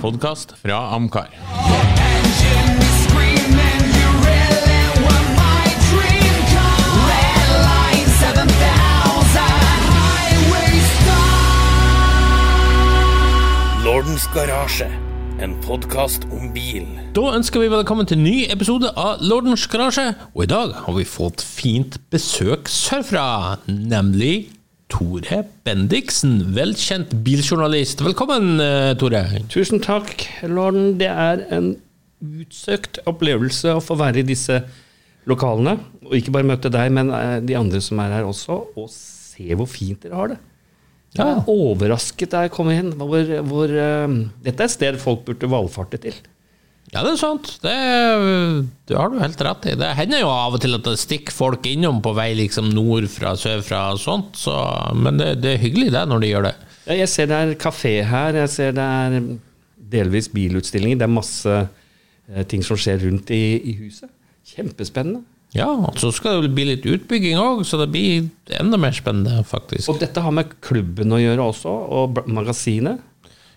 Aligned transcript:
podkast 0.00 0.54
fra 0.60 0.94
Amcar. 0.94 1.28
Engine 1.32 2.78
is 2.82 2.96
screaming, 3.06 3.82
you 3.96 4.08
really 4.26 4.82
were 5.04 5.24
my 5.38 5.66
dream 5.88 6.36
car. 6.52 6.80
Red 7.10 7.48
line 7.64 8.08
7000, 8.20 9.40
highway 9.96 10.74
star. 10.96 11.44
Lordens 13.84 14.26
garasje, 14.34 14.90
en 15.40 15.56
podkast 15.64 16.24
om 16.32 16.52
bil. 16.54 16.86
Da 17.16 17.20
ønsker 17.36 17.60
vi 17.64 17.72
velkommen 17.72 18.06
til 18.08 18.18
en 18.20 18.24
ny 18.28 18.44
episode 18.52 18.92
av 18.96 19.22
Lordens 19.24 19.66
garasje. 19.72 20.12
Og 20.34 20.44
i 20.44 20.50
dag 20.52 20.74
har 20.84 20.94
vi 20.98 21.04
fått 21.08 21.40
fint 21.44 21.96
besøk 22.12 22.68
sørfra, 22.68 23.56
nemlig 23.66 24.55
Tore 24.92 25.42
Bendiksen. 25.66 26.38
Velkjent 26.54 27.10
biljournalist. 27.26 28.00
Velkommen, 28.06 28.60
eh, 28.60 28.94
Tore. 28.98 29.24
Tusen 29.50 29.80
takk, 29.82 30.26
Lorden. 30.46 30.96
Det 30.98 31.08
er 31.10 31.42
en 31.50 31.72
utsøkt 32.22 33.00
opplevelse 33.06 33.74
å 33.76 33.82
få 33.82 33.96
være 33.98 34.22
i 34.22 34.26
disse 34.28 34.60
lokalene. 35.26 35.78
Og 36.06 36.14
ikke 36.20 36.32
bare 36.36 36.46
møte 36.46 36.70
deg, 36.70 36.92
men 36.94 37.10
eh, 37.10 37.40
de 37.40 37.56
andre 37.58 37.80
som 37.82 37.98
er 37.98 38.14
her 38.20 38.28
også, 38.28 38.60
og 38.78 38.88
se 38.92 39.50
hvor 39.58 39.66
fint 39.68 40.00
dere 40.06 40.14
har 40.14 40.28
det. 40.28 40.38
Jeg 41.16 41.24
Ja. 41.26 41.36
er 41.38 41.44
overrasket 41.48 42.30
da 42.30 42.42
jeg 42.42 42.50
kom 42.52 42.68
inn. 42.70 42.92
Hvor, 42.92 43.24
hvor, 43.42 43.64
uh, 43.72 44.24
dette 44.44 44.60
er 44.60 44.64
et 44.64 44.70
sted 44.70 44.98
folk 45.00 45.24
burde 45.24 45.48
valfarte 45.48 45.98
til. 45.98 46.12
Ja, 46.92 47.02
det 47.02 47.16
er 47.16 47.18
sant. 47.18 47.48
Det, 47.64 47.72
det 48.86 48.96
har 48.96 49.10
du 49.10 49.18
helt 49.18 49.40
rett 49.42 49.66
i. 49.66 49.74
Det 49.78 49.88
hender 49.98 50.22
jo 50.22 50.28
av 50.30 50.54
og 50.56 50.62
til 50.62 50.76
at 50.78 50.86
det 50.86 50.94
stikker 51.02 51.34
folk 51.34 51.66
innom 51.66 51.98
på 52.04 52.12
vei 52.16 52.28
liksom 52.38 52.70
nordfra, 52.74 53.34
sørfra 53.38 53.80
og 53.96 54.00
sånt, 54.02 54.38
så, 54.38 54.54
men 54.94 55.18
det, 55.20 55.32
det 55.42 55.56
er 55.56 55.64
hyggelig 55.64 55.90
det 55.96 56.04
når 56.10 56.22
de 56.22 56.30
gjør 56.30 56.46
det. 56.50 56.54
Ja, 56.86 56.98
Jeg 57.02 57.10
ser 57.10 57.30
det 57.32 57.40
er 57.42 57.56
kafé 57.58 57.96
her, 58.06 58.38
jeg 58.44 58.52
ser 58.54 58.76
det 58.76 58.86
er 58.86 59.16
delvis 59.96 60.28
bilutstillinger. 60.30 61.00
Det 61.00 61.06
er 61.08 61.14
masse 61.16 61.56
eh, 61.56 62.44
ting 62.50 62.62
som 62.66 62.78
skjer 62.78 63.02
rundt 63.02 63.32
i, 63.34 63.42
i 63.72 63.74
huset. 63.82 64.10
Kjempespennende. 64.46 65.24
Ja, 65.56 65.68
og 65.70 65.98
så 65.98 66.10
skal 66.14 66.42
det 66.44 66.52
bli 66.54 66.66
litt 66.68 66.86
utbygging 66.86 67.38
òg, 67.40 67.62
så 67.66 67.78
det 67.80 67.88
blir 67.94 68.26
enda 68.58 68.78
mer 68.80 68.94
spennende, 68.94 69.42
faktisk. 69.46 69.88
Og 69.92 70.00
dette 70.02 70.22
har 70.22 70.34
med 70.34 70.50
klubben 70.64 71.14
å 71.14 71.20
gjøre 71.22 71.46
også, 71.52 71.72
og 71.98 72.18
magasinet. 72.28 73.02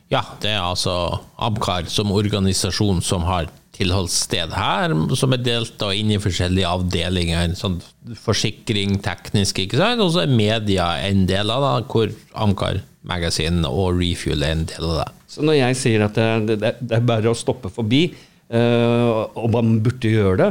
Ja, 0.09 0.23
det 0.41 0.55
er 0.55 0.63
altså 0.65 0.93
Abkar 1.37 1.85
som 1.91 2.11
organisasjon 2.15 3.01
som 3.05 3.27
har 3.29 3.49
tilholdssted 3.79 4.51
her, 4.57 4.93
som 5.15 5.33
er 5.35 5.43
delt 5.45 5.75
da 5.79 5.91
inn 5.95 6.09
i 6.11 6.17
forskjellige 6.19 6.67
avdelinger. 6.67 7.53
Sånn 7.55 7.77
forsikring, 8.19 8.97
teknisk, 9.05 9.61
ikke 9.63 9.79
sant? 9.79 10.01
Og 10.03 10.11
så 10.15 10.25
er 10.25 10.33
media 10.33 10.89
en 11.07 11.23
del 11.29 11.53
av 11.53 11.63
det, 11.63 11.75
hvor 11.93 12.11
Amcar 12.43 12.81
Magazine 13.07 13.69
og 13.69 13.99
Refuel 14.01 14.43
er 14.43 14.57
en 14.57 14.65
del 14.67 14.89
av 14.89 14.97
det. 15.03 15.07
Så 15.29 15.45
når 15.45 15.59
jeg 15.61 15.77
sier 15.79 16.07
at 16.09 16.17
det, 16.17 16.57
det, 16.59 16.73
det 16.81 16.97
er 16.97 17.05
bare 17.07 17.31
å 17.31 17.37
stoppe 17.37 17.71
forbi, 17.71 18.07
eh, 18.49 19.13
og 19.39 19.47
man 19.53 19.77
burde 19.85 20.11
gjøre 20.11 20.37
det, 20.41 20.49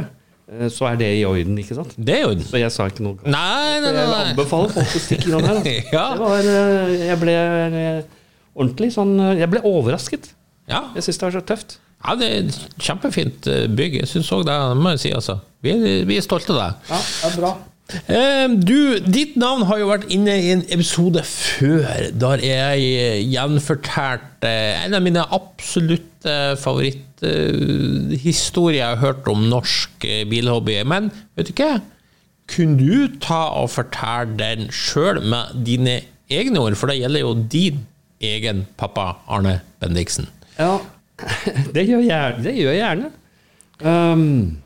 eh, 0.55 0.67
så 0.73 0.87
er 0.89 1.01
det 1.03 1.11
i 1.19 1.25
orden, 1.27 1.59
ikke 1.61 1.77
sant? 1.77 1.93
Det 1.99 2.15
er 2.15 2.23
jo 2.25 2.37
Så 2.47 2.63
jeg 2.63 2.73
sa 2.73 2.87
ikke 2.89 3.05
noe 3.05 3.19
galt. 3.19 3.29
Nei, 3.29 3.75
nei, 3.83 3.91
Jeg 3.91 3.99
nei. 3.99 4.05
Jeg 4.23 4.31
anbefaler 4.33 4.73
folk 4.79 4.95
å 4.95 5.03
stikke 5.05 5.29
innom 5.29 5.45
her. 5.45 5.59
Altså. 5.59 5.75
Ja. 5.99 6.07
Det 6.15 6.23
var, 6.23 6.49
eh, 6.55 6.95
jeg 7.11 7.21
ble 7.27 7.35
eh, 7.35 8.07
ordentlig 8.59 8.91
sånn 8.95 9.13
eh, 9.23 9.37
Jeg 9.41 9.49
ble 9.53 9.61
overrasket. 9.65 10.23
Ja. 10.69 10.81
Jeg 10.95 11.03
syns 11.07 11.17
det 11.21 11.25
var 11.29 11.35
så 11.39 11.43
tøft. 11.49 11.69
ja, 12.05 12.11
det 12.19 12.25
er 12.29 12.37
et 12.45 12.57
kjempefint 12.85 13.41
eh, 13.49 13.65
bygg. 13.71 13.93
Jeg 14.03 14.09
syns 14.11 14.29
òg 14.35 14.41
det, 14.47 14.57
må 14.79 14.87
jeg 14.95 15.01
si, 15.07 15.11
altså. 15.17 15.35
Vi 15.65 15.69
er, 15.73 15.79
vi 16.07 16.15
er 16.19 16.23
stolte 16.23 16.51
av 16.53 16.59
deg. 16.61 16.71
Ja, 16.93 16.99
det 17.01 17.25
er 17.31 17.35
bra. 17.41 17.51
Eh, 18.13 18.47
Du, 18.69 18.79
ditt 19.09 19.33
navn 19.41 19.65
har 19.65 19.77
jo 19.81 19.87
vært 19.89 20.05
inne 20.13 20.35
i 20.37 20.51
en 20.53 20.61
episode 20.69 21.23
før, 21.25 22.11
der 22.21 22.37
jeg 22.45 22.77
gjenfortalte 23.33 24.51
en 24.85 24.93
av 24.93 25.01
mine 25.07 25.23
absolutte 25.33 26.35
favoritthistorier 26.61 28.79
jeg 28.79 28.87
har 28.93 29.01
hørt 29.01 29.27
om 29.31 29.47
norsk 29.49 30.05
bilhobby. 30.29 30.77
Men 30.87 31.09
vet 31.35 31.47
du 31.49 31.53
ikke? 31.55 31.79
Kunne 32.49 32.77
du 32.81 33.07
ta 33.21 33.43
og 33.59 33.69
fortelle 33.73 34.37
den 34.39 34.69
sjøl 34.73 35.19
med 35.21 35.43
dine 35.67 35.99
egne 36.29 36.59
ord, 36.61 36.75
for 36.77 36.87
det 36.89 36.99
gjelder 37.01 37.21
jo 37.25 37.33
din 37.51 37.77
egen 38.19 38.65
pappa 38.79 39.13
Arne 39.27 39.59
Bendiksen. 39.79 40.27
Ja, 40.57 40.79
det 41.75 41.85
gjør 41.87 42.03
jeg, 42.03 42.43
det 42.43 42.55
gjør 42.57 42.75
jeg 42.75 42.83
gjerne. 42.83 43.11
Um, 43.79 44.59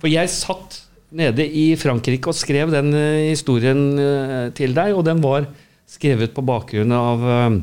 for 0.00 0.08
jeg 0.08 0.32
satt 0.32 0.80
nede 1.14 1.44
i 1.46 1.66
Frankrike 1.78 2.32
og 2.32 2.36
skrev 2.36 2.72
den 2.72 2.90
eh, 2.96 3.30
historien 3.30 3.82
eh, 4.00 4.48
til 4.56 4.74
deg, 4.74 4.96
og 4.96 5.04
den 5.06 5.20
var 5.22 5.46
skrevet 5.88 6.32
på 6.34 6.42
bakgrunn 6.42 6.90
av 6.96 7.24
uh, 7.24 7.58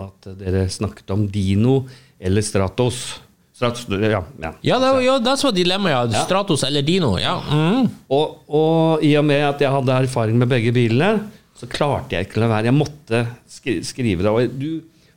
at 0.00 0.30
dere 0.40 0.64
snakket 0.72 1.12
om 1.14 1.26
Dino 1.30 1.84
eller 2.18 2.42
Stratos. 2.44 3.20
Stratos 3.54 3.84
ja, 3.92 4.22
ja. 4.40 4.52
Ja, 4.64 4.78
det 4.80 4.90
var, 4.96 5.00
ja, 5.04 5.18
det 5.20 5.36
var 5.44 5.54
dilemmaet. 5.54 6.14
Ja. 6.16 6.24
Stratos 6.24 6.64
eller 6.64 6.82
Dino. 6.82 7.12
Ja. 7.20 7.36
Mm. 7.44 7.90
Og, 8.08 8.40
og 8.48 9.04
i 9.04 9.12
og 9.20 9.26
med 9.28 9.44
at 9.52 9.62
jeg 9.62 9.72
hadde 9.74 9.98
erfaring 10.08 10.40
med 10.40 10.50
begge 10.50 10.72
bilene, 10.74 11.12
så 11.58 11.68
klarte 11.70 12.16
jeg 12.16 12.28
ikke 12.28 12.38
å 12.40 12.44
la 12.44 12.50
være. 12.54 12.70
Jeg 12.70 12.76
måtte 12.78 13.22
skri 13.50 13.78
skrive 13.84 14.24
det. 14.24 14.30
Og 14.32 14.54
du 14.60 14.70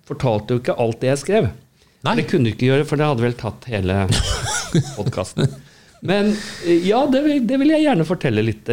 fortalte 0.07 0.55
jo 0.55 0.61
ikke 0.63 0.75
alt 0.83 0.99
det 1.03 1.11
jeg 1.13 1.21
skrev. 1.23 1.49
Nei. 2.03 2.15
Det 2.19 2.25
kunne 2.27 2.49
du 2.49 2.51
ikke 2.51 2.67
gjøre, 2.67 2.87
for 2.89 2.99
det 2.99 3.07
hadde 3.07 3.23
vel 3.23 3.37
tatt 3.39 3.67
hele 3.71 4.01
podkasten. 4.97 5.47
Men 6.03 6.33
eh, 6.67 6.81
ja, 6.89 7.03
det 7.07 7.21
vil, 7.23 7.43
det 7.47 7.59
vil 7.61 7.71
jeg 7.71 7.85
gjerne 7.85 8.07
fortelle 8.07 8.43
litt 8.43 8.67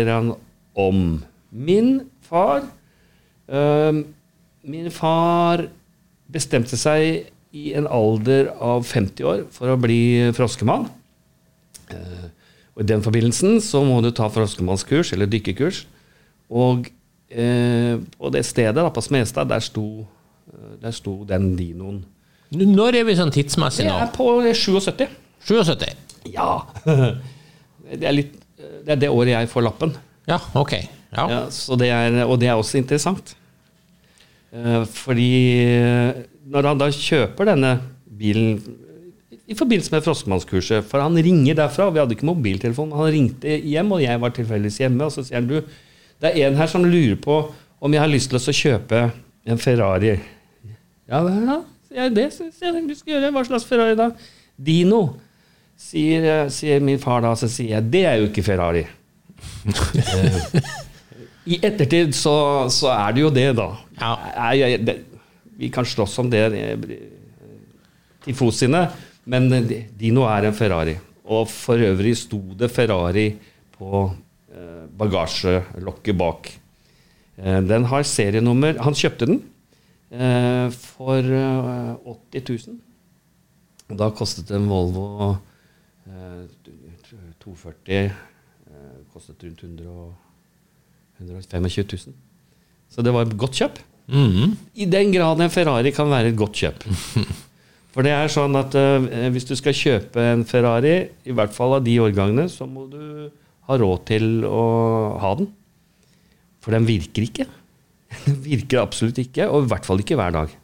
om. 0.80 1.04
Min 1.50 1.92
far 2.26 2.64
øh, 3.50 4.00
Min 4.70 4.90
far 4.92 5.62
bestemte 6.30 6.76
seg 6.78 7.30
i 7.56 7.72
en 7.78 7.86
alder 7.90 8.50
av 8.62 8.84
50 8.86 9.26
år 9.26 9.40
for 9.54 9.72
å 9.72 9.78
bli 9.80 10.30
froskemann. 10.36 10.84
Eh, 11.90 12.26
Og 12.74 12.84
I 12.84 12.88
den 12.90 13.02
forbindelsen 13.02 13.58
så 13.64 13.80
må 13.86 13.98
du 14.04 14.10
ta 14.14 14.28
froskemannskurs 14.30 15.10
eller 15.14 15.30
dykkekurs. 15.30 15.84
Og 16.50 16.86
eh, 17.30 17.96
på 18.18 18.30
det 18.34 18.44
stedet, 18.46 18.76
da, 18.78 18.88
på 18.92 19.02
Smestad, 19.04 19.50
der 19.50 19.62
sto, 19.64 19.86
eh, 20.52 20.76
der 20.82 20.94
sto 20.96 21.20
den 21.28 21.54
dinoen. 21.58 22.02
Når 22.50 23.00
er 23.00 23.06
vi 23.06 23.16
sånn 23.18 23.30
tidsmessig 23.34 23.86
nå? 23.86 23.94
Det 23.94 24.06
er 24.08 24.14
på 24.14 24.28
77. 24.54 25.06
77? 25.46 25.90
Ja. 26.34 26.52
Det 27.90 28.06
er, 28.06 28.12
litt, 28.14 28.36
det 28.86 28.92
er 28.94 28.98
det 29.02 29.08
året 29.10 29.32
jeg 29.32 29.48
får 29.50 29.64
lappen. 29.66 29.90
Ja, 30.30 30.36
ok. 30.54 30.76
Ja. 31.10 31.24
Ja, 31.26 31.38
så 31.50 31.74
det 31.74 31.88
er, 31.90 32.20
og 32.22 32.36
det 32.38 32.46
er 32.46 32.54
også 32.54 32.78
interessant. 32.78 33.32
Eh, 34.54 34.84
fordi 34.94 35.32
eh, 35.64 36.20
når 36.50 36.68
han 36.70 36.78
da 36.78 36.86
kjøper 36.94 37.50
denne 37.50 37.72
bilen 38.20 38.60
i 39.50 39.56
forbindelse 39.58 39.90
med 39.94 40.04
froskemannskurset 40.06 40.86
For 40.86 41.02
han 41.02 41.18
ringer 41.18 41.56
derfra, 41.58 41.88
og 41.88 41.96
vi 41.96 42.00
hadde 42.02 42.14
ikke 42.14 42.28
mobiltelefon. 42.28 42.92
Han 42.94 43.10
ringte 43.10 43.56
hjem, 43.58 43.90
og 43.96 44.02
jeg 44.04 44.22
var 44.22 44.34
tilfeldigvis 44.36 44.78
hjemme. 44.84 45.06
Og 45.06 45.14
så 45.14 45.24
sier 45.26 45.40
han 45.40 45.48
du, 45.50 45.58
det 46.20 46.34
er 46.34 46.50
en 46.50 46.58
her 46.60 46.68
som 46.70 46.84
lurer 46.84 47.16
på 47.20 47.40
om 47.80 47.94
jeg 47.94 48.02
har 48.02 48.10
lyst 48.12 48.30
til 48.32 48.38
å 48.38 48.56
kjøpe 48.60 49.02
en 49.48 49.60
Ferrari. 49.60 50.14
Ja, 51.10 51.22
ja, 51.90 52.06
det 52.12 52.28
syns 52.36 52.60
jeg 52.62 52.84
du 52.86 52.94
skal 52.94 53.16
gjøre. 53.16 53.32
Hva 53.34 53.42
slags 53.48 53.66
Ferrari 53.66 53.96
da? 53.98 54.10
Dino, 54.54 55.00
sier, 55.80 56.22
eh, 56.22 56.50
sier 56.52 56.82
min 56.84 57.00
far 57.02 57.24
da. 57.24 57.32
Så 57.38 57.48
sier 57.50 57.78
jeg 57.78 57.88
det 57.90 58.04
er 58.06 58.20
jo 58.20 58.28
ikke 58.28 58.44
Ferrari. 58.46 58.84
I 61.50 61.58
ettertid 61.64 62.12
så, 62.14 62.68
så 62.70 62.92
er 62.92 63.16
det 63.16 63.24
jo 63.24 63.30
det, 63.34 63.48
da. 63.58 63.70
Ja. 63.98 64.12
Jeg, 64.52 64.60
jeg, 64.60 64.84
det, 64.86 64.96
vi 65.60 65.70
kan 65.72 65.88
slåss 65.88 66.18
om 66.22 66.30
det 66.32 66.44
til 66.52 66.96
tifosiene, 68.24 68.84
men 69.24 69.48
Dino 69.98 70.28
er 70.28 70.46
en 70.48 70.56
Ferrari. 70.56 70.94
Og 71.30 71.48
for 71.50 71.80
øvrig 71.80 72.14
sto 72.20 72.40
det 72.58 72.70
Ferrari 72.72 73.32
på 73.76 74.04
eh, 74.04 74.18
bagasjelokket 75.00 76.18
bak. 76.20 76.52
Eh, 77.40 77.60
den 77.64 77.86
har 77.88 78.04
serienummer 78.06 78.78
Han 78.84 78.96
kjøpte 78.96 79.28
den 79.30 79.40
eh, 80.12 80.68
for 80.76 81.18
eh, 81.24 81.92
80 82.36 82.66
000. 82.68 82.80
Da 83.98 84.10
kostet 84.14 84.50
en 84.54 84.68
Volvo 84.70 85.06
eh, 86.06 86.42
240 87.42 87.94
eh, 87.96 88.10
Kostet 89.12 89.42
rundt 89.42 89.64
100 89.64 90.10
125 91.20 91.84
000. 92.06 92.14
Så 92.90 93.02
det 93.04 93.12
var 93.12 93.26
et 93.26 93.36
godt 93.38 93.58
kjøp. 93.60 93.78
Mhm. 94.10 94.56
I 94.74 94.86
den 94.90 95.12
grad 95.12 95.40
en 95.40 95.52
Ferrari 95.52 95.92
kan 95.94 96.08
være 96.10 96.32
et 96.32 96.38
godt 96.38 96.56
kjøp. 96.62 96.86
For 97.94 98.06
det 98.06 98.12
er 98.14 98.30
sånn 98.30 98.54
at 98.58 98.74
eh, 98.78 99.28
hvis 99.34 99.48
du 99.48 99.56
skal 99.58 99.74
kjøpe 99.76 100.22
en 100.32 100.44
Ferrari, 100.46 100.94
i 101.26 101.34
hvert 101.34 101.52
fall 101.54 101.76
av 101.78 101.84
de 101.84 101.96
årgangene, 102.02 102.46
så 102.50 102.66
må 102.70 102.86
du 102.90 103.02
ha 103.68 103.78
råd 103.78 104.04
til 104.08 104.44
å 104.48 104.62
ha 105.20 105.32
den. 105.38 105.50
For 106.60 106.76
den 106.76 106.86
virker 106.88 107.26
ikke. 107.26 107.48
Den 108.26 108.40
virker 108.42 108.80
absolutt 108.82 109.20
ikke, 109.22 109.46
og 109.46 109.64
i 109.64 109.70
hvert 109.70 109.86
fall 109.86 110.00
ikke 110.02 110.16
hver 110.18 110.32
dag. 110.34 110.54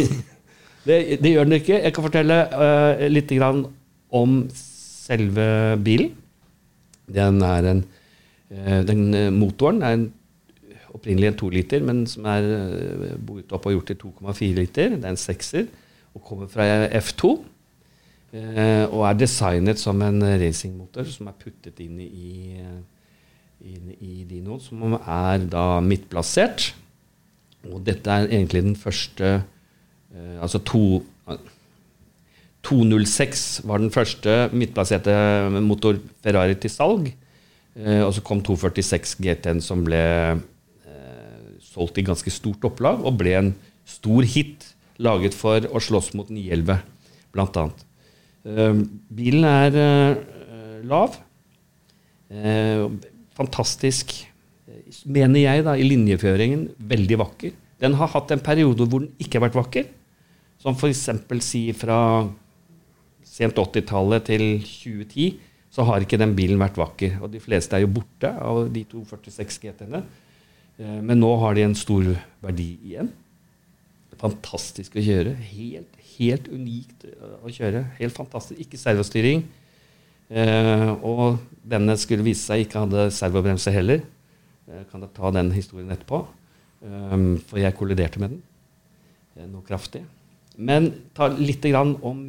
det, 0.88 0.98
det 1.22 1.30
gjør 1.30 1.46
den 1.48 1.56
ikke. 1.56 1.78
Jeg 1.80 1.94
kan 1.96 2.04
fortelle 2.04 2.36
uh, 2.52 3.04
litt 3.08 3.32
grann 3.32 3.62
om 4.14 4.34
selve 4.52 5.46
bilen. 5.84 6.12
Den 7.08 7.40
er 7.44 7.70
en 7.72 7.80
uh, 8.52 8.82
Den 8.84 9.06
eh, 9.16 9.30
motoren 9.32 9.80
er 9.80 9.96
en, 9.96 10.04
opprinnelig 10.94 11.32
en 11.32 11.40
2 11.40 11.50
liter, 11.56 11.82
men 11.88 12.04
som 12.10 12.28
er 12.30 12.50
uh, 12.52 13.08
boret 13.16 13.56
opp 13.56 13.64
og 13.70 13.78
gjort 13.78 13.94
til 13.94 14.00
2,4 14.04 14.52
liter. 14.60 14.94
Det 14.98 15.08
er 15.08 15.16
en 15.16 15.20
sekser. 15.24 15.66
og 16.14 16.22
kommer 16.22 16.52
fra 16.52 16.68
F2. 17.00 17.32
Eh, 18.34 18.84
og 18.90 19.06
er 19.08 19.18
designet 19.22 19.80
som 19.80 20.02
en 20.04 20.20
racingmotor 20.22 21.08
som 21.10 21.30
er 21.30 21.38
puttet 21.40 21.80
inn 21.84 22.00
i, 22.02 22.60
inn 23.64 23.96
i 23.98 24.24
Dinoen, 24.28 24.62
som 24.62 24.98
er 24.98 25.46
da 25.50 25.80
midtplassert. 25.84 26.72
Og 27.70 27.80
dette 27.86 28.10
er 28.10 28.28
egentlig 28.28 28.64
den 28.66 28.76
første 28.76 29.36
eh, 29.38 30.36
Altså 30.42 30.60
to 30.60 31.02
206 32.64 33.64
var 33.68 33.80
den 33.82 33.92
første 33.92 34.48
midtplasserte 34.56 35.14
motor 35.64 35.98
Ferrari 36.24 36.56
til 36.56 36.72
salg. 36.72 37.10
Eh, 37.76 38.02
og 38.04 38.12
så 38.16 38.22
kom 38.24 38.40
246 38.44 39.18
GT-en 39.20 39.60
som 39.64 39.82
ble 39.84 40.00
eh, 40.00 41.48
solgt 41.64 42.00
i 42.00 42.06
ganske 42.06 42.32
stort 42.32 42.64
opplag, 42.64 43.02
og 43.04 43.18
ble 43.20 43.34
en 43.36 43.50
stor 43.84 44.24
hit 44.24 44.70
laget 45.02 45.36
for 45.36 45.66
å 45.68 45.82
slåss 45.82 46.14
mot 46.16 46.30
911, 46.30 46.78
blant 47.34 47.60
annet. 47.60 47.84
Eh, 48.44 48.78
bilen 49.16 49.46
er 49.48 49.78
eh, 49.80 50.78
lav. 50.88 51.16
Eh, 52.30 52.84
fantastisk, 53.36 54.14
mener 55.04 55.40
jeg, 55.42 55.64
da, 55.66 55.74
i 55.76 55.86
linjeføringen. 55.88 56.68
Veldig 56.92 57.20
vakker. 57.24 57.54
Den 57.82 57.96
har 57.98 58.12
hatt 58.14 58.32
en 58.32 58.42
periode 58.44 58.86
hvor 58.88 59.04
den 59.04 59.12
ikke 59.20 59.38
har 59.40 59.48
vært 59.48 59.58
vakker. 59.58 59.88
Som 60.62 60.76
f.eks. 60.78 61.08
si 61.44 61.66
fra 61.76 61.98
sent 63.24 63.58
80-tallet 63.58 64.28
til 64.28 64.44
2010, 64.62 65.32
så 65.74 65.84
har 65.88 66.04
ikke 66.04 66.20
den 66.20 66.36
bilen 66.38 66.60
vært 66.62 66.78
vakker. 66.78 67.18
Og 67.24 67.32
de 67.32 67.40
fleste 67.42 67.74
er 67.76 67.82
jo 67.82 67.90
borte 67.96 68.30
av 68.30 68.68
de 68.72 68.84
246 68.92 69.58
GT-ene. 69.64 70.04
Eh, 70.78 71.00
Men 71.02 71.20
nå 71.20 71.32
har 71.42 71.56
de 71.56 71.66
en 71.66 71.76
stor 71.78 72.12
verdi 72.44 72.74
igjen. 72.92 73.10
Fantastisk 74.20 74.94
å 74.96 75.02
kjøre. 75.04 75.34
Helt, 75.50 75.96
helt 76.18 76.48
unikt 76.52 77.06
eh, 77.08 77.36
å 77.44 77.52
kjøre. 77.52 77.84
Helt 77.98 78.16
fantastisk. 78.16 78.60
Ikke 78.62 78.80
servostyring. 78.80 79.44
Eh, 80.30 80.90
og 81.04 81.38
denne 81.66 81.96
skulle 82.00 82.26
vise 82.26 82.46
seg 82.46 82.64
ikke 82.64 82.84
hadde 82.86 83.08
servobremse 83.14 83.72
heller. 83.74 84.02
Jeg 84.70 84.88
kan 84.90 85.04
da 85.04 85.10
ta 85.12 85.30
den 85.34 85.52
historien 85.54 85.92
etterpå. 85.92 86.24
Um, 86.84 87.38
for 87.48 87.56
jeg 87.60 87.76
kolliderte 87.78 88.20
med 88.20 88.34
den. 88.34 88.42
Eh, 89.36 89.46
Noe 89.48 89.64
kraftig. 89.64 90.02
Men 90.56 90.90
ta 91.16 91.30
litt 91.32 91.64
grann 91.64 91.94
om 92.04 92.20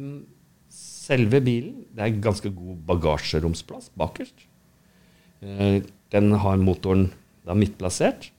selve 0.72 1.40
bilen. 1.44 1.84
Det 1.94 2.04
er 2.04 2.22
ganske 2.24 2.50
god 2.52 2.80
bagasjeromsplass 2.88 3.92
bakerst. 3.98 4.46
Eh, 5.42 5.82
Den 6.12 6.30
har 6.38 6.56
motoren 6.62 7.08
da 7.44 7.54
midtplassert. 7.58 8.30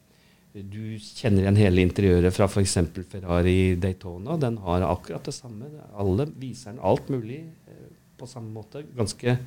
Du 0.65 0.97
kjenner 0.97 1.43
igjen 1.43 1.59
hele 1.59 1.83
interiøret 1.85 2.33
fra 2.33 2.47
f.eks. 2.49 2.77
Ferrari 3.11 3.75
Daytona. 3.77 4.37
Den 4.41 4.57
har 4.63 4.85
akkurat 4.87 5.27
det 5.27 5.35
samme. 5.35 5.69
Alle 5.93 6.25
viser 6.39 6.73
den 6.73 6.81
alt 6.81 7.11
mulig 7.13 7.43
eh, 7.69 7.91
på 8.17 8.29
samme 8.29 8.49
måte. 8.55 8.81
Ganske 8.97 9.37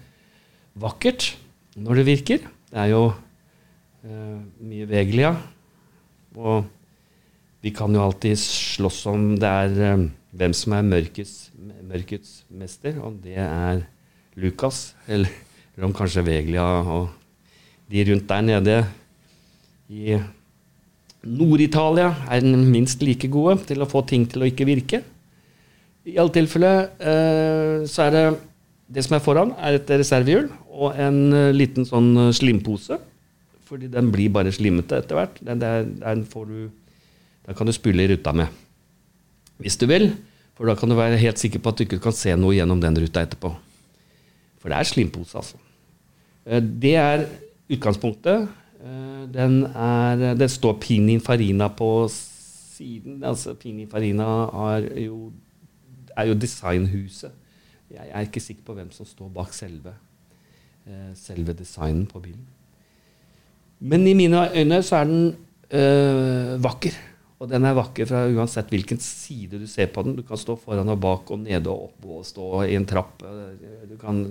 vakkert 0.78 1.32
når 1.74 2.00
det 2.00 2.06
virker. 2.06 2.46
Det 2.70 2.78
er 2.78 2.92
jo 2.92 3.02
eh, 3.10 4.38
mye 4.62 4.86
Veglia. 4.90 5.34
Og 6.38 6.68
vi 7.64 7.74
kan 7.74 7.94
jo 7.96 8.04
alltid 8.04 8.38
slåss 8.38 9.02
om 9.10 9.32
det 9.40 9.50
er 9.50 9.78
eh, 9.90 10.08
hvem 10.38 10.54
som 10.54 10.78
er 10.78 10.86
mørkets, 10.86 11.36
mørkets 11.90 12.44
mester, 12.54 13.00
og 13.02 13.18
det 13.24 13.40
er 13.42 13.82
Lucas. 14.38 14.92
Eller, 15.10 15.32
eller 15.74 15.90
om 15.90 15.96
kanskje 15.96 16.28
Veglia 16.28 16.68
og 16.84 17.08
de 17.90 18.04
rundt 18.06 18.30
der 18.30 18.46
nede 18.46 18.82
i 19.90 20.20
Nord-Italia 21.20 22.14
er 22.32 22.40
den 22.40 22.62
minst 22.72 23.02
like 23.04 23.28
gode 23.28 23.58
til 23.68 23.82
å 23.82 23.88
få 23.88 24.00
ting 24.08 24.24
til 24.28 24.40
å 24.44 24.48
ikke 24.48 24.68
virke. 24.68 25.02
I 26.08 26.16
alle 26.16 26.32
tilfeller 26.32 26.86
eh, 26.96 27.82
så 27.88 28.06
er 28.06 28.14
det 28.14 28.24
det 28.90 29.04
som 29.06 29.14
er 29.18 29.22
foran, 29.22 29.52
er 29.60 29.76
et 29.76 29.92
reservehjul 30.00 30.48
og 30.72 30.96
en 30.98 31.20
eh, 31.36 31.52
liten 31.54 31.84
sånn 31.86 32.10
eh, 32.16 32.32
slimpose. 32.36 32.96
Fordi 33.68 33.90
den 33.92 34.08
blir 34.10 34.32
bare 34.34 34.50
slimete 34.54 34.98
etter 34.98 35.18
hvert. 35.18 35.36
Den, 35.46 35.60
den 36.00 36.24
får 36.26 36.48
du, 36.48 36.62
den 37.46 37.58
kan 37.58 37.68
du 37.68 37.74
spyle 37.76 38.02
i 38.02 38.10
ruta 38.10 38.32
med. 38.34 38.48
Hvis 39.60 39.78
du 39.78 39.86
vil. 39.90 40.08
For 40.56 40.68
da 40.68 40.74
kan 40.76 40.90
du 40.90 40.96
være 40.98 41.20
helt 41.20 41.40
sikker 41.40 41.62
på 41.62 41.70
at 41.70 41.78
du 41.78 41.84
ikke 41.86 42.00
kan 42.02 42.16
se 42.16 42.32
noe 42.36 42.56
gjennom 42.56 42.80
den 42.82 42.96
ruta 43.00 43.22
etterpå. 43.22 43.52
For 44.60 44.72
det 44.72 44.80
er 44.80 44.88
slimpose, 44.88 45.38
altså. 45.38 45.60
Det 46.82 46.96
er 46.98 47.22
utgangspunktet. 47.70 48.50
Eh, 48.80 49.26
Den 49.34 49.64
er, 49.64 50.34
det 50.34 50.50
står 50.50 50.78
Pininfarina 50.80 51.68
på 51.68 52.08
siden. 52.12 53.22
Altså 53.24 53.54
Pininfarina 53.54 54.28
er 54.72 54.86
jo, 55.04 55.32
er 56.16 56.30
jo 56.30 56.34
designhuset. 56.34 57.32
Jeg 57.90 58.08
er 58.08 58.24
ikke 58.24 58.40
sikker 58.40 58.64
på 58.64 58.76
hvem 58.78 58.90
som 58.94 59.06
står 59.06 59.28
bak 59.34 59.52
selve, 59.52 59.92
eh, 60.86 61.12
selve 61.18 61.52
designen 61.58 62.06
på 62.06 62.22
bilen. 62.22 62.46
Men 63.80 64.06
i 64.06 64.14
mine 64.14 64.48
øyne 64.56 64.82
så 64.82 64.96
er 64.96 65.04
den 65.04 65.36
øh, 65.70 66.62
vakker. 66.62 66.96
Og 67.40 67.48
den 67.48 67.64
er 67.64 67.72
vakker 67.72 68.04
fra 68.04 68.26
uansett 68.28 68.68
hvilken 68.68 69.00
side 69.00 69.58
du 69.58 69.66
ser 69.66 69.88
på 69.92 70.02
den. 70.04 70.16
Du 70.16 70.22
kan 70.22 70.36
stå 70.36 70.58
foran 70.60 70.88
og 70.92 71.00
bak 71.00 71.30
og 71.30 71.40
nede 71.40 71.72
og 71.72 71.88
oppe 71.88 72.08
og 72.20 72.26
stå 72.28 72.62
i 72.68 72.76
en 72.76 72.84
trapp. 72.86 73.24
Du 73.88 73.96
kan, 73.96 74.26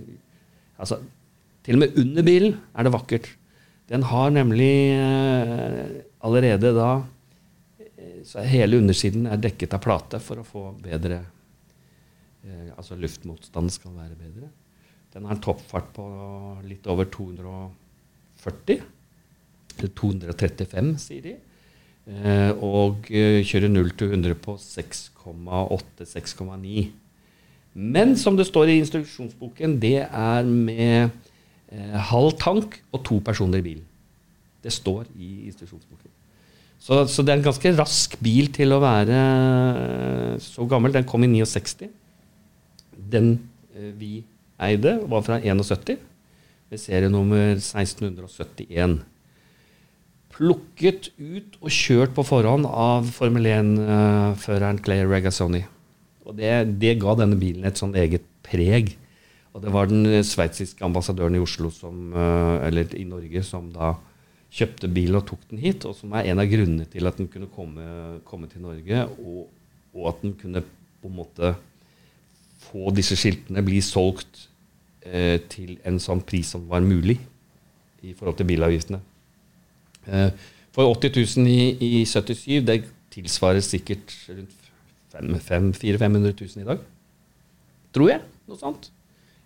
altså, 0.78 1.00
til 1.66 1.74
og 1.74 1.80
med 1.80 1.98
under 1.98 2.24
bilen 2.24 2.60
er 2.75 2.86
det 2.86 2.94
vakkert. 2.94 3.31
Den 3.89 4.06
har 4.06 4.30
nemlig 4.30 4.94
øh, 4.94 6.06
allerede 6.21 6.74
da 6.77 7.01
øh, 7.81 8.21
så 8.25 8.45
Hele 8.45 8.77
undersiden 8.77 9.25
er 9.25 9.41
dekket 9.41 9.74
av 9.74 9.81
plate 9.83 10.19
for 10.21 10.41
å 10.41 10.47
få 10.47 10.71
bedre 10.83 11.24
eh, 12.45 12.69
Altså 12.75 12.95
luftmotstand 13.00 13.69
skal 13.74 13.97
være 13.97 14.15
bedre. 14.19 14.50
Den 15.13 15.25
har 15.25 15.36
en 15.36 15.41
toppfart 15.41 15.94
på 15.95 16.03
litt 16.69 16.88
over 16.91 17.06
240. 17.09 18.81
Eller 19.80 19.92
235, 19.95 20.97
sier 21.01 21.21
de. 21.25 21.33
Eh, 22.09 22.51
og 22.65 22.95
eh, 23.13 23.45
kjører 23.45 23.69
0 23.71 23.92
til 23.97 24.07
100 24.15 24.35
på 24.44 24.51
6,8-6,9. 24.62 26.88
Men 27.74 28.18
som 28.18 28.38
det 28.38 28.47
står 28.50 28.65
i 28.69 28.80
instruksjonsboken, 28.81 29.81
det 29.81 30.01
er 30.06 30.44
med 30.44 31.09
eh, 31.71 32.00
halv 32.12 32.36
tank 32.42 32.80
og 32.92 33.04
to 33.07 33.19
personer 33.25 33.62
i 33.62 33.66
bilen. 33.66 33.86
Det 34.63 34.74
står 34.75 35.06
i 35.16 35.50
institusjonsboken. 35.50 36.12
Så, 36.80 37.04
så 37.12 37.24
det 37.24 37.33
er 37.33 37.39
en 37.42 37.48
ganske 37.50 37.71
rask 37.75 38.16
bil 38.24 38.51
til 38.56 38.71
å 38.71 38.81
være 38.83 39.19
eh, 39.19 40.36
så 40.44 40.68
gammel. 40.69 40.95
Den 40.95 41.07
kom 41.07 41.25
i 41.27 41.31
69. 41.31 41.89
Den 43.11 43.33
eh, 43.76 43.92
vi 43.99 44.14
eide, 44.59 44.97
var 45.07 45.23
fra 45.23 45.40
71, 45.44 45.99
med 46.69 46.81
serienummer 46.81 47.57
1671. 47.57 48.99
Plukket 50.40 51.09
ut 51.18 51.57
og 51.59 51.73
kjørt 51.73 52.14
på 52.16 52.23
forhånd 52.28 52.68
av 52.69 53.07
Formel 53.11 53.47
1-føreren 53.49 54.80
Clay 54.83 55.04
Regazzoni. 55.07 55.66
Og 56.28 56.38
det, 56.38 56.54
det 56.80 56.99
ga 57.02 57.16
denne 57.18 57.40
bilen 57.40 57.66
et 57.68 57.80
sånn 57.80 57.95
eget 57.97 58.23
preg. 58.45 58.94
Og 59.53 59.63
det 59.63 59.73
var 59.73 59.89
den 59.89 60.06
eh, 60.06 60.25
sveitsiske 60.25 60.83
ambassadøren 60.85 61.37
i 61.37 61.41
Oslo, 61.41 61.71
som, 61.73 62.11
eh, 62.13 62.68
eller 62.68 62.94
i 62.97 63.06
Norge, 63.09 63.44
som 63.45 63.71
da 63.73 63.95
kjøpte 64.53 64.89
bilen 64.91 65.19
og 65.19 65.27
tok 65.29 65.41
den 65.51 65.61
hit, 65.61 65.85
og 65.85 65.95
som 65.97 66.13
er 66.18 66.29
en 66.29 66.41
av 66.41 66.49
grunnene 66.49 66.85
til 66.89 67.09
at 67.09 67.18
den 67.19 67.29
kunne 67.31 67.49
komme, 67.53 68.19
komme 68.25 68.49
til 68.49 68.63
Norge, 68.65 69.06
og, 69.21 69.49
og 69.94 70.07
at 70.13 70.23
den 70.25 70.35
kunne 70.37 70.63
på 70.99 71.09
en 71.09 71.18
måte 71.18 71.53
få 72.69 72.91
disse 72.95 73.18
skiltene 73.18 73.63
bli 73.65 73.81
solgt 73.85 74.47
eh, 75.06 75.37
til 75.51 75.77
en 75.87 75.99
sånn 76.01 76.21
pris 76.25 76.49
som 76.56 76.65
var 76.69 76.83
mulig 76.85 77.19
i 78.03 78.13
forhold 78.13 78.39
til 78.39 78.49
bilavgiftene. 78.49 79.01
Eh, 80.09 80.29
for 80.75 80.89
80 80.95 81.13
000 81.39 81.49
i, 81.49 82.01
i 82.01 82.06
77, 82.06 82.61
det 82.68 82.81
tilsvarer 83.13 83.63
sikkert 83.65 84.13
rundt 84.29 84.56
400 85.09 86.33
000 86.37 86.61
i 86.61 86.68
dag. 86.68 86.81
Tror 87.95 88.11
jeg. 88.11 88.21
Noe 88.49 88.59
sånt. 88.59 88.91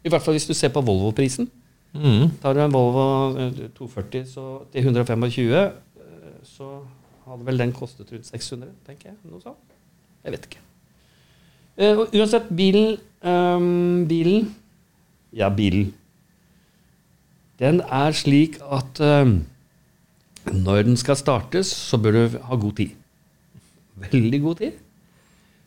I 0.03 0.11
hvert 0.11 0.23
fall 0.23 0.35
hvis 0.35 0.47
du 0.49 0.53
ser 0.57 0.71
på 0.73 0.83
Volvo-prisen. 0.83 1.47
Mm. 1.93 2.33
Tar 2.41 2.57
du 2.57 2.63
en 2.63 2.73
Volvo 2.73 3.37
eh, 3.37 3.69
240 3.77 4.25
så, 4.25 4.43
til 4.73 4.87
125, 4.89 5.53
eh, 5.53 5.71
så 6.43 6.69
hadde 7.27 7.45
vel 7.45 7.61
den 7.61 7.73
kostet 7.75 8.09
rundt 8.11 8.27
600, 8.27 8.71
tenker 8.87 9.11
jeg. 9.11 9.17
Noe 9.29 9.41
sånt. 9.43 9.75
Jeg 10.23 10.35
vet 10.35 10.47
ikke. 10.49 10.63
Uh, 11.73 12.03
uansett, 12.13 12.51
bilen 12.53 12.99
um, 13.25 14.03
Bilen 14.05 14.51
Ja, 15.33 15.47
bilen. 15.49 15.87
Den 17.57 17.81
er 17.81 18.13
slik 18.13 18.59
at 18.61 19.01
um, 19.01 19.39
når 20.51 20.83
den 20.85 20.97
skal 20.97 21.17
startes, 21.17 21.71
så 21.73 21.97
bør 21.97 22.11
du 22.17 22.37
ha 22.45 22.57
god 22.61 22.77
tid. 22.77 22.93
Veldig 24.11 24.41
god 24.41 24.61
tid. 24.61 24.82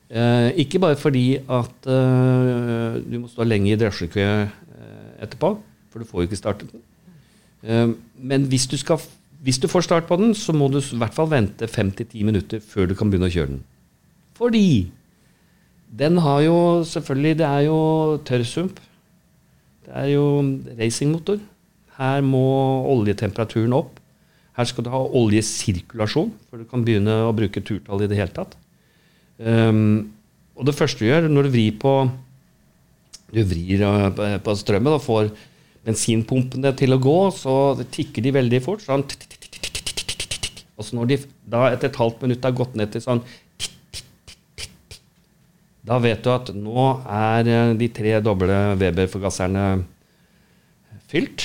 Eh, 0.07 0.53
ikke 0.63 0.79
bare 0.79 0.97
fordi 0.97 1.35
at 1.35 1.87
eh, 1.91 2.99
du 3.03 3.17
må 3.19 3.29
stå 3.31 3.43
lenge 3.43 3.73
i 3.73 3.79
drosjekø 3.79 4.23
eh, 4.23 4.51
etterpå, 5.25 5.57
for 5.91 6.03
du 6.03 6.07
får 6.07 6.23
jo 6.23 6.29
ikke 6.29 6.39
startet 6.39 6.75
den. 6.75 6.85
Men 8.15 8.45
hvis 8.47 8.69
du, 8.71 8.77
skal, 8.79 9.01
hvis 9.43 9.59
du 9.59 9.67
får 9.67 9.89
start 9.89 10.05
på 10.07 10.17
den, 10.21 10.35
så 10.39 10.53
må 10.55 10.69
du 10.71 10.79
i 10.79 10.99
hvert 11.01 11.15
fall 11.15 11.27
vente 11.33 11.67
5-10 11.67 12.23
minutter 12.23 12.61
før 12.63 12.87
du 12.87 12.95
kan 12.95 13.11
begynne 13.11 13.27
å 13.27 13.35
kjøre 13.35 13.57
den. 13.57 13.65
Fordi 14.37 14.93
Den 15.87 16.19
har 16.19 16.41
jo 16.43 16.83
selvfølgelig 16.85 17.39
Det 17.39 17.47
er 17.47 17.61
jo 17.61 17.79
tørrsump. 18.27 18.81
Det 19.87 19.93
er 19.95 20.07
jo 20.13 20.25
racingmotor. 20.79 21.39
Her 21.97 22.21
må 22.21 22.43
oljetemperaturen 22.91 23.73
opp. 23.73 24.01
Her 24.57 24.65
skal 24.65 24.85
du 24.85 24.91
ha 24.91 24.99
oljesirkulasjon, 24.99 26.33
for 26.51 26.59
du 26.59 26.65
kan 26.69 26.85
begynne 26.85 27.15
å 27.27 27.35
bruke 27.37 27.63
turtall 27.63 28.03
i 28.03 28.09
det 28.11 28.19
hele 28.19 28.35
tatt. 28.35 28.57
Um, 29.37 30.13
og 30.57 30.69
det 30.69 30.75
første 30.77 31.03
du 31.03 31.11
gjør 31.11 31.27
når 31.29 31.49
du 31.49 31.53
vrir 31.53 31.75
på 31.77 31.91
Du 33.35 33.43
vrir 33.45 33.83
uh, 33.85 34.39
på- 34.41 34.55
strømmen 34.57 34.95
og 34.97 35.03
får 35.05 35.29
bensinpumpene 35.87 36.73
til 36.79 36.97
å 36.97 37.01
gå, 37.03 37.17
så 37.37 37.77
tikker 37.93 38.25
de 38.25 38.33
veldig 38.35 38.61
fort. 38.65 38.83
Sånn 38.87 39.05
Og 40.77 40.87
så 40.87 40.97
når 40.97 41.11
de 41.13 41.19
da 41.47 41.69
etter 41.71 41.91
et 41.91 42.01
halvt 42.01 42.25
minutt 42.25 42.47
har 42.49 42.57
gått 42.57 42.75
ned 42.79 42.95
til 42.95 43.05
sånn 43.05 43.23
da 45.87 46.01
vet 46.03 46.25
du 46.25 46.33
at 46.33 46.49
nå 46.51 46.87
er 47.07 47.47
eh, 47.47 47.75
de 47.79 47.87
tre 47.95 48.17
doble 48.19 48.57
Weber-forgasserne 48.81 49.85
fylt. 51.07 51.45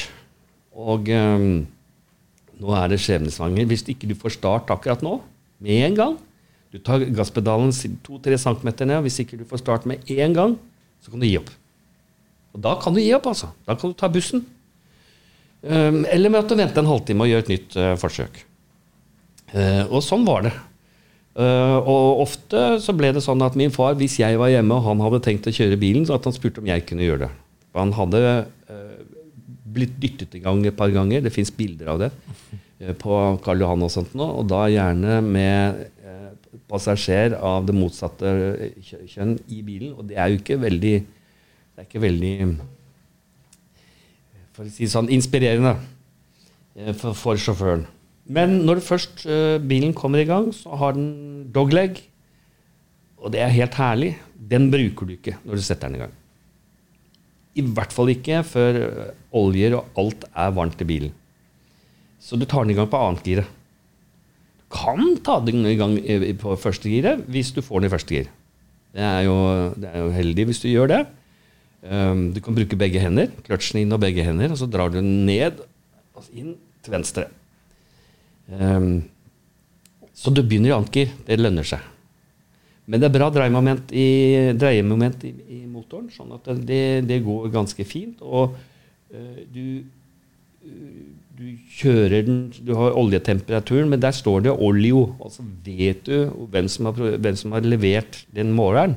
Og 0.73 1.11
um, 1.13 1.59
nå 2.57 2.73
er 2.73 2.89
det 2.89 2.97
skjebnesvanger. 3.03 3.67
Hvis 3.69 3.85
ikke 3.93 4.09
du 4.09 4.15
får 4.17 4.39
start 4.39 4.73
akkurat 4.73 5.03
nå, 5.05 5.19
med 5.61 5.85
en 5.85 5.99
gang 5.99 6.15
Du 6.71 6.79
tar 6.79 7.03
gasspedalen 7.11 7.73
to-tre 8.05 8.37
centimeter 8.39 8.87
ned, 8.87 9.01
og 9.01 9.07
hvis 9.09 9.19
ikke 9.25 9.41
du 9.41 9.43
får 9.47 9.59
start 9.59 9.87
med 9.89 10.07
en 10.15 10.35
gang, 10.37 10.55
så 11.03 11.11
kan 11.11 11.19
du 11.19 11.27
gi 11.27 11.35
opp. 11.39 11.51
Og 12.55 12.63
da 12.63 12.77
kan 12.79 12.95
du 12.95 13.01
gi 13.01 13.11
opp, 13.15 13.27
altså. 13.31 13.51
Da 13.67 13.75
kan 13.79 13.91
du 13.91 13.97
ta 13.99 14.07
bussen. 14.11 14.45
Um, 15.61 16.01
eller 16.09 16.31
med 16.31 16.41
at 16.41 16.49
du 16.49 16.55
venter 16.57 16.81
en 16.81 16.89
halvtime 16.89 17.25
og 17.25 17.29
gjør 17.29 17.43
et 17.43 17.51
nytt 17.51 17.75
eh, 17.77 17.93
forsøk. 17.99 18.39
Eh, 19.51 19.83
og 19.91 19.99
sånn 20.05 20.23
var 20.25 20.47
det. 20.47 20.53
Uh, 21.31 21.77
og 21.79 22.23
ofte 22.25 22.63
så 22.83 22.95
ble 22.95 23.11
det 23.15 23.21
sånn 23.23 23.43
at 23.45 23.55
min 23.59 23.71
far, 23.71 23.93
hvis 23.99 24.17
jeg 24.19 24.39
var 24.39 24.51
hjemme 24.51 24.75
og 24.79 24.87
han 24.87 25.03
hadde 25.03 25.21
tenkt 25.27 25.47
å 25.47 25.53
kjøre 25.55 25.79
bilen, 25.79 26.07
så 26.07 26.17
at 26.17 26.27
han 26.27 26.35
spurte 26.35 26.63
om 26.63 26.71
jeg 26.71 26.87
kunne 26.87 27.05
gjøre 27.05 27.27
det. 27.27 27.31
Han 27.77 27.93
hadde 27.95 28.21
blitt 29.71 29.93
dyttet 30.01 30.33
i 30.35 30.41
gang 30.43 30.59
et 30.67 30.75
par 30.75 30.91
ganger. 30.91 31.23
Det 31.23 31.31
fins 31.31 31.53
bilder 31.55 31.93
av 31.93 32.01
det 32.03 32.09
på 32.99 33.17
Karl 33.45 33.61
Johan 33.61 33.85
og 33.85 33.91
sånt 33.93 34.15
nå, 34.17 34.25
og 34.41 34.47
da 34.49 34.65
gjerne 34.71 35.19
med 35.23 35.83
passasjer 36.71 37.35
av 37.37 37.65
det 37.67 37.75
motsatte 37.75 38.29
kjønn 38.81 39.37
i 39.51 39.61
bilen. 39.65 39.95
Og 39.97 40.07
det 40.09 40.19
er 40.19 40.31
jo 40.31 40.41
ikke 40.41 40.59
veldig 40.61 40.95
Det 41.71 41.79
er 41.79 41.87
ikke 41.87 42.03
veldig 42.03 42.33
For 44.55 44.67
å 44.67 44.71
si 44.71 44.87
sånn 44.91 45.09
inspirerende 45.13 45.77
eh, 46.75 46.93
for, 46.93 47.15
for 47.17 47.39
sjåføren. 47.39 47.85
Men 48.31 48.61
når 48.67 48.83
først 48.85 49.25
eh, 49.25 49.57
bilen 49.63 49.95
kommer 49.97 50.21
i 50.21 50.27
gang, 50.27 50.51
så 50.55 50.75
har 50.79 50.97
den 50.97 51.47
dogleg. 51.55 52.03
Og 53.21 53.31
det 53.33 53.41
er 53.43 53.55
helt 53.55 53.77
herlig. 53.79 54.11
Den 54.35 54.69
bruker 54.73 55.07
du 55.07 55.15
ikke 55.15 55.37
når 55.45 55.59
du 55.59 55.65
setter 55.65 55.87
den 55.87 55.99
i 55.99 56.03
gang. 56.03 56.17
I 57.55 57.63
hvert 57.67 57.95
fall 57.95 58.11
ikke 58.13 58.43
før 58.47 58.83
eh, 58.83 59.15
oljer 59.35 59.79
og 59.79 60.03
alt 60.03 60.27
er 60.31 60.53
varmt 60.55 60.83
i 60.83 60.87
bilen. 60.87 61.15
Så 62.21 62.37
du 62.37 62.45
tar 62.45 62.63
den 62.63 62.75
i 62.75 62.77
gang 62.77 62.91
på 62.91 62.99
annet 63.01 63.25
giret. 63.25 63.57
Kan 64.71 65.15
ta 65.25 65.39
den 65.43 65.65
i 65.67 65.77
gang 65.79 65.97
på 66.41 66.55
første 66.59 66.89
giret 66.91 67.25
hvis 67.31 67.51
du 67.55 67.61
får 67.63 67.81
den 67.81 67.89
i 67.89 67.93
første 67.93 68.15
gir. 68.15 68.29
Det 68.91 69.03
er 69.07 69.21
jo, 69.27 69.35
det 69.79 69.91
er 69.91 70.03
jo 70.03 70.13
heldig 70.15 70.47
hvis 70.49 70.63
du 70.63 70.69
gjør 70.71 70.91
det. 70.91 71.01
Um, 71.81 72.27
du 72.35 72.41
kan 72.43 72.53
bruke 72.53 72.77
begge 72.77 73.01
hender, 73.01 73.31
kløtsjen 73.47 73.81
inn 73.81 73.95
og 73.95 74.03
begge 74.03 74.25
hender, 74.25 74.51
og 74.53 74.59
så 74.59 74.67
drar 74.69 74.91
du 74.91 74.99
den 74.99 75.23
ned 75.25 75.63
og 76.13 76.27
inn 76.29 76.53
til 76.83 76.93
venstre. 76.93 77.25
Um, 78.51 79.01
så 80.13 80.33
du 80.33 80.43
begynner 80.43 80.69
i 80.69 80.75
annet 80.75 80.93
gir. 80.93 81.15
Det 81.25 81.39
lønner 81.39 81.65
seg. 81.65 81.87
Men 82.85 83.01
det 83.01 83.07
er 83.07 83.15
bra 83.15 83.31
dreiemoment 83.33 83.93
i, 83.95 84.05
dreiemoment 84.59 85.23
i, 85.25 85.31
i 85.57 85.59
motoren, 85.69 86.11
sånn 86.13 86.35
at 86.35 86.51
det, 86.67 86.83
det 87.09 87.21
går 87.25 87.49
ganske 87.53 87.85
fint. 87.87 88.21
Og 88.21 88.53
uh, 88.53 89.41
du, 89.49 89.81
øh, 90.67 91.01
du 91.41 91.47
kjører 91.79 92.25
den 92.27 92.39
Du 92.65 92.75
har 92.77 92.93
oljetemperaturen, 92.99 93.89
men 93.89 93.99
der 94.03 94.13
står 94.15 94.43
det 94.45 94.53
olio. 94.53 95.01
Og 95.19 95.31
så 95.33 95.43
vet 95.65 96.03
du 96.05 96.29
hvem 96.53 96.67
som 96.69 96.89
har, 96.91 96.99
hvem 97.17 97.37
som 97.39 97.55
har 97.57 97.65
levert 97.65 98.21
den 98.37 98.53
måleren. 98.57 98.95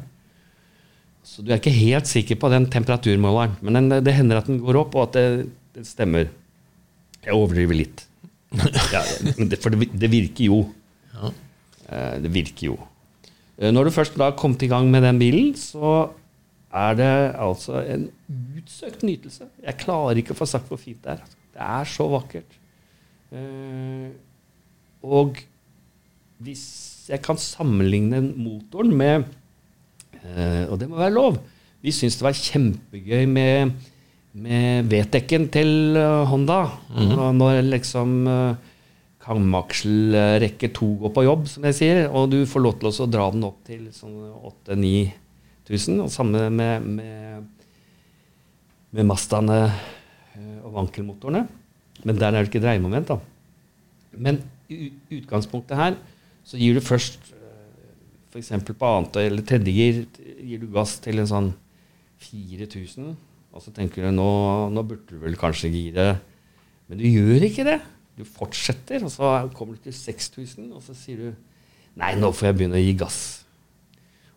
Så 1.24 1.40
du 1.42 1.50
er 1.54 1.56
ikke 1.60 1.72
helt 1.72 2.06
sikker 2.10 2.36
på 2.36 2.50
den 2.52 2.66
temperaturmåleren. 2.70 3.54
Men 3.64 3.78
den, 3.80 3.92
det 4.04 4.12
hender 4.18 4.42
at 4.42 4.50
den 4.50 4.58
går 4.60 4.76
opp, 4.82 4.94
og 5.00 5.06
at 5.08 5.16
det, 5.16 5.46
det 5.78 5.86
stemmer. 5.88 6.28
Jeg 7.24 7.32
overdriver 7.32 7.78
litt. 7.80 8.04
Ja, 8.92 9.00
men 9.38 9.48
det, 9.50 9.58
for 9.64 9.72
det, 9.74 9.88
det 9.98 10.10
virker 10.12 10.44
jo. 10.50 10.58
Ja. 11.14 11.30
Eh, 11.88 12.18
Det 12.22 12.30
virker 12.34 12.68
jo. 12.68 12.76
Eh, 13.58 13.72
Når 13.72 13.88
du 13.88 13.94
først 13.96 14.18
da 14.20 14.28
kommet 14.36 14.62
i 14.62 14.68
gang 14.70 14.90
med 14.92 15.02
den 15.02 15.18
bilen, 15.18 15.54
så 15.58 16.10
er 16.74 16.94
det 16.98 17.08
altså 17.40 17.80
en 17.88 18.04
utsøkt 18.60 19.02
nytelse. 19.06 19.48
Jeg 19.64 19.80
klarer 19.80 20.20
ikke 20.20 20.34
å 20.36 20.38
få 20.38 20.46
sagt 20.50 20.68
hvor 20.70 20.78
fint 20.78 21.00
det 21.06 21.16
er. 21.16 21.24
Det 21.54 21.62
er 21.62 21.88
så 21.88 22.08
vakkert. 22.10 22.58
Eh, 23.34 24.10
Og 25.04 25.38
hvis 26.44 26.64
jeg 27.08 27.20
kan 27.22 27.38
sammenligne 27.40 28.20
motoren 28.34 28.94
med 28.96 29.24
eh, 30.24 30.64
Og 30.70 30.78
det 30.80 30.88
må 30.90 30.96
være 30.98 31.14
lov. 31.14 31.38
Vi 31.84 31.92
syns 31.92 32.16
det 32.18 32.24
var 32.26 32.36
kjempegøy 32.38 33.26
med, 33.28 33.74
med 34.34 34.88
V-dekken 34.90 35.48
til 35.52 35.96
eh, 36.00 36.24
Honda. 36.30 36.62
Og 36.94 37.34
Når 37.38 37.60
liksom 37.68 38.16
Kammaksel-rekke 39.24 40.68
to 40.76 40.90
går 41.00 41.12
på 41.16 41.22
jobb, 41.24 41.46
som 41.48 41.64
jeg 41.64 41.76
sier, 41.78 42.00
og 42.12 42.26
du 42.32 42.42
får 42.48 42.60
lov 42.60 42.74
til 42.80 42.90
å 42.92 43.06
dra 43.08 43.30
den 43.32 43.46
opp 43.46 43.62
til 43.64 43.86
sånn 43.94 44.18
8000-9000. 44.68 46.02
Og 46.04 46.10
samme 46.12 46.42
med, 46.52 46.84
med, 46.98 47.70
med 48.92 49.08
Mazdaene 49.08 49.60
eh, 50.74 51.10
og 51.10 52.04
Men 52.04 52.18
der 52.18 52.32
er 52.32 52.42
det 52.42 52.50
ikke 52.50 52.64
dreiemoment, 52.64 53.08
da. 53.08 53.18
Men 54.12 54.42
i 54.68 54.92
utgangspunktet 55.12 55.76
her 55.76 55.96
så 56.44 56.58
gir 56.58 56.74
du 56.74 56.84
først 56.84 57.34
f.eks. 58.34 58.50
på 58.66 58.88
annet 58.88 59.16
eller 59.22 59.42
tredje 59.46 59.72
gir 59.72 60.00
gir 60.44 60.60
du 60.60 60.66
gass 60.74 60.98
til 61.02 61.18
en 61.22 61.30
sånn 61.30 61.54
4000. 62.24 63.14
Og 63.54 63.62
så 63.62 63.70
tenker 63.74 64.02
du 64.02 64.10
nå, 64.14 64.30
nå 64.74 64.82
burde 64.82 65.14
du 65.14 65.18
vel 65.22 65.36
kanskje 65.38 65.70
gire 65.70 66.18
Men 66.88 66.98
du 66.98 67.06
gjør 67.06 67.42
ikke 67.46 67.64
det. 67.64 67.80
Du 68.18 68.24
fortsetter, 68.26 69.04
og 69.06 69.10
så 69.10 69.48
kommer 69.54 69.74
du 69.78 69.82
til 69.86 69.94
6000, 69.96 70.72
og 70.74 70.82
så 70.84 70.94
sier 70.94 71.16
du 71.18 71.34
Nei, 71.94 72.14
nå 72.18 72.32
får 72.34 72.46
jeg 72.48 72.56
begynne 72.58 72.78
å 72.80 72.82
gi 72.82 72.94
gass. 72.98 73.46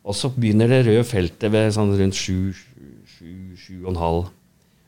Og 0.06 0.15
så 0.15 0.29
begynner 0.29 0.67
det 0.70 0.86
røde 0.86 1.03
feltet 1.10 1.51
ved 1.51 1.74
sånn 1.74 1.98
rundt 1.98 2.15
7-7,5. 2.15 4.29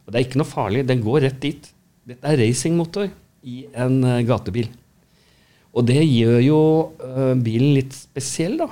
Og 0.10 0.14
det 0.16 0.18
er 0.18 0.26
ikke 0.26 0.40
noe 0.42 0.50
farlig. 0.50 0.88
Den 0.90 1.04
går 1.06 1.22
rett 1.28 1.36
dit. 1.44 1.68
Dette 2.10 2.26
er 2.26 2.40
racingmotor 2.42 3.12
i 3.46 3.60
en 3.78 4.00
eh, 4.02 4.24
gatebil. 4.26 4.72
Og 5.78 5.86
det 5.86 6.02
gjør 6.02 6.40
jo 6.42 6.62
eh, 7.06 7.36
bilen 7.38 7.76
litt 7.76 7.94
spesiell, 7.94 8.58
da. 8.58 8.72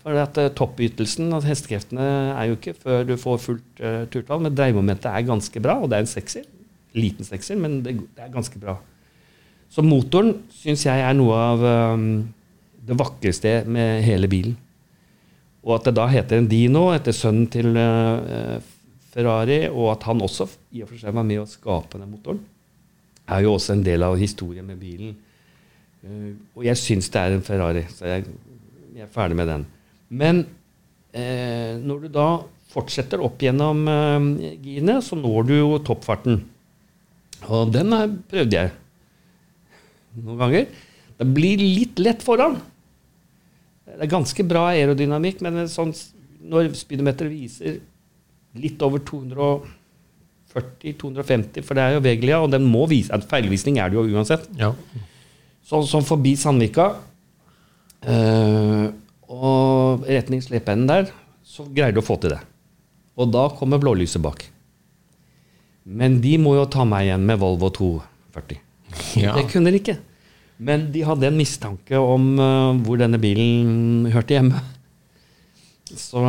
For 0.00 0.16
at 0.16 0.38
toppytelsen 0.56 1.28
og 1.36 1.44
hestekreftene 1.44 2.06
er 2.32 2.48
jo 2.48 2.56
ikke 2.56 2.72
før 2.80 3.04
du 3.04 3.12
får 3.20 3.42
fullt 3.42 3.82
uh, 3.84 4.06
turtall, 4.10 4.40
men 4.42 4.54
dreiemomentet 4.56 5.10
er 5.10 5.26
ganske 5.28 5.60
bra, 5.62 5.76
og 5.82 5.90
det 5.92 5.98
er 5.98 6.06
en 6.06 6.08
sekser. 6.08 6.46
Liten 6.96 7.28
sekser, 7.28 7.58
men 7.60 7.82
det, 7.84 7.98
det 8.16 8.24
er 8.24 8.32
ganske 8.32 8.56
bra. 8.62 8.78
Så 9.70 9.84
motoren 9.84 10.32
syns 10.56 10.86
jeg 10.88 11.04
er 11.04 11.12
noe 11.14 11.36
av 11.36 11.66
um, 11.92 12.06
det 12.88 12.96
vakreste 12.98 13.52
med 13.68 14.00
hele 14.06 14.30
bilen. 14.32 14.56
Og 15.66 15.76
at 15.76 15.90
det 15.90 15.96
da 16.00 16.08
heter 16.08 16.40
en 16.40 16.48
Dino 16.48 16.86
etter 16.94 17.14
sønnen 17.14 17.50
til 17.52 17.76
uh, 17.76 18.56
Ferrari, 19.16 19.62
og 19.70 19.94
at 19.94 20.04
han 20.10 20.20
også 20.20 20.44
i 20.76 20.82
og 20.84 20.90
for 20.90 21.00
seg 21.00 21.14
var 21.16 21.24
med 21.24 21.40
å 21.40 21.48
skape 21.48 22.00
den 22.00 22.12
motoren, 22.12 22.42
er 23.26 23.42
jo 23.42 23.54
også 23.56 23.74
en 23.74 23.86
del 23.86 24.04
av 24.06 24.18
historien 24.20 24.66
med 24.68 24.78
bilen. 24.78 25.14
Uh, 26.04 26.34
og 26.58 26.66
jeg 26.68 26.78
syns 26.78 27.08
det 27.10 27.22
er 27.22 27.36
en 27.36 27.46
Ferrari, 27.46 27.86
så 27.90 28.10
jeg, 28.10 28.26
jeg 28.94 29.06
er 29.06 29.14
ferdig 29.14 29.38
med 29.40 29.50
den. 29.50 29.64
Men 30.06 30.44
eh, 31.10 31.74
når 31.82 32.04
du 32.04 32.10
da 32.14 32.28
fortsetter 32.70 33.22
opp 33.24 33.40
gjennom 33.42 33.80
eh, 33.90 34.28
girene, 34.62 35.00
så 35.02 35.18
når 35.18 35.48
du 35.48 35.54
jo 35.56 35.72
toppfarten. 35.82 36.38
Og 37.46 37.72
den 37.74 37.94
er, 37.96 38.12
prøvde 38.30 38.60
jeg 38.60 38.72
noen 40.22 40.40
ganger. 40.40 40.70
Det 41.16 41.26
blir 41.36 41.60
litt 41.60 41.98
lett 42.00 42.22
foran. 42.24 42.58
Det 43.86 43.98
er 44.04 44.12
ganske 44.12 44.46
bra 44.48 44.68
aerodynamikk, 44.72 45.42
men 45.44 45.66
sånn, 45.70 45.92
når 46.46 46.70
speedometeret 46.76 47.32
viser 47.32 47.80
litt 48.60 48.82
over 48.84 48.98
240-250, 49.06 51.62
for 51.66 51.74
det 51.76 51.82
er 51.84 51.92
jo 51.96 52.04
Veglia, 52.04 52.36
og 52.42 52.48
den 52.54 52.64
må 52.68 52.82
vise 52.90 53.14
En 53.14 53.24
feilvisning 53.24 53.74
er 53.82 53.88
det 53.92 53.98
jo 53.98 54.04
uansett. 54.16 54.44
Ja. 54.58 54.70
Sånn 55.66 55.86
som 55.88 56.02
forbi 56.06 56.32
Sandvika 56.38 56.86
eh, 58.06 58.86
og 59.26 60.04
retning 60.06 60.40
slepeenden 60.44 60.90
der, 60.90 61.04
så 61.46 61.62
greier 61.66 61.92
du 61.94 62.00
å 62.02 62.06
få 62.06 62.16
til 62.22 62.30
det. 62.36 62.42
Og 63.16 63.32
da 63.32 63.48
kommer 63.56 63.78
blålyset 63.82 64.22
bak. 64.22 64.40
Men 65.86 66.20
de 66.22 66.38
må 66.42 66.56
jo 66.58 66.66
ta 66.70 66.84
meg 66.88 67.06
igjen 67.06 67.26
med 67.26 67.40
Volvo 67.40 67.68
240. 67.74 68.56
Ja. 69.20 69.32
Det 69.36 69.44
kunne 69.52 69.70
de 69.72 69.78
ikke. 69.80 69.96
Men 70.56 70.88
de 70.92 71.02
hadde 71.04 71.28
en 71.28 71.36
mistanke 71.36 71.98
om 72.00 72.30
uh, 72.40 72.72
hvor 72.86 72.96
denne 73.00 73.20
bilen 73.20 74.08
hørte 74.12 74.36
hjemme. 74.36 74.62
Så, 75.92 76.22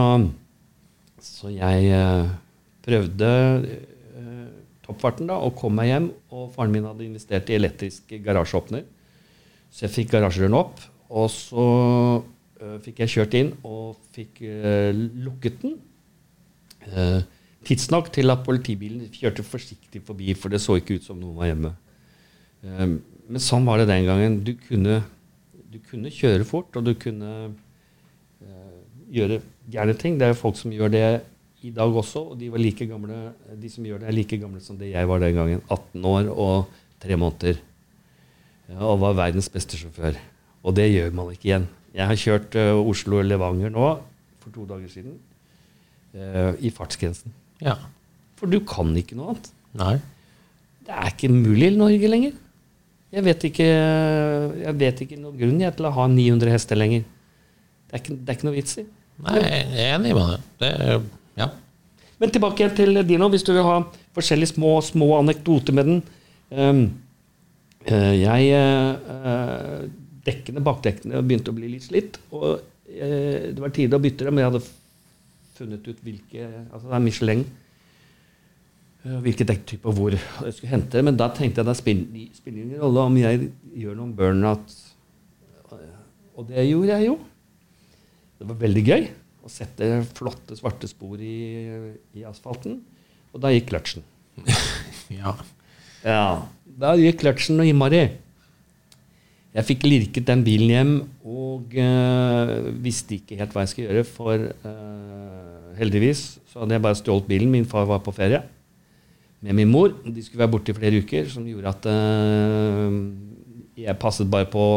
så 1.27 1.51
jeg 1.53 1.89
eh, 1.93 2.29
prøvde 2.85 3.29
eh, 3.67 4.45
toppfarten 4.85 5.29
da, 5.29 5.39
og 5.43 5.55
kom 5.59 5.75
meg 5.77 5.91
hjem. 5.91 6.11
Og 6.31 6.51
faren 6.55 6.73
min 6.73 6.87
hadde 6.87 7.05
investert 7.07 7.51
i 7.51 7.57
elektrisk 7.57 8.13
garasjeåpner. 8.23 8.85
Så 9.71 9.85
jeg 9.85 9.95
fikk 9.95 10.13
garasjerøren 10.15 10.57
opp. 10.57 10.79
Og 11.07 11.29
så 11.31 11.65
eh, 12.59 12.77
fikk 12.85 13.03
jeg 13.03 13.13
kjørt 13.15 13.37
inn 13.39 13.51
og 13.67 13.97
fikk 14.15 14.41
eh, 14.47 14.91
lukket 15.27 15.59
den. 15.63 15.75
Eh, 16.87 17.19
tidsnok 17.67 18.09
til 18.15 18.31
at 18.31 18.45
politibilen 18.47 19.11
kjørte 19.11 19.43
forsiktig 19.43 20.01
forbi, 20.07 20.31
for 20.39 20.53
det 20.53 20.63
så 20.63 20.77
ikke 20.79 20.99
ut 20.99 21.07
som 21.07 21.19
noen 21.19 21.37
var 21.39 21.51
hjemme. 21.51 21.75
Eh, 22.63 22.97
men 23.27 23.43
sånn 23.43 23.67
var 23.67 23.81
det 23.81 23.89
den 23.91 24.07
gangen. 24.07 24.41
Du 24.47 24.53
kunne, 24.69 25.01
du 25.67 25.79
kunne 25.83 26.13
kjøre 26.13 26.47
fort, 26.47 26.71
og 26.79 26.87
du 26.87 26.93
kunne 26.99 27.31
gjøre 29.11 29.39
gærne 29.71 29.95
ting. 29.97 30.17
Det 30.19 30.27
er 30.27 30.33
jo 30.33 30.39
folk 30.39 30.57
som 30.59 30.73
gjør 30.73 30.91
det 30.93 31.05
i 31.65 31.71
dag 31.73 31.89
også, 31.89 32.21
og 32.31 32.39
de, 32.39 32.49
gamle, 32.87 33.33
de 33.61 33.69
som 33.69 33.85
gjør 33.85 34.03
det, 34.03 34.09
er 34.09 34.15
like 34.15 34.37
gamle 34.37 34.61
som 34.61 34.77
det 34.77 34.91
jeg 34.91 35.09
var 35.09 35.19
den 35.19 35.35
gangen. 35.35 35.61
18 35.69 36.05
år 36.05 36.29
og 36.31 36.67
tre 37.01 37.17
måneder. 37.17 37.59
Ja, 38.69 38.81
og 38.83 38.99
var 39.01 39.17
verdens 39.17 39.49
beste 39.49 39.79
sjåfør. 39.79 40.17
Og 40.63 40.75
det 40.75 40.89
gjør 40.91 41.13
man 41.15 41.31
ikke 41.31 41.49
igjen. 41.49 41.67
Jeg 41.95 42.09
har 42.09 42.19
kjørt 42.19 42.57
uh, 42.59 42.77
Oslo-Levanger 42.83 43.71
nå, 43.73 43.91
for 44.43 44.53
to 44.53 44.65
dager 44.69 44.91
siden, 44.91 45.15
uh, 46.13 46.53
i 46.59 46.69
fartsgrensen. 46.73 47.33
Ja. 47.63 47.77
For 48.37 48.51
du 48.51 48.59
kan 48.67 48.91
ikke 48.99 49.17
noe 49.17 49.33
annet. 49.33 49.49
Nei. 49.77 49.95
Det 50.85 50.93
er 50.93 51.09
ikke 51.09 51.31
mulig 51.33 51.71
i 51.71 51.77
Norge 51.77 52.11
lenger. 52.11 52.35
Jeg 53.11 53.23
vet 53.23 53.45
ikke, 53.47 53.65
jeg 53.65 54.75
vet 54.77 55.01
ikke 55.05 55.17
noen 55.19 55.39
grunn 55.39 55.63
til 55.63 55.87
å 55.87 55.93
ha 55.95 56.05
900 56.11 56.51
hester 56.51 56.77
lenger. 56.77 57.05
Det 57.87 57.95
er 57.95 58.03
ikke, 58.03 58.17
det 58.19 58.29
er 58.29 58.37
ikke 58.37 58.47
noe 58.49 58.57
vits 58.57 58.79
i. 58.81 58.83
Nei, 59.25 59.37
jeg 59.41 59.81
er 59.81 59.95
enig 59.95 60.13
med 60.13 60.29
deg. 60.29 60.47
Det 60.61 60.69
er, 60.69 61.05
ja. 61.39 61.49
Men 62.21 62.33
tilbake 62.33 62.63
igjen 62.63 62.75
til 62.77 63.01
Dino, 63.07 63.29
hvis 63.33 63.45
du 63.45 63.51
vil 63.55 63.65
ha 63.65 63.77
forskjellige 64.17 64.53
små, 64.55 64.77
små 64.85 65.11
anekdoter 65.19 65.75
med 65.77 65.89
den. 65.89 66.01
Um, 66.49 66.83
jeg 67.87 68.49
uh, 68.57 69.85
Dekkene, 70.27 70.59
bakdekkene 70.63 71.21
begynte 71.23 71.53
å 71.53 71.55
bli 71.55 71.69
litt 71.71 71.85
slitt. 71.87 72.19
Og 72.33 72.57
uh, 72.57 72.59
det 72.97 73.61
var 73.61 73.73
tide 73.73 73.97
å 73.97 74.03
bytte 74.03 74.27
dem, 74.27 74.37
men 74.37 74.45
jeg 74.45 74.51
hadde 74.51 74.65
funnet 75.57 75.87
ut 75.87 76.03
hvilke 76.05 76.49
Altså 76.49 76.83
det 76.85 76.97
er 76.97 77.05
Michelin. 77.05 77.47
Hvilke 79.07 79.45
dekktyper 79.47 79.93
hvor 79.95 80.13
jeg 80.17 80.53
skulle 80.53 80.73
hente. 80.73 81.01
Men 81.05 81.17
da 81.17 81.29
tenkte 81.33 81.63
jeg 81.63 81.69
det 81.69 81.77
spiller 81.79 82.57
ingen 82.59 82.81
rolle 82.81 83.05
om 83.07 83.17
jeg 83.17 83.49
gjør 83.77 83.97
noen 83.97 84.13
burnout. 84.17 84.73
Og 86.37 86.49
det 86.49 86.65
gjorde 86.67 86.91
jeg 86.91 87.07
jo. 87.07 87.17
Det 88.37 88.45
var 88.45 88.59
veldig 88.61 88.83
gøy 88.85 89.07
å 89.47 89.51
sette 89.51 89.89
flotte, 90.17 90.57
svarte 90.59 90.89
spor 90.89 91.21
i, 91.23 91.37
i 92.17 92.25
asfalten. 92.27 92.81
Og 93.33 93.41
da 93.43 93.51
gikk 93.53 93.71
kløtsjen. 93.71 94.05
ja. 95.19 95.33
Ja, 96.05 96.47
da 96.77 96.93
gikk 96.99 97.21
kløtsjen 97.23 97.61
og 97.63 97.69
innmari. 97.69 98.03
Jeg 99.57 99.65
fikk 99.65 99.87
lirket 99.87 100.27
den 100.27 100.43
bilen 100.45 100.69
hjem 100.69 100.91
og 101.25 101.73
uh, 101.81 102.67
visste 102.83 103.15
ikke 103.17 103.39
helt 103.39 103.55
hva 103.55 103.63
jeg 103.63 103.71
skulle 103.71 103.87
gjøre, 103.89 104.03
for 104.05 104.43
uh, 104.67 105.71
heldigvis 105.79 106.27
så 106.51 106.61
hadde 106.61 106.77
jeg 106.77 106.83
bare 106.85 106.99
stjålet 106.99 107.31
bilen. 107.31 107.49
Min 107.55 107.65
far 107.69 107.87
var 107.89 108.03
på 108.05 108.13
ferie 108.13 108.43
med 109.41 109.57
min 109.57 109.71
mor. 109.71 109.95
De 110.05 110.21
skulle 110.21 110.43
være 110.43 110.53
borte 110.53 110.73
i 110.73 110.77
flere 110.77 111.01
uker, 111.01 111.25
som 111.31 111.47
gjorde 111.49 111.73
at 111.73 111.89
uh, 111.89 113.01
jeg 113.77 113.97
passet 114.01 114.29
bare 114.29 114.49
på 114.51 114.67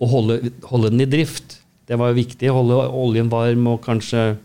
å 0.00 0.08
holde, 0.08 0.52
holde 0.68 0.92
den 0.92 1.06
i 1.06 1.08
drift. 1.08 1.59
Det 1.90 1.98
var 1.98 2.12
jo 2.12 2.20
viktig. 2.20 2.52
Holde 2.54 2.78
oljen 2.94 3.30
varm 3.32 3.66
og 3.72 3.80
kanskje 3.82 4.36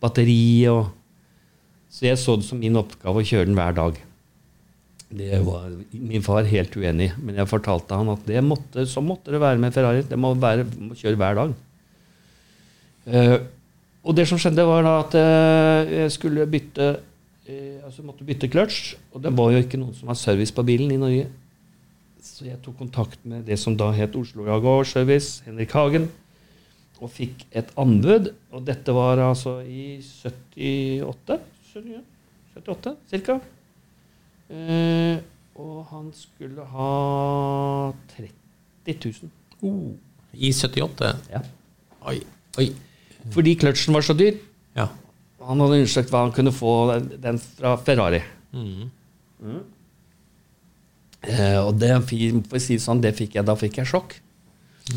batteri. 0.00 0.64
Og, 0.72 0.86
så 1.92 2.08
jeg 2.08 2.20
så 2.20 2.38
det 2.40 2.48
som 2.48 2.60
min 2.60 2.78
oppgave 2.80 3.20
å 3.20 3.26
kjøre 3.26 3.50
den 3.50 3.58
hver 3.58 3.76
dag. 3.76 3.98
Det 5.06 5.38
var 5.46 5.68
min 5.92 6.24
far 6.24 6.48
helt 6.48 6.74
uenig, 6.74 7.12
men 7.22 7.36
jeg 7.38 7.46
fortalte 7.46 7.94
han 7.94 8.08
at 8.10 8.26
måtte, 8.42 8.88
så 8.90 9.00
måtte 9.04 9.30
det 9.30 9.38
være 9.38 9.60
med 9.62 9.76
Ferrari. 9.76 10.02
Det 10.08 10.18
må, 10.18 10.32
være, 10.34 10.64
må 10.82 10.96
kjøre 10.98 11.20
hver 11.20 11.38
dag. 11.38 11.52
Eh, 13.06 13.36
og 14.02 14.16
det 14.18 14.26
som 14.26 14.40
skjedde, 14.40 14.66
var 14.66 14.82
da 14.82 14.96
at 15.04 15.14
eh, 15.20 15.94
jeg 16.00 16.16
skulle 16.16 16.48
bytte 16.50 16.88
eh, 17.46 17.78
altså 17.86 18.02
måtte 18.02 18.26
bytte 18.26 18.50
kløtsj. 18.50 18.96
og 19.12 19.22
det 19.22 19.34
var 19.36 19.54
jo 19.54 19.62
ikke 19.62 19.78
noen 19.78 19.94
som 19.94 20.10
har 20.10 20.18
service 20.18 20.54
på 20.54 20.66
bilen 20.66 20.90
i 20.90 20.98
Norge. 20.98 21.28
Så 22.26 22.48
jeg 22.48 22.58
tok 22.64 22.74
kontakt 22.80 23.20
med 23.22 23.46
det 23.46 23.60
som 23.62 23.76
da 23.78 23.92
het 23.94 24.16
Oslo 24.18 24.48
Jaguar 24.48 24.84
Service, 24.84 25.44
Henrik 25.46 25.70
Hagen, 25.70 26.10
og 27.00 27.12
fikk 27.12 27.44
et 27.56 27.72
anbud. 27.80 28.32
Og 28.54 28.64
dette 28.66 28.94
var 28.96 29.20
altså 29.22 29.58
i 29.62 29.98
78, 30.00 31.38
78 32.56 32.94
cirka. 33.10 33.38
Eh, 34.48 35.18
og 35.56 35.78
han 35.90 36.10
skulle 36.16 36.64
ha 36.72 36.90
30 38.14 38.98
000. 39.22 39.32
Oh, 39.66 39.94
I 40.32 40.52
78. 40.52 41.14
Ja. 41.32 41.42
Oi. 42.06 42.20
Oi. 42.60 42.68
Fordi 43.34 43.56
kløtsjen 43.58 43.96
var 43.96 44.04
så 44.06 44.14
dyr. 44.16 44.36
Ja. 44.76 44.90
Han 45.46 45.62
hadde 45.62 45.80
undersøkt 45.80 46.12
hva 46.12 46.26
han 46.26 46.34
kunne 46.34 46.52
få 46.54 46.74
den, 47.22 47.40
fra 47.58 47.76
Ferrari. 47.80 48.22
Mhm. 48.52 48.92
Eh, 51.26 51.58
og 51.58 51.74
det, 51.80 51.90
for 52.06 52.56
å 52.56 52.60
si 52.62 52.76
det 52.76 52.84
sånn, 52.84 53.00
det 53.02 53.16
fikk 53.18 53.34
jeg, 53.34 53.46
da 53.48 53.56
fikk 53.58 53.80
jeg 53.80 53.90
sjokk. 53.90 54.14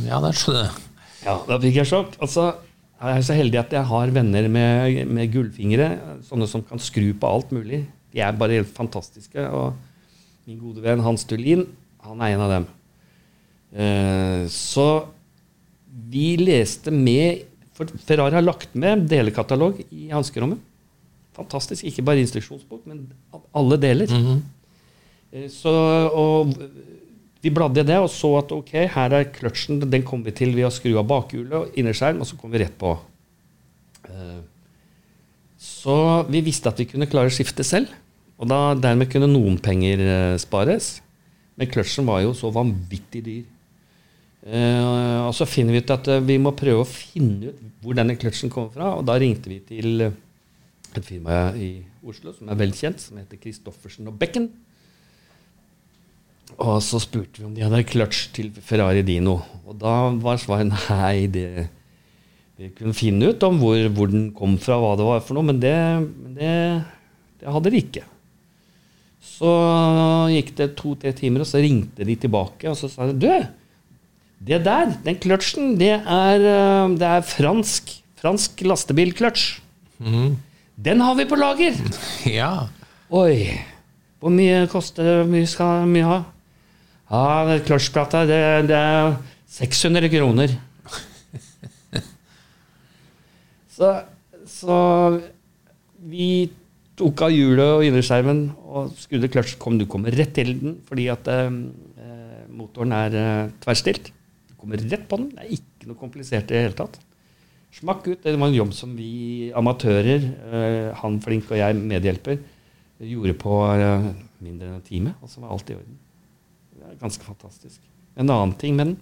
Ja, 0.05 0.19
det 0.21 0.35
skjønner 0.37 0.67
jeg. 0.67 0.88
Ja, 1.25 1.35
da 1.47 1.57
fikk 1.59 1.75
jeg 1.81 1.89
sjokk. 1.89 2.15
Altså, 2.23 2.47
jeg 2.99 3.17
er 3.19 3.25
så 3.27 3.35
heldig 3.37 3.59
at 3.61 3.73
jeg 3.75 3.87
har 3.91 4.11
venner 4.15 4.47
med, 4.51 5.03
med 5.07 5.31
gullfingre, 5.33 5.89
sånne 6.27 6.47
som 6.51 6.63
kan 6.67 6.81
skru 6.83 7.09
på 7.19 7.29
alt 7.29 7.51
mulig. 7.55 7.85
De 8.13 8.23
er 8.25 8.35
bare 8.39 8.57
helt 8.59 8.71
fantastiske. 8.75 9.43
Og 9.55 9.73
min 10.49 10.59
gode 10.61 10.83
venn 10.83 11.03
Hans 11.05 11.25
Tullin, 11.29 11.65
han 12.05 12.23
er 12.25 12.33
en 12.35 12.43
av 12.45 12.53
dem. 12.55 12.67
Eh, 13.75 14.43
så 14.49 14.87
vi 16.09 16.31
leste 16.41 16.89
med 16.95 17.45
For 17.77 17.85
Ferrari 18.03 18.35
har 18.35 18.43
lagt 18.43 18.73
med 18.75 19.05
delekatalog 19.11 19.77
i 19.95 20.09
hanskerommet. 20.11 20.59
Fantastisk. 21.37 21.85
Ikke 21.87 22.03
bare 22.03 22.19
instruksjonsbok, 22.25 22.81
men 22.89 23.05
alle 23.55 23.77
deler. 23.79 24.09
Mhm. 24.11 24.41
Eh, 25.31 25.45
Så, 25.53 25.71
og 26.11 26.51
vi 27.43 27.51
bladde 27.55 27.83
i 27.83 27.87
det 27.87 27.97
og 28.01 28.09
så 28.11 28.33
at 28.41 28.51
ok, 28.51 28.73
her 28.91 29.15
er 29.15 29.29
kløtsjen. 29.31 29.79
Den 29.85 30.03
kommer 30.07 30.29
vi 30.29 30.35
til 30.41 30.51
ved 30.57 30.67
å 30.67 30.73
skru 30.73 30.91
av 30.99 31.07
bakhjulet 31.07 31.55
og 31.55 31.77
innerskjerm, 31.79 32.19
og 32.19 32.27
så 32.27 32.39
kommer 32.39 32.57
vi 32.57 32.65
rett 32.65 32.77
på. 32.79 32.95
Eh, 34.09 34.39
Så 35.59 36.25
vi 36.31 36.39
visste 36.43 36.71
at 36.71 36.79
vi 36.79 36.87
kunne 36.87 37.07
klare 37.11 37.27
å 37.27 37.35
skifte 37.35 37.65
selv, 37.67 37.91
og 38.39 38.47
da, 38.47 38.73
dermed 38.79 39.11
kunne 39.11 39.27
noen 39.27 39.57
penger 39.59 39.99
eh, 39.99 40.35
spares. 40.39 41.01
Men 41.59 41.67
kløtsjen 41.67 42.07
var 42.07 42.21
jo 42.23 42.31
så 42.35 42.51
vanvittig 42.55 43.23
dyr. 43.25 43.47
Eh, 44.47 45.19
og 45.25 45.33
så 45.35 45.47
finner 45.47 45.75
vi 45.75 45.81
ut 45.83 45.91
at 45.91 46.07
vi 46.23 46.37
må 46.39 46.55
prøve 46.55 46.85
å 46.85 46.87
finne 46.87 47.51
ut 47.51 47.65
hvor 47.83 47.97
denne 47.99 48.15
kløtsjen 48.19 48.51
kommer 48.51 48.71
fra, 48.71 48.93
og 48.95 49.03
da 49.07 49.17
ringte 49.19 49.51
vi 49.51 49.59
til 49.67 50.07
et 50.07 51.05
firma 51.05 51.51
i 51.59 51.77
Oslo 52.07 52.31
som 52.33 52.49
er 52.49 52.59
velkjent, 52.59 53.03
som 53.03 53.19
heter 53.19 53.39
Christoffersen 53.39 54.07
og 54.07 54.15
Becken. 54.19 54.47
Og 56.57 56.79
så 56.83 56.99
spurte 57.01 57.39
vi 57.39 57.47
om 57.47 57.53
de 57.55 57.63
hadde 57.63 57.85
kløtsj 57.87 58.23
til 58.35 58.49
Ferrari 58.65 59.03
Dino. 59.05 59.37
Og 59.69 59.77
da 59.79 60.09
var 60.19 60.39
svaret 60.41 60.71
nei, 60.71 61.27
det 61.31 61.69
Vi 62.59 62.71
kunne 62.75 62.95
finne 62.97 63.29
ut 63.31 63.43
om 63.47 63.59
hvor, 63.61 63.77
hvor 63.95 64.09
den 64.11 64.31
kom 64.35 64.57
fra, 64.59 64.75
hva 64.81 64.95
det 64.99 65.05
var 65.07 65.21
for 65.23 65.37
noe, 65.37 65.47
men 65.47 65.61
det, 65.63 65.75
det, 66.35 66.55
det 67.39 67.53
hadde 67.55 67.71
de 67.71 67.79
ikke. 67.79 68.03
Så 69.23 69.51
gikk 70.33 70.51
det 70.57 70.73
to-tre 70.79 71.13
timer, 71.15 71.45
og 71.45 71.47
så 71.47 71.61
ringte 71.63 72.03
de 72.03 72.17
tilbake, 72.19 72.67
og 72.67 72.75
så 72.75 72.89
sa 72.91 73.07
de 73.07 73.15
Du, 73.15 73.31
det 74.39 74.61
der, 74.63 74.91
den 75.03 75.17
kløtsjen, 75.19 75.73
det 75.79 75.93
er, 75.99 76.43
eh, 76.49 76.91
det 76.99 77.07
er 77.07 77.25
fransk, 77.27 77.91
fransk 78.19 78.63
lastebilkløtsj. 78.67 79.47
Mm. 79.99 80.37
Den 80.79 81.01
har 81.03 81.15
vi 81.19 81.27
på 81.27 81.39
lager! 81.39 81.79
Ja. 82.39 82.69
Oi. 83.09 83.55
Hvor 84.19 84.31
mye 84.31 84.67
koster? 84.71 85.23
Hvor 85.23 85.31
mye 85.31 85.47
skal 85.47 85.87
vi 85.91 86.03
ha? 86.05 86.21
Ja, 87.09 87.41
det 87.49 87.63
kløtsjplata, 87.65 88.21
det, 88.29 88.41
det 88.69 88.77
er 88.77 89.15
600 89.49 90.11
kroner. 90.13 90.51
så, 93.77 93.93
så 94.45 94.77
vi 96.05 96.27
tok 96.99 97.23
av 97.25 97.33
hjulet 97.33 97.79
og 97.79 97.85
innerskjermen 97.87 98.43
og 98.61 98.91
skrudde 98.99 99.29
clutch 99.33 99.55
Kom, 99.61 99.79
du 99.79 99.87
kommer 99.89 100.13
rett 100.13 100.35
til 100.37 100.53
den 100.59 100.75
fordi 100.85 101.07
at 101.09 101.29
eh, 101.33 101.49
motoren 102.53 102.93
er 102.93 103.17
eh, 103.17 103.51
tverrstilt. 103.63 104.11
Du 104.51 104.53
kommer 104.59 104.77
rett 104.83 105.07
på 105.09 105.17
den. 105.17 105.31
Det 105.33 105.47
er 105.47 105.55
ikke 105.57 105.89
noe 105.89 105.97
komplisert 105.97 106.51
i 106.51 106.57
det 106.59 106.65
hele 106.67 106.77
tatt. 106.77 106.99
Smakk 107.79 108.05
ut. 108.05 108.21
Det 108.21 108.35
var 108.35 108.51
en 108.51 108.59
jobb 108.59 108.75
som 108.77 108.93
vi 108.97 109.49
amatører, 109.57 110.29
eh, 110.49 110.91
han 111.01 111.17
flink 111.25 111.49
og 111.49 111.57
jeg 111.57 111.79
medhjelper, 111.79 112.37
gjorde 113.01 113.35
på 113.41 113.57
eh, 113.73 114.11
mindre 114.45 114.69
enn 114.69 114.77
en 114.77 114.85
time. 114.85 115.15
Og 115.23 115.33
så 115.33 115.41
var 115.41 115.55
alt 115.55 115.73
i 115.73 115.77
orden 115.79 115.97
det 116.79 116.89
er 116.89 117.01
ganske 117.01 117.27
fantastisk. 117.27 117.83
En 118.19 118.29
annen 118.29 118.55
ting 118.59 118.75
med 118.79 118.95
den 118.95 118.97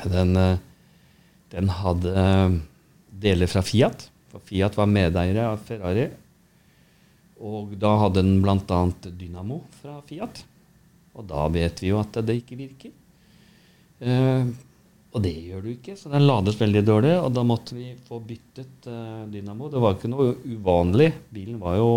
Den, 0.00 0.36
den 1.50 1.68
hadde 1.74 2.12
eh, 2.14 2.58
deler 3.10 3.50
fra 3.50 3.62
Fiat. 3.66 4.06
For 4.30 4.42
Fiat 4.46 4.76
var 4.78 4.90
medeiere 4.90 5.48
av 5.50 5.62
Ferrari. 5.66 6.06
Og 7.40 7.74
da 7.80 7.96
hadde 8.04 8.22
den 8.22 8.40
bl.a. 8.44 8.80
dynamo 9.08 9.62
fra 9.80 9.98
Fiat. 10.06 10.42
Og 11.16 11.26
da 11.28 11.46
vet 11.52 11.82
vi 11.82 11.90
jo 11.90 12.00
at 12.00 12.20
det 12.22 12.38
ikke 12.42 12.58
virker. 12.60 12.92
Eh, 14.00 14.50
og 15.10 15.24
det 15.24 15.32
gjør 15.34 15.64
du 15.64 15.70
ikke, 15.72 15.96
så 15.98 16.12
den 16.12 16.22
lades 16.28 16.58
veldig 16.60 16.84
dårlig. 16.86 17.14
Og 17.18 17.32
da 17.34 17.44
måtte 17.46 17.74
vi 17.74 17.90
få 18.06 18.20
byttet 18.22 18.86
eh, 18.90 19.24
dynamo. 19.32 19.70
Det 19.72 19.82
var 19.82 19.96
ikke 19.96 20.12
noe 20.12 20.36
uvanlig. 20.46 21.10
Bilen 21.34 21.58
var 21.62 21.80
jo 21.80 21.88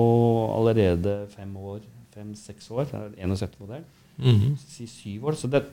allerede 0.55 1.19
fem 1.35 1.51
år, 1.59 1.83
fem-seks 2.15 2.71
år. 2.73 2.89
71-modell. 3.19 3.85
Mm 4.17 4.55
-hmm. 4.55 4.87
syv 4.87 5.25
år. 5.25 5.35
Så 5.35 5.47
det, 5.47 5.63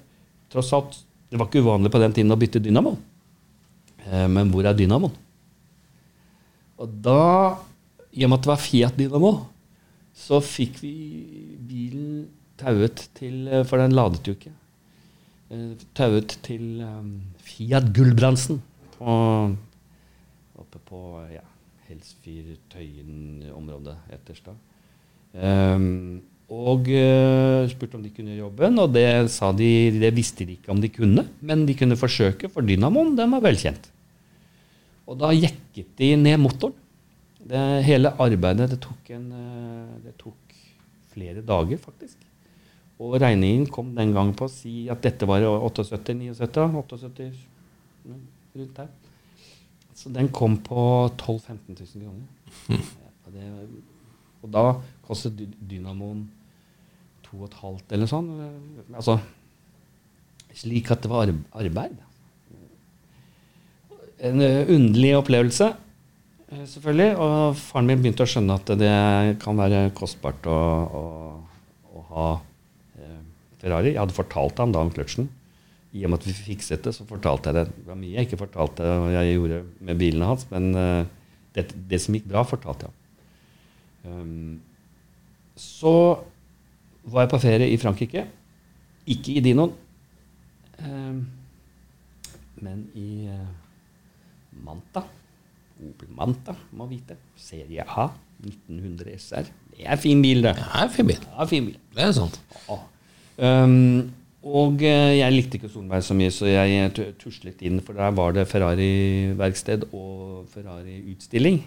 tross 0.50 0.72
alt, 0.72 1.04
det 1.30 1.38
var 1.38 1.46
ikke 1.46 1.62
uvanlig 1.62 1.90
på 1.90 1.98
den 1.98 2.12
tiden 2.12 2.32
å 2.32 2.36
bytte 2.36 2.58
dynamo. 2.58 2.96
Eh, 4.06 4.28
men 4.28 4.50
hvor 4.50 4.64
er 4.64 4.76
dynamoen? 4.76 5.12
Og 6.80 6.88
da, 7.04 7.56
i 8.12 8.24
og 8.24 8.30
med 8.30 8.38
at 8.38 8.44
det 8.44 8.50
var 8.50 8.56
Fiat 8.56 8.96
Dynamo, 8.98 9.32
så 10.16 10.40
fikk 10.40 10.80
vi 10.82 10.94
bilen 11.68 12.28
tauet 12.60 13.10
til 13.14 13.48
eh, 13.48 13.64
For 13.64 13.76
den 13.76 13.92
ladet 13.92 14.26
jo 14.26 14.32
ikke. 14.32 14.52
Eh, 15.50 15.76
tauet 15.94 16.38
til 16.42 16.80
Fiat 17.44 17.92
Gulbrandsen 17.94 18.62
på, 18.96 19.12
oppe 20.56 20.82
på 20.88 21.02
ja, 21.34 21.44
Helsfyr, 21.90 22.56
Tøyen-området 22.72 23.96
etterst 24.16 24.48
da. 24.48 24.56
Um, 25.30 26.22
og 26.50 26.88
uh, 26.90 27.68
spurte 27.70 27.94
om 27.94 28.02
de 28.02 28.10
kunne 28.10 28.32
gjøre 28.34 28.42
jobben, 28.48 28.78
og 28.82 28.90
det 28.94 29.06
sa 29.30 29.52
de 29.54 29.68
Det 29.94 30.10
visste 30.16 30.46
de 30.48 30.56
ikke 30.58 30.72
om 30.74 30.80
de 30.82 30.90
kunne, 30.90 31.22
men 31.46 31.62
de 31.68 31.76
kunne 31.78 31.98
forsøke, 31.98 32.50
for 32.50 32.66
Dynamoen 32.66 33.14
den 33.18 33.30
var 33.36 33.44
velkjent. 33.44 33.86
Og 35.06 35.18
da 35.20 35.30
jekket 35.34 35.92
de 35.98 36.14
ned 36.18 36.40
motoren. 36.42 36.74
Det, 37.40 37.60
hele 37.86 38.12
arbeidet 38.20 38.68
det 38.70 38.76
tok, 38.82 39.08
en, 39.16 39.30
eh, 39.32 39.94
det 40.04 40.12
tok 40.20 40.56
flere 41.10 41.40
dager, 41.42 41.80
faktisk. 41.80 42.18
Og 43.00 43.16
regningen 43.22 43.64
kom 43.72 43.94
den 43.96 44.12
gang 44.12 44.34
på 44.36 44.44
å 44.44 44.52
si 44.52 44.84
at 44.92 45.00
dette 45.02 45.26
var 45.26 45.40
78-79, 45.40 46.34
78 46.36 47.30
mm, 48.04 48.20
rundt 48.60 48.76
der. 48.76 48.90
Så 49.96 50.12
den 50.12 50.28
kom 50.28 50.58
på 50.62 50.82
12 51.16 51.40
000-15 51.48 51.80
000 51.96 52.04
kroner. 52.04 52.28
Og, 54.40 54.48
da 54.52 54.64
kostet 55.04 55.34
dy- 55.36 55.48
Dynamoen 57.30 57.52
2,5 57.54 57.80
eller 57.90 58.04
noe 58.04 58.10
sånt. 58.10 58.32
sånn. 58.38 58.96
Altså 58.96 59.20
slik 60.60 60.90
at 60.90 61.04
det 61.04 61.10
var 61.10 61.30
arbeid. 61.30 61.98
En 64.20 64.42
eh, 64.44 64.68
underlig 64.68 65.12
opplevelse, 65.16 65.70
eh, 66.50 66.64
selvfølgelig. 66.68 67.10
Og 67.16 67.56
faren 67.56 67.88
min 67.88 68.02
begynte 68.02 68.26
å 68.26 68.30
skjønne 68.30 68.56
at 68.58 68.72
det 68.80 68.94
kan 69.42 69.58
være 69.60 69.88
kostbart 69.96 70.48
å, 70.50 70.60
å, 71.00 71.04
å 71.94 72.06
ha 72.12 72.30
Ferrari. 73.60 73.92
Jeg 73.92 74.00
hadde 74.00 74.16
fortalt 74.16 74.60
ham 74.60 74.72
da 74.72 74.82
om 74.84 74.90
kløtsjen. 74.92 75.28
I 75.92 76.04
og 76.06 76.12
med 76.12 76.20
at 76.20 76.26
vi 76.28 76.32
fikset 76.32 76.84
det, 76.86 76.94
så 76.96 77.04
fortalte 77.04 77.50
jeg 77.50 77.58
det. 77.58 77.64
Det 77.76 77.88
var 77.90 77.98
mye 77.98 78.14
jeg 78.14 78.28
ikke 78.28 78.42
fortalte 78.44 78.86
og 78.86 79.08
jeg 79.12 79.34
gjorde 79.34 79.58
med 79.88 79.98
bilene 80.00 80.28
hans, 80.30 80.44
men 80.52 80.70
det, 81.52 81.64
det 81.90 81.98
som 82.00 82.14
gikk 82.14 82.28
bra, 82.30 82.44
fortalte 82.46 82.86
jeg 82.86 82.94
ham. 82.94 82.98
Um, 84.00 84.60
så 85.60 85.92
var 87.12 87.26
jeg 87.26 87.32
på 87.32 87.42
ferie 87.42 87.68
i 87.70 87.78
Frankrike. 87.80 88.26
Ikke 89.10 89.34
i 89.38 89.42
Dinoen, 89.44 89.72
um, 90.84 91.20
men 92.60 92.84
i 92.98 93.26
eh, 93.32 93.46
Manta. 94.64 95.02
Opel 95.80 96.10
Manta, 96.12 96.54
må 96.76 96.86
vite. 96.90 97.16
Serie 97.40 97.86
A. 97.88 98.10
1900 98.44 99.16
SR. 99.16 99.48
Det 99.72 99.86
er 99.88 100.00
fin 100.00 100.20
bil, 100.22 100.42
det. 100.44 100.54
Det 100.60 100.68
er 100.82 100.92
fin 100.92 101.08
bil. 101.08 101.20
Ja, 101.24 101.46
fin 101.48 101.68
bil. 101.70 101.78
Det 101.96 102.04
er 102.04 102.12
sant. 102.16 102.36
Ja. 102.68 102.78
Um, 103.64 104.10
og 104.40 104.80
eh, 104.86 105.18
jeg 105.18 105.34
likte 105.34 105.58
ikke 105.58 105.68
Solberg 105.68 106.04
så 106.06 106.14
mye, 106.16 106.30
så 106.32 106.46
jeg 106.48 106.76
eh, 106.80 106.92
tu- 106.96 107.12
tuslet 107.20 107.60
inn, 107.68 107.80
for 107.84 107.98
der 107.98 108.12
var 108.16 108.32
det 108.32 108.46
Ferrari-verksted 108.48 109.88
og 109.92 110.46
Ferrari-utstilling. 110.54 111.58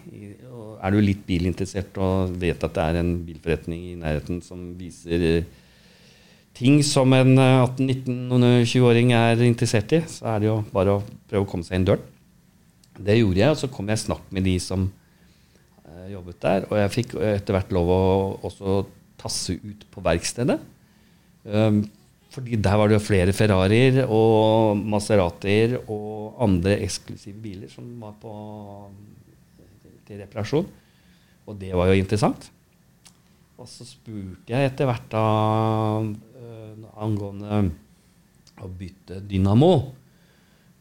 Er 0.82 0.90
du 0.90 0.98
litt 0.98 1.22
bilinteressert 1.28 1.94
og 2.02 2.34
vet 2.42 2.66
at 2.66 2.74
det 2.74 2.86
er 2.88 2.98
en 3.02 3.12
bilforretning 3.28 3.84
i 3.92 3.94
nærheten 4.00 4.42
som 4.42 4.72
viser 4.80 5.22
eh, 5.28 5.46
ting 6.58 6.80
som 6.86 7.14
en 7.14 7.38
eh, 7.38 7.62
18-19-20-åring 7.68 9.14
er 9.20 9.46
interessert 9.46 9.94
i, 9.94 10.02
så 10.10 10.34
er 10.34 10.42
det 10.42 10.50
jo 10.50 10.58
bare 10.74 10.98
å 10.98 11.04
prøve 11.30 11.46
å 11.46 11.50
komme 11.54 11.66
seg 11.66 11.78
inn 11.78 11.88
døren. 11.92 12.10
Det 12.94 13.20
gjorde 13.20 13.42
jeg, 13.42 13.50
og 13.54 13.58
så 13.62 13.70
kom 13.74 13.88
jeg 13.90 13.98
i 14.02 14.06
snakk 14.08 14.26
med 14.34 14.46
de 14.46 14.58
som 14.62 14.84
jobbet 16.10 16.36
der. 16.42 16.64
Og 16.70 16.76
jeg 16.78 16.92
fikk 16.94 17.14
etter 17.22 17.56
hvert 17.56 17.72
lov 17.74 17.88
å 17.90 18.02
også 18.46 18.80
tasse 19.18 19.56
ut 19.62 19.82
på 19.90 20.02
verkstedet. 20.04 20.58
Um, 21.44 21.80
fordi 22.34 22.58
der 22.58 22.78
var 22.78 22.90
det 22.90 22.98
jo 22.98 23.04
flere 23.04 23.34
Ferrarier 23.36 24.00
og 24.10 24.78
Maseratier 24.78 25.76
og 25.84 26.40
andre 26.42 26.80
eksklusive 26.82 27.38
biler 27.38 27.70
som 27.70 27.86
var 28.02 28.16
på, 28.18 28.32
til 30.08 30.18
reparasjon. 30.24 30.66
Og 31.46 31.58
det 31.60 31.70
var 31.76 31.92
jo 31.92 32.00
interessant. 32.00 32.48
Og 33.54 33.68
så 33.70 33.86
spurte 33.86 34.50
jeg 34.50 34.66
etter 34.66 34.88
hvert 34.88 35.06
da 35.12 35.24
uh, 36.02 36.88
angående 37.04 37.60
å 38.62 38.70
bytte 38.70 39.20
dynamo 39.28 39.72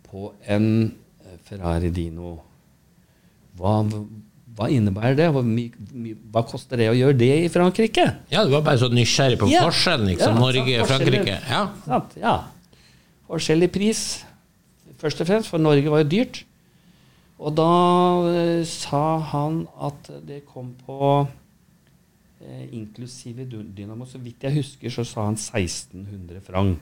på 0.07 0.29
en 0.53 0.67
eh, 0.85 1.37
Ferrari 1.45 1.89
Dino. 1.93 2.35
Hva, 3.57 3.79
hva 4.57 4.67
innebærer 4.69 5.15
det? 5.17 5.27
Hva, 5.33 5.41
my, 5.45 5.63
my, 5.97 6.13
hva 6.33 6.43
koster 6.45 6.77
det 6.77 6.89
å 6.91 6.95
gjøre 6.97 7.17
det 7.17 7.31
i 7.45 7.49
Frankrike? 7.49 8.05
Ja, 8.33 8.43
du 8.45 8.51
var 8.53 8.61
bare 8.65 8.77
så 8.81 8.89
nysgjerrig 8.93 9.39
på 9.41 9.49
Ja. 9.49 9.63
forskjellen, 9.65 10.07
liksom. 10.11 10.35
Ja, 10.35 10.39
Norge 10.45 10.75
og 10.83 10.89
Frankrike. 10.91 11.37
Ja. 11.49 11.63
Sant? 11.87 12.17
Ja. 12.21 12.35
Forskjellig 13.29 13.71
pris, 13.73 14.01
først 15.01 15.23
og 15.23 15.29
fremst, 15.31 15.49
for 15.49 15.57
Norge 15.63 15.89
var 15.89 16.03
jo 16.03 16.09
dyrt. 16.11 16.43
Og 17.43 17.55
da 17.57 17.69
eh, 18.29 18.61
sa 18.69 19.17
han 19.33 19.63
at 19.81 20.11
det 20.27 20.43
kom 20.45 20.75
på 20.85 21.27
eh, 22.45 22.67
inklusive 22.71 23.47
Dynamo. 23.49 24.05
Så 24.05 24.21
vidt 24.21 24.45
jeg 24.45 24.59
husker, 24.59 24.93
så 24.93 25.03
sa 25.07 25.25
han 25.31 25.39
1600 25.39 26.43
franc. 26.45 26.77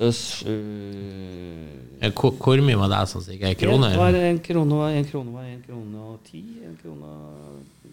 Så 0.00 0.46
øh, 0.48 2.12
Hvor, 2.16 2.30
hvor 2.40 2.60
mye 2.64 2.78
var 2.80 2.88
det, 2.88 3.00
sånn 3.10 3.24
sikkert? 3.26 3.58
Kroner? 3.60 3.90
det 3.92 3.98
var 4.00 4.14
en 4.16 4.38
krone, 4.44 4.78
var- 4.80 4.94
en 4.96 5.04
krone 5.04 5.32
var 5.34 5.44
en 5.50 5.58
krone 5.66 5.98
og 6.00 6.20
ti. 6.30 6.40
En 6.64 6.78
krone 6.82 7.10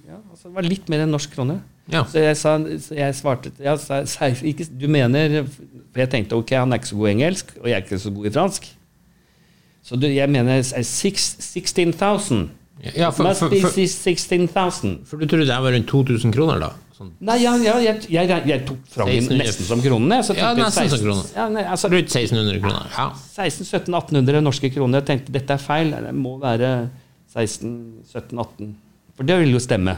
ja, 0.08 0.16
altså 0.32 0.48
Det 0.48 0.56
var 0.56 0.64
litt 0.64 0.88
mer 0.90 1.04
enn 1.04 1.12
norsk 1.12 1.34
krone. 1.36 1.58
Ja. 1.92 2.06
Så 2.08 2.20
jeg, 2.24 2.38
sa, 2.40 2.54
så 2.80 2.96
jeg 2.96 3.16
svarte 3.16 3.52
jeg 3.60 3.80
sa, 4.08 4.28
ikke, 4.44 4.66
Du 4.80 4.88
mener 4.92 5.44
For 5.48 6.00
jeg 6.04 6.10
tenkte 6.12 6.36
ok, 6.40 6.52
han 6.56 6.72
er 6.72 6.80
ikke 6.80 6.88
så 6.94 6.96
god 7.00 7.08
i 7.10 7.12
engelsk, 7.18 7.52
og 7.62 7.68
jeg 7.68 7.76
er 7.76 7.84
ikke 7.84 8.00
så 8.00 8.12
god 8.16 8.26
i 8.30 8.34
fransk. 8.36 8.70
Så 9.88 9.96
du, 10.00 10.08
jeg 10.08 10.30
mener 10.30 10.58
eh, 10.60 10.84
six- 10.84 11.38
16,000. 11.44 12.50
Ja, 12.84 13.10
for, 13.12 13.26
Must 13.26 13.42
for, 13.42 13.50
be 13.50 13.88
16,000. 13.88 15.00
for 15.08 15.18
du 15.18 15.26
trodde 15.26 15.48
det 15.50 15.62
var 15.64 15.74
rundt 15.74 15.90
2000 15.90 16.34
kroner, 16.36 16.60
da? 16.62 16.74
Sånn 16.98 17.12
Nei, 17.22 17.38
ja, 17.44 17.52
ja, 17.62 17.76
jeg, 17.82 18.08
jeg, 18.10 18.38
jeg 18.50 18.64
tok 18.66 18.80
fram 18.90 19.10
nesten 19.38 19.68
som 19.68 19.82
kronene. 19.84 20.18
Ja, 20.18 20.36
jeg 20.38 20.58
nesten 20.58 20.90
som 20.90 20.98
16 20.98 21.04
kroner. 21.04 21.28
Ja, 21.36 21.46
nei, 21.54 21.66
altså, 21.76 21.92
rundt 21.94 22.10
1600 22.10 22.62
kroner. 22.64 22.88
Ja. 22.96 23.08
1600-1700-1800 23.38 24.44
norske 24.46 24.72
kroner. 24.74 25.04
Jeg 25.04 25.10
tenkte 25.12 25.36
dette 25.36 25.58
er 25.58 25.62
feil. 25.62 25.94
Det 26.08 26.14
må 26.18 26.36
være 26.42 26.72
16-17-18. 27.36 28.74
For 29.18 29.30
det 29.30 29.38
vil 29.44 29.54
jo 29.54 29.62
stemme. 29.62 29.98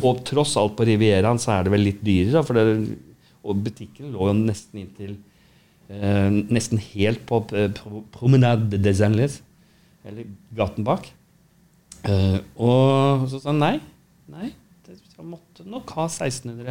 Og 0.00 0.20
tross 0.28 0.54
alt 0.60 0.76
på 0.76 0.88
Rivieraen 0.88 1.40
så 1.40 1.56
er 1.56 1.66
det 1.66 1.72
vel 1.72 1.84
litt 1.88 2.04
dyrere. 2.04 2.44
For 2.44 2.60
det, 2.60 2.76
og 3.44 3.64
butikken 3.64 4.12
lå 4.12 4.28
jo 4.30 4.36
nesten 4.38 4.84
inntil 4.84 5.16
eh, 5.92 6.28
Nesten 6.52 6.80
helt 6.92 7.24
på, 7.28 7.42
på 7.48 8.04
Promenade 8.12 8.80
des 8.84 9.00
Anglais. 9.04 9.40
Eller 10.04 10.28
gaten 10.56 10.84
bak. 10.84 11.08
Eh, 12.04 12.38
og 12.60 13.24
så 13.32 13.40
sa 13.40 13.52
han 13.52 13.62
nei. 13.62 13.74
Nei, 14.32 14.50
jeg 14.88 15.24
måtte 15.28 15.64
nok 15.68 15.92
ha 15.96 16.06
1600 16.08 16.64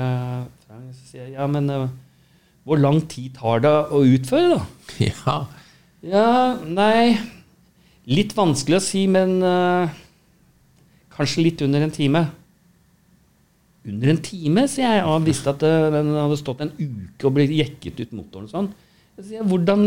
franc. 0.65 0.89
Så 0.93 1.09
sier 1.09 1.25
jeg 1.25 1.35
ja, 1.37 1.47
men 1.49 1.69
uh, 1.71 1.87
hvor 2.67 2.79
lang 2.81 2.99
tid 3.09 3.33
tar 3.39 3.63
det 3.63 3.71
å 3.71 4.03
utføre, 4.05 4.57
da? 4.57 4.61
ja. 5.07 5.37
Ja, 6.03 6.29
nei 6.67 7.15
Litt 8.03 8.33
vanskelig 8.35 8.81
å 8.81 8.83
si, 8.83 9.05
men 9.07 9.37
uh, 9.39 9.87
kanskje 11.15 11.45
litt 11.45 11.61
under 11.63 11.85
en 11.85 11.93
time. 11.95 12.25
Under 13.87 14.11
en 14.11 14.19
time, 14.25 14.65
sier 14.67 14.89
jeg. 14.89 15.05
Og 15.05 15.13
han 15.15 15.27
visste 15.29 15.53
at 15.53 15.61
Det 15.63 15.71
den 15.93 16.11
hadde 16.17 16.39
stått 16.41 16.65
en 16.65 16.73
uke 16.75 17.29
og 17.29 17.37
blitt 17.37 17.53
jekket 17.55 18.01
ut 18.03 18.17
motoren 18.17 18.49
og 18.49 18.51
sånn. 18.51 18.67
Jeg 19.21 19.29
sier, 19.29 19.47
hvordan, 19.47 19.85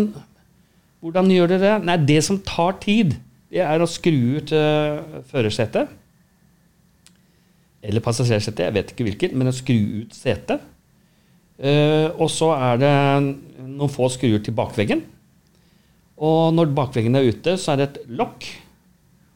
hvordan 1.05 1.29
gjør 1.35 1.53
dere 1.53 1.65
det? 1.67 1.75
Nei, 1.91 1.99
det 2.09 2.19
som 2.25 2.41
tar 2.41 2.79
tid, 2.81 3.19
det 3.57 3.65
er 3.65 3.83
å 3.83 3.89
skru 3.89 4.37
ut 4.37 4.53
uh, 4.53 5.23
førersetet. 5.31 5.93
Eller 7.87 8.05
passasjersetet, 8.05 8.67
jeg 8.67 8.77
vet 8.77 8.93
ikke 8.93 9.07
hvilket, 9.07 9.37
men 9.37 9.49
å 9.49 9.55
skru 9.57 9.77
ut 10.03 10.17
setet. 10.17 10.65
Uh, 11.57 12.13
og 12.21 12.29
så 12.33 12.51
er 12.53 12.83
det 12.83 12.95
noen 13.65 13.93
få 13.93 14.11
skruer 14.13 14.43
til 14.45 14.57
bakveggen. 14.57 15.07
Og 16.17 16.53
når 16.57 16.73
bakveggen 16.77 17.17
er 17.17 17.29
ute, 17.29 17.57
så 17.61 17.73
er 17.73 17.81
det 17.81 17.89
et 17.89 18.13
lokk. 18.21 18.49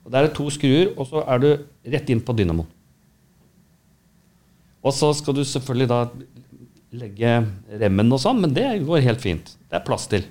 Og 0.05 0.13
Der 0.13 0.23
er 0.23 0.29
det 0.29 0.37
to 0.37 0.49
skruer, 0.53 0.93
og 0.97 1.09
så 1.09 1.25
er 1.25 1.41
du 1.41 1.49
rett 1.93 2.13
inn 2.13 2.23
på 2.25 2.37
dynamoen. 2.37 2.69
Og 4.81 4.95
så 4.97 5.11
skal 5.13 5.37
du 5.37 5.43
selvfølgelig 5.45 5.89
da 5.91 6.05
legge 6.97 7.33
remmen 7.83 8.13
og 8.17 8.21
sånn, 8.23 8.41
men 8.41 8.55
det 8.57 8.67
går 8.87 9.05
helt 9.05 9.21
fint. 9.23 9.53
Det 9.69 9.77
er 9.77 9.85
plass 9.87 10.09
til. 10.11 10.25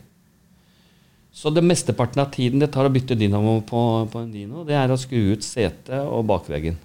Så 1.32 1.52
det 1.54 1.64
mesteparten 1.64 2.22
av 2.24 2.32
tiden 2.34 2.62
det 2.62 2.72
tar 2.74 2.88
å 2.88 2.92
bytte 2.94 3.18
dynamo 3.18 3.60
på, 3.68 3.82
på 4.12 4.22
en 4.24 4.32
Dino, 4.34 4.66
det 4.68 4.76
er 4.78 4.92
å 4.92 4.98
skru 5.00 5.36
ut 5.36 5.46
setet 5.46 6.00
og 6.06 6.28
bakveggen. 6.30 6.80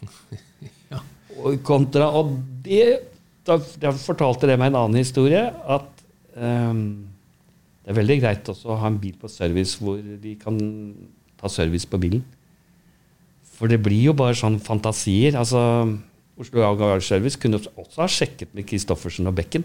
Ja. 0.90 0.98
Og 1.38 1.60
kontra 1.62 2.08
Og 2.18 2.32
det 2.64 2.84
da, 3.46 3.56
da 3.78 3.92
fortalte 3.94 4.48
det 4.50 4.56
meg 4.58 4.72
en 4.72 4.78
annen 4.80 5.00
historie, 5.00 5.42
at 5.46 6.02
um, 6.34 6.82
det 7.80 7.92
er 7.92 7.98
veldig 8.00 8.16
greit 8.20 8.50
også 8.52 8.72
å 8.74 8.78
ha 8.82 8.90
en 8.90 8.98
bil 9.00 9.14
på 9.18 9.30
service 9.30 9.78
hvor 9.80 9.98
de 9.98 10.34
kan 10.38 10.58
ta 11.40 11.50
service 11.50 11.88
på 11.88 12.00
bilen. 12.02 12.24
For 13.56 13.70
det 13.70 13.80
blir 13.84 14.10
jo 14.10 14.16
bare 14.16 14.36
sånn 14.38 14.60
fantasier. 14.62 15.36
Altså, 15.40 15.60
Oslo 16.40 16.64
Agar 16.64 17.02
Service 17.04 17.40
kunne 17.40 17.60
også 17.60 18.02
ha 18.02 18.08
sjekket 18.08 18.54
med 18.56 18.68
Christoffersen 18.68 19.28
og 19.28 19.36
Bekken. 19.40 19.64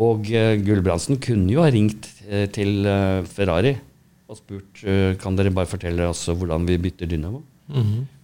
Og 0.00 0.24
uh, 0.32 0.54
Gulbrandsen 0.64 1.18
kunne 1.20 1.52
jo 1.52 1.60
ha 1.64 1.68
ringt 1.72 2.06
eh, 2.28 2.46
til 2.48 2.86
eh, 2.88 3.22
Ferrari 3.28 3.74
og 4.32 4.38
spurt 4.38 4.80
eh, 4.88 5.12
kan 5.20 5.36
dere 5.36 5.52
bare 5.52 5.68
fortelle 5.68 6.06
oss 6.08 6.22
hvordan 6.32 6.64
vi 6.64 6.78
bytter 6.80 7.10
dynamo. 7.10 7.42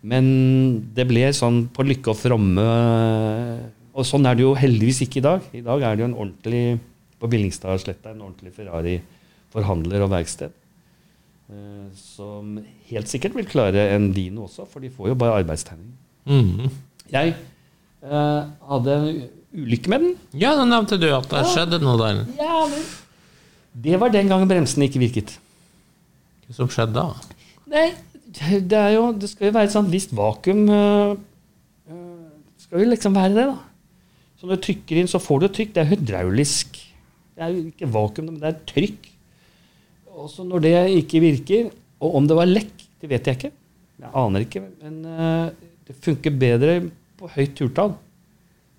Men 0.08 0.26
det 0.96 1.04
ble 1.08 1.28
sånn 1.36 1.66
på 1.72 1.84
lykke 1.86 2.10
og 2.12 2.16
fromme 2.20 2.64
Og 3.96 4.04
sånn 4.06 4.26
er 4.28 4.36
det 4.36 4.44
jo 4.44 4.54
heldigvis 4.58 5.02
ikke 5.06 5.20
i 5.20 5.24
dag. 5.24 5.46
I 5.56 5.62
dag 5.64 5.82
er 5.84 5.96
det 5.96 6.04
jo 6.04 6.08
en 6.10 6.16
ordentlig 6.18 6.62
på 7.18 7.30
Billingstadsletta 7.32 8.12
en 8.12 8.24
ordentlig 8.26 8.52
Ferrari-forhandler 8.56 10.04
og 10.06 10.12
verksted. 10.12 10.52
eh, 11.50 11.86
Som 11.98 12.58
helt 12.90 13.08
sikkert 13.10 13.34
vil 13.36 13.48
klare 13.48 13.88
en 13.94 14.10
Dino 14.14 14.46
også, 14.46 14.66
for 14.70 14.80
de 14.84 14.90
får 14.92 15.12
jo 15.12 15.18
bare 15.18 15.40
arbeidstegning. 15.42 15.92
Mhm. 16.28 16.70
Jeg 17.10 17.34
eh, 18.04 18.42
hadde 18.68 18.96
ulykke 19.58 19.90
med 19.92 20.04
den. 20.04 20.14
Ja, 20.40 20.54
da 20.58 20.64
nevnte 20.68 20.98
du 21.00 21.06
at 21.14 21.28
det 21.32 21.44
skjedde 21.52 21.80
noe 21.82 21.98
der. 22.00 22.22
Ja, 22.38 22.62
men 22.70 22.82
Det 23.84 23.98
var 24.00 24.10
den 24.14 24.28
gangen 24.30 24.48
bremsene 24.50 24.88
ikke 24.88 25.02
virket. 25.02 25.36
Hva 26.46 26.56
som 26.56 26.70
skjedde 26.72 26.96
da? 26.96 27.06
Nei, 27.68 27.88
det 28.64 28.78
er 28.78 28.94
jo 28.96 29.12
Det 29.12 29.28
skal 29.30 29.50
jo 29.50 29.54
være 29.58 29.68
et 29.68 29.74
sånt 29.74 29.90
visst 29.92 30.14
vakuum. 30.16 30.64
øh, 30.72 31.12
øh, 31.90 32.24
Det 32.56 32.64
skal 32.66 32.82
jo 32.84 32.90
liksom 32.90 33.14
være 33.18 33.34
det, 33.34 33.46
da. 33.52 33.56
Så 34.38 34.46
når 34.46 34.56
du 34.56 34.62
trykker 34.68 34.96
inn, 35.00 35.10
så 35.10 35.18
får 35.18 35.40
du 35.42 35.48
trykk. 35.48 35.74
Det 35.74 35.82
er 35.82 35.90
hydraulisk. 35.92 36.76
Det 37.34 37.42
er 37.44 37.54
jo 37.54 37.64
ikke 37.70 37.92
vakuum, 37.94 38.26
men 38.32 38.40
det 38.42 38.48
er 38.52 38.58
trykk. 38.70 39.08
Og 40.18 40.30
så 40.30 40.42
når 40.46 40.62
det 40.64 40.74
ikke 41.02 41.20
virker, 41.22 41.70
og 42.02 42.14
om 42.18 42.26
det 42.26 42.36
var 42.38 42.46
lekk, 42.50 42.72
det 43.02 43.10
vet 43.10 43.26
jeg 43.26 43.36
ikke. 43.38 43.50
Jeg 43.98 44.10
aner 44.14 44.44
ikke. 44.46 44.62
Men 44.82 45.04
øh, 45.06 45.50
det 45.86 45.96
funker 46.02 46.30
bedre 46.38 46.76
på 47.18 47.30
høyt 47.34 47.54
turtall. 47.58 47.94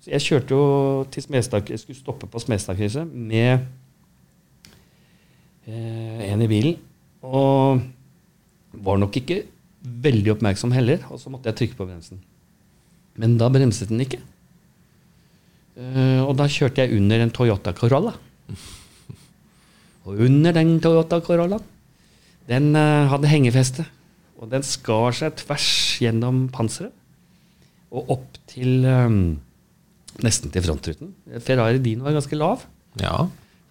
Så 0.00 0.12
jeg 0.14 0.24
kjørte 0.24 0.56
jo 0.56 0.64
til 1.12 1.24
Smestad, 1.26 1.68
jeg 1.68 1.80
skulle 1.82 1.98
stoppe 1.98 2.28
på 2.30 2.40
Smestadkrysset 2.40 3.08
med 3.12 3.66
eh, 5.68 6.22
en 6.30 6.44
i 6.44 6.48
bilen. 6.48 6.78
Og 7.20 7.82
var 8.80 9.00
nok 9.00 9.18
ikke 9.20 9.42
veldig 9.80 10.34
oppmerksom 10.36 10.72
heller, 10.72 11.04
og 11.12 11.20
så 11.20 11.32
måtte 11.32 11.50
jeg 11.50 11.58
trykke 11.58 11.78
på 11.78 11.88
bremsen. 11.88 12.20
Men 13.20 13.36
da 13.40 13.50
bremset 13.52 13.90
den 13.92 14.00
ikke. 14.04 14.22
Eh, 15.76 16.22
og 16.24 16.32
da 16.38 16.48
kjørte 16.48 16.84
jeg 16.84 16.96
under 16.96 17.24
en 17.24 17.32
Toyota 17.34 17.74
Corolla. 17.76 18.14
Og 20.08 20.16
under 20.24 20.54
den 20.56 20.78
Toyota 20.80 21.18
Corollaen, 21.20 21.64
den 22.48 22.72
eh, 22.72 23.10
hadde 23.12 23.28
hengefeste. 23.28 23.84
Og 24.40 24.48
den 24.48 24.64
skar 24.64 25.12
seg 25.12 25.36
tvers 25.42 25.68
gjennom 26.00 26.46
panseret 26.52 26.96
og 27.90 28.12
opp 28.14 28.38
til 28.48 28.86
eh, 28.86 29.08
nesten 30.24 30.52
til 30.52 30.64
frontruten. 30.64 31.14
Ferrari 31.44 31.80
Dino 31.82 32.06
var 32.06 32.16
ganske 32.16 32.38
lav. 32.38 32.64
Ja. 33.00 33.26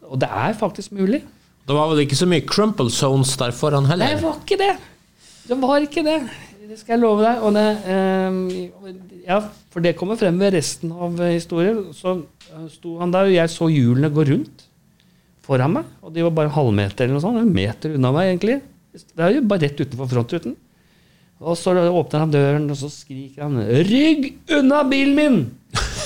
Og 0.09 0.21
det 0.21 0.29
er 0.31 0.55
faktisk 0.57 0.95
mulig. 0.95 1.21
Det 1.69 1.75
var 1.77 1.91
vel 1.91 2.01
ikke 2.01 2.17
så 2.17 2.25
mye 2.29 2.45
crumple 2.49 2.89
zones 2.89 3.35
der 3.37 3.53
foran 3.53 3.85
Nei, 3.85 3.99
det 4.01 4.23
var 4.23 4.39
ikke 4.41 4.57
det. 4.57 4.71
Det 5.49 5.57
var 5.59 5.83
ikke 5.85 6.05
det. 6.05 6.19
Det 6.69 6.77
skal 6.77 6.95
jeg 6.95 7.01
love 7.01 7.25
deg. 7.25 7.43
Og 7.45 7.53
det, 7.53 7.67
eh, 7.89 9.03
ja, 9.27 9.39
for 9.73 9.85
det 9.85 9.95
kommer 9.97 10.17
frem 10.17 10.39
ved 10.41 10.55
resten 10.57 10.93
av 10.93 11.19
eh, 11.21 11.35
historien. 11.35 11.83
Så 11.93 12.15
eh, 12.49 12.65
sto 12.73 12.95
han 13.01 13.13
der, 13.13 13.29
og 13.29 13.35
jeg 13.35 13.53
så 13.53 13.69
hjulene 13.69 14.11
gå 14.13 14.25
rundt 14.31 14.65
foran 15.45 15.77
meg. 15.77 15.93
Og 16.05 16.13
de 16.13 16.25
var 16.25 16.33
bare 16.37 16.51
en 16.51 16.57
halvmeter 16.57 17.05
eller 17.05 17.17
noe 17.17 17.25
sånt. 17.25 17.41
En 17.41 17.53
meter 17.53 17.95
unna 17.97 18.13
meg, 18.15 18.31
egentlig. 18.31 18.59
Det 18.97 19.25
er 19.25 19.37
jo 19.37 19.45
bare 19.49 19.65
rett 19.67 19.81
utenfor 19.81 20.11
frontruten. 20.13 20.57
Og 21.39 21.55
så 21.55 21.71
åpner 21.71 22.25
han 22.25 22.33
døren, 22.33 22.69
og 22.69 22.77
så 22.77 22.89
skriker 22.91 23.45
han 23.45 23.61
'Rygg 23.61 24.33
unna 24.57 24.83
bilen 24.83 25.15
min!' 25.15 25.43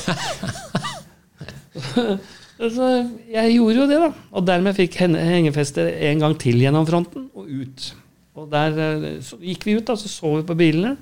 så 2.76 2.88
jeg 3.32 3.56
gjorde 3.56 3.80
jo 3.80 3.86
det, 3.90 4.00
da. 4.04 4.10
Og 4.34 4.42
dermed 4.48 4.74
fikk 4.78 4.94
hengefester 5.02 5.34
hengefeste 5.34 5.82
en 6.10 6.20
gang 6.24 6.34
til 6.42 6.58
gjennom 6.64 6.86
fronten 6.90 7.24
og 7.34 7.44
ut. 7.50 7.80
Og 8.40 8.46
der 8.52 8.70
eh, 8.82 9.34
gikk 9.46 9.62
vi 9.68 9.78
ut, 9.78 9.88
da, 9.88 9.94
så 10.00 10.08
så 10.10 10.28
vi 10.38 10.44
på 10.48 10.56
bilene. 10.58 10.94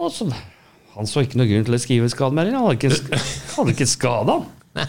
Og 0.00 0.08
så 0.12 0.24
Han 0.96 1.06
så 1.06 1.20
ikke 1.24 1.38
noe 1.38 1.48
grunn 1.48 1.66
til 1.68 1.76
å 1.76 1.78
skrive 1.80 2.12
skademelding. 2.12 2.54
Han 2.56 2.64
hadde 2.66 2.78
ikke, 2.80 2.92
hadde 3.54 3.70
ikke 3.76 3.88
skada 3.88 4.32
han. 4.40 4.46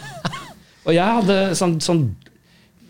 Og 0.82 0.92
jeg 0.96 1.16
hadde 1.18 1.36
sånn, 1.58 1.74
sånn 1.82 2.02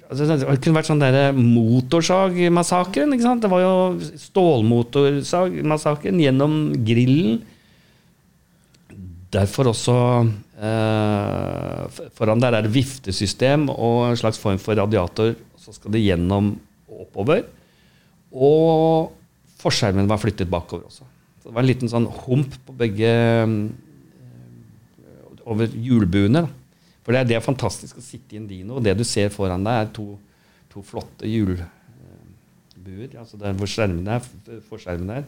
altså, 0.09 0.23
Det 0.33 0.61
kunne 0.65 0.79
vært 0.79 0.89
sånn 0.89 1.03
der 1.03 1.33
motorsagmassakren. 1.37 3.13
ikke? 3.17 3.33
Det 3.43 3.51
var 3.53 3.61
jo 3.65 3.75
stålmotorsagmassakren 4.23 6.19
gjennom 6.23 6.53
grillen. 6.87 7.33
Derfor 9.33 9.71
også 9.71 9.97
eh, 10.61 12.01
Foran 12.17 12.43
der 12.43 12.59
er 12.59 12.67
det 12.67 12.75
viftesystem 12.75 13.69
og 13.73 14.11
en 14.11 14.19
slags 14.21 14.41
form 14.41 14.61
for 14.61 14.77
radiator. 14.77 15.35
Så 15.57 15.73
skal 15.77 15.95
det 15.95 16.05
gjennom 16.05 16.53
og 16.91 17.07
oppover. 17.07 17.47
Og 18.33 19.13
forskjermen 19.63 20.09
var 20.11 20.21
flyttet 20.21 20.51
bakover 20.51 20.89
også. 20.91 21.07
Så 21.41 21.49
det 21.49 21.55
var 21.57 21.65
en 21.65 21.71
liten 21.71 21.91
sånn 21.91 22.09
hump 22.27 22.59
på 22.67 22.77
begge 22.77 23.13
eh, 23.13 23.55
Over 25.43 25.73
hjulbuene. 25.75 26.45
For 27.03 27.11
det 27.15 27.23
er, 27.23 27.31
det 27.33 27.41
fantastisk 27.43 27.99
å 27.99 28.05
sitte 28.05 28.37
i 28.37 28.39
en 28.39 28.47
dino, 28.47 28.77
og 28.79 28.85
det 28.87 28.95
du 28.95 29.03
ser 29.03 29.33
foran 29.35 29.65
deg, 29.67 29.75
er 29.75 29.89
to, 29.97 30.05
to 30.71 30.85
flotte 30.87 31.27
hjulbuer. 31.27 33.17
Altså 33.19 33.41
der 33.41 33.57
hvor 33.59 33.67
skjermene 33.71 34.21
er, 34.21 34.61
forskjermen 34.69 35.11
er. 35.17 35.27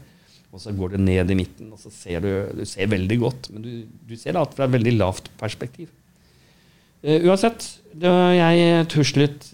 Og 0.54 0.62
så 0.62 0.70
går 0.70 0.94
det 0.94 1.02
ned 1.02 1.32
i 1.34 1.36
midten, 1.36 1.72
og 1.74 1.80
så 1.82 1.90
ser 1.90 2.22
du, 2.22 2.30
du 2.54 2.62
ser 2.68 2.90
veldig 2.92 3.16
godt. 3.18 3.50
Men 3.50 3.64
du, 3.64 3.70
du 4.06 4.14
ser 4.18 4.38
alt 4.38 4.54
fra 4.54 4.68
et 4.68 4.74
veldig 4.76 4.94
lavt 5.00 5.30
perspektiv. 5.40 5.90
Uh, 7.02 7.26
uansett, 7.26 7.66
da 7.90 8.12
jeg 8.36 8.86
tuslet 8.92 9.48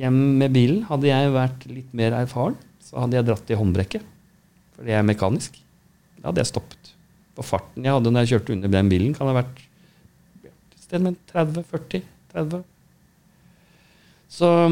hjem 0.00 0.16
med 0.40 0.54
bilen, 0.56 0.82
hadde 0.88 1.10
jeg 1.10 1.34
vært 1.34 1.66
litt 1.68 1.92
mer 1.96 2.16
erfaren, 2.22 2.56
så 2.82 3.02
hadde 3.02 3.18
jeg 3.18 3.28
dratt 3.28 3.52
i 3.52 3.58
håndbrekket. 3.60 4.06
For 4.76 4.88
det 4.88 4.96
er 4.96 5.04
mekanisk. 5.06 5.58
Da 6.20 6.30
hadde 6.30 6.40
jeg 6.42 6.50
stoppet. 6.54 6.92
For 7.36 7.44
farten 7.44 7.84
jeg 7.84 7.92
hadde 7.92 8.12
når 8.12 8.24
jeg 8.24 8.36
kjørte 8.36 8.54
under 8.56 8.72
den 8.72 8.88
bilen, 8.92 9.12
kan 9.16 9.28
ha 9.28 9.36
vært 9.36 9.60
et 10.46 10.86
sted 10.86 11.04
med 11.04 11.18
30-40. 11.32 12.06
30. 12.32 12.64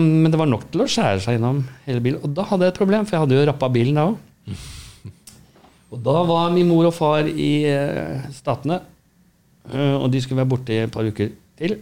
Men 0.00 0.32
det 0.32 0.40
var 0.40 0.48
nok 0.48 0.64
til 0.72 0.84
å 0.84 0.88
skjære 0.90 1.20
seg 1.24 1.36
gjennom 1.36 1.60
hele 1.84 2.02
bilen. 2.04 2.24
Og 2.24 2.32
da 2.36 2.46
hadde 2.48 2.66
jeg 2.66 2.74
et 2.74 2.80
problem, 2.80 3.04
for 3.04 3.16
jeg 3.16 3.26
hadde 3.26 3.38
jo 3.38 3.44
rappa 3.50 3.68
bilen 3.72 4.00
da 4.00 4.08
òg. 4.12 4.16
Og 5.94 6.02
da 6.02 6.20
var 6.26 6.52
min 6.54 6.68
mor 6.68 6.88
og 6.88 6.94
far 6.96 7.28
i 7.30 7.50
eh, 7.70 8.28
Statene, 8.35 8.80
eh, 9.70 9.94
og 9.94 10.09
de 10.11 10.22
skulle 10.22 10.42
være 10.42 10.50
borte 10.50 10.74
i 10.74 10.83
et 10.83 10.94
par 10.94 11.07
uker 11.07 11.30
til. 11.61 11.76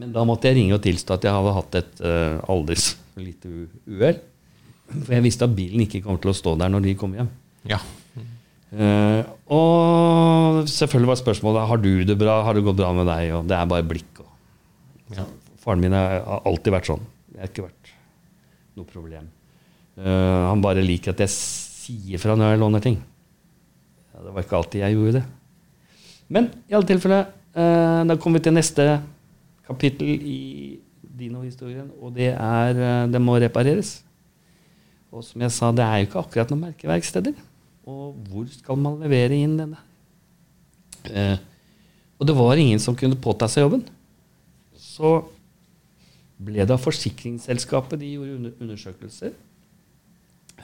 Men 0.00 0.14
da 0.14 0.24
måtte 0.24 0.48
jeg 0.48 0.60
ringe 0.60 0.76
og 0.76 0.84
tilstå 0.84 1.16
at 1.16 1.26
jeg 1.26 1.36
hadde 1.36 1.56
hatt 1.56 1.76
et 1.76 1.98
uh, 2.06 2.38
alders 2.48 2.94
lite 3.20 3.50
uhell. 3.84 4.20
For 4.88 5.12
jeg 5.12 5.24
visste 5.26 5.44
at 5.44 5.52
bilen 5.52 5.84
ikke 5.84 6.00
kom 6.06 6.16
til 6.22 6.32
å 6.32 6.36
stå 6.38 6.54
der 6.56 6.72
når 6.72 6.86
de 6.86 6.94
kom 6.98 7.12
hjem. 7.18 7.28
Ja. 7.68 7.82
Uh, 8.70 9.26
og 9.52 10.62
selvfølgelig 10.70 11.10
var 11.10 11.20
spørsmålet 11.20 11.68
har 11.68 11.82
du 11.82 11.90
det 12.08 12.16
bra, 12.16 12.38
har 12.46 12.56
det 12.56 12.64
gått 12.64 12.78
bra 12.80 12.94
med 12.96 13.10
deg. 13.10 13.34
Og 13.36 13.50
det 13.50 13.58
er 13.58 13.68
bare 13.74 13.86
blikk. 13.90 14.22
Og. 14.24 14.30
Ja. 15.18 15.26
Faren 15.60 15.84
min 15.84 15.96
har 15.96 16.24
alltid 16.48 16.78
vært 16.78 16.88
sånn. 16.88 17.04
Det 17.28 17.42
har 17.42 17.52
ikke 17.52 17.66
vært 17.66 17.92
noe 18.78 18.88
problem. 18.88 19.28
Uh, 20.00 20.48
han 20.48 20.64
bare 20.64 20.86
liker 20.86 21.12
at 21.12 21.26
jeg 21.26 21.34
sier 21.90 22.18
ifra 22.18 22.36
når 22.38 22.54
jeg 22.54 22.62
låner 22.62 22.84
ting. 22.84 22.98
Ja, 24.14 24.22
det 24.24 24.34
var 24.34 24.44
ikke 24.44 24.58
alltid 24.60 24.84
jeg 24.84 24.96
gjorde 24.96 25.18
det. 25.18 25.24
Men 26.30 26.50
i 26.70 26.76
alle 26.76 26.86
tilfeller, 26.86 27.26
eh, 27.54 28.02
da 28.06 28.16
kommer 28.16 28.38
vi 28.38 28.46
til 28.46 28.54
neste 28.54 28.86
kapittel 29.66 30.22
i 30.22 30.38
Dino-historien, 31.02 31.90
og 32.00 32.14
det 32.14 32.32
er 32.36 32.78
eh, 32.78 33.10
det 33.10 33.20
må 33.22 33.36
repareres. 33.38 34.00
Og 35.10 35.24
som 35.26 35.42
jeg 35.42 35.50
sa, 35.50 35.72
det 35.74 35.82
er 35.82 35.98
jo 35.98 36.08
ikke 36.08 36.22
akkurat 36.22 36.50
noen 36.52 36.68
merkeverksteder. 36.68 37.34
Og 37.90 38.14
hvor 38.30 38.46
skal 38.52 38.78
man 38.78 39.00
levere 39.02 39.34
inn 39.34 39.58
denne? 39.58 39.80
Eh, 41.10 41.38
og 42.20 42.28
det 42.28 42.36
var 42.36 42.60
ingen 42.60 42.78
som 42.78 42.94
kunne 42.94 43.18
påta 43.18 43.48
seg 43.50 43.64
jobben. 43.66 43.82
Så 44.78 45.16
ble 46.40 46.62
det 46.62 46.72
av 46.72 46.82
forsikringsselskapet 46.84 48.00
de 48.00 48.14
gjorde 48.14 48.52
undersøkelser. 48.60 49.34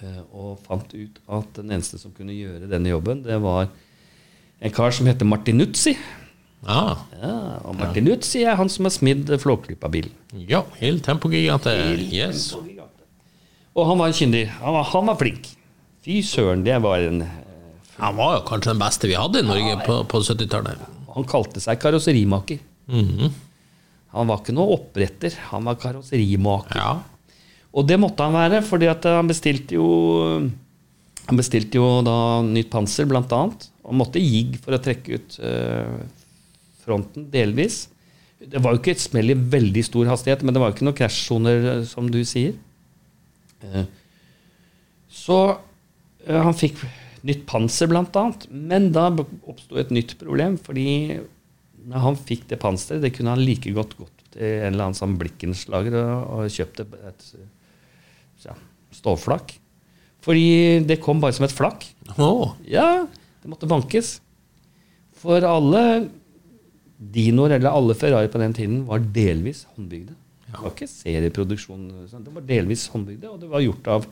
Eh, 0.02 0.20
og 0.32 0.58
fant 0.66 0.92
ut 0.94 1.18
at 1.28 1.52
den 1.60 1.70
eneste 1.76 1.98
som 2.00 2.12
kunne 2.16 2.34
gjøre 2.36 2.68
denne 2.70 2.90
jobben, 2.92 3.22
det 3.24 3.38
var 3.42 3.68
en 4.60 4.72
kar 4.72 4.90
som 4.96 5.06
heter 5.06 5.28
Martinuzzi. 5.28 5.96
Ah, 6.66 6.96
Ja, 7.20 7.60
og 7.68 7.76
Martinuzzi 7.78 8.42
er 8.48 8.56
han 8.58 8.68
som 8.72 8.88
har 8.88 8.94
smidd 8.94 9.28
Flåklypa-bilen. 9.38 10.10
ja, 10.48 10.62
helt 10.80 11.04
tempogigante. 11.04 11.70
Yes. 12.10 12.54
Og 13.76 13.86
han 13.86 13.98
var 14.00 14.12
kyndig. 14.16 14.46
Han 14.62 14.72
var, 14.74 14.84
han 14.84 15.06
var 15.06 15.16
flink. 15.20 15.50
Fy 16.02 16.22
søren, 16.24 16.64
det 16.64 16.78
var 16.82 16.98
en 17.04 17.26
Han 17.98 18.16
var 18.16 18.36
jo 18.38 18.44
kanskje 18.48 18.72
den 18.72 18.78
beste 18.80 19.08
vi 19.08 19.14
hadde 19.16 19.40
i 19.40 19.46
Norge 19.46 19.76
på, 19.86 19.98
på 20.08 20.20
70-tallet. 20.20 20.80
Han 21.14 21.24
kalte 21.24 21.60
seg 21.64 21.78
karosserimaker. 21.80 22.58
Mhm. 22.92 23.30
Han 24.16 24.28
var 24.30 24.38
ikke 24.40 24.54
noe 24.56 24.72
oppretter, 24.78 25.32
han 25.50 25.64
var 25.68 25.76
karosserimaker. 25.80 26.76
Ja. 26.76 27.02
Og 27.76 27.84
det 27.84 27.98
måtte 28.00 28.24
han 28.24 28.36
være, 28.36 28.62
fordi 28.64 28.88
han 28.88 29.28
bestilte 29.28 29.76
jo 29.76 29.88
Han 31.26 31.38
bestilte 31.40 31.80
jo 31.80 32.00
da 32.06 32.40
nytt 32.46 32.70
panser, 32.70 33.08
annet. 33.10 33.66
Og 33.82 33.96
måtte 33.98 34.22
jigg 34.22 34.60
for 34.62 34.76
å 34.76 34.82
trekke 34.82 35.18
ut 35.18 35.38
eh, 35.42 35.96
fronten, 36.84 37.26
delvis. 37.32 37.88
Det 38.38 38.60
var 38.62 38.74
jo 38.74 38.78
ikke 38.78 38.94
et 38.94 39.02
smell 39.02 39.32
i 39.32 39.38
veldig 39.56 39.82
stor 39.88 40.06
hastighet, 40.12 40.44
men 40.46 40.54
det 40.54 40.62
var 40.62 40.70
jo 40.70 40.76
ikke 40.76 40.86
noen 40.86 40.98
krasjsoner, 41.00 41.66
eh, 41.72 41.82
som 41.90 42.06
du 42.12 42.20
sier. 42.28 42.54
Eh, 43.66 43.88
så 45.10 45.40
eh, 45.50 46.38
han 46.38 46.54
fikk 46.54 46.84
nytt 47.26 47.42
panser, 47.50 47.90
annet. 47.90 48.46
Men 48.50 48.92
da 48.94 49.08
oppsto 49.50 49.80
et 49.82 49.90
nytt 49.94 50.14
problem, 50.20 50.60
fordi 50.62 51.18
når 51.86 52.06
han 52.06 52.18
fikk 52.18 52.46
det 52.50 52.60
panseret, 52.62 53.02
det 53.02 53.14
kunne 53.16 53.34
han 53.34 53.42
like 53.42 53.74
godt 53.74 53.98
gått 53.98 54.24
til 54.36 54.46
en 54.46 54.72
eller 54.72 54.88
annen 54.88 54.98
sånn 54.98 55.18
blikkenslager 55.18 55.98
og, 55.98 56.30
og 56.36 56.54
kjøpt 56.54 56.82
et, 56.82 56.96
et 57.10 57.28
ja, 58.46 58.56
stålflak. 58.94 59.56
Fordi 60.26 60.82
det 60.86 61.00
kom 61.02 61.20
bare 61.22 61.36
som 61.36 61.46
et 61.46 61.54
flak. 61.54 61.86
Oh. 62.18 62.54
Ja, 62.66 63.06
det 63.42 63.50
måtte 63.50 63.68
bankes. 63.70 64.16
For 65.16 65.44
alle 65.46 65.82
Dinoer, 66.96 67.58
eller 67.58 67.74
alle 67.76 67.96
Ferrari 67.98 68.30
på 68.32 68.40
den 68.40 68.54
tiden, 68.56 68.84
var 68.88 69.04
delvis 69.14 69.66
håndbygde. 69.74 70.16
Det 70.46 70.62
var 70.62 70.72
ikke 70.72 70.88
serieproduksjon. 70.88 71.84
sånn. 72.10 72.24
Det 72.24 72.32
var 72.32 72.46
delvis 72.48 72.86
håndbygde, 72.92 73.28
og 73.30 73.42
det 73.42 73.50
var 73.50 73.64
gjort 73.64 73.92
av 73.92 74.06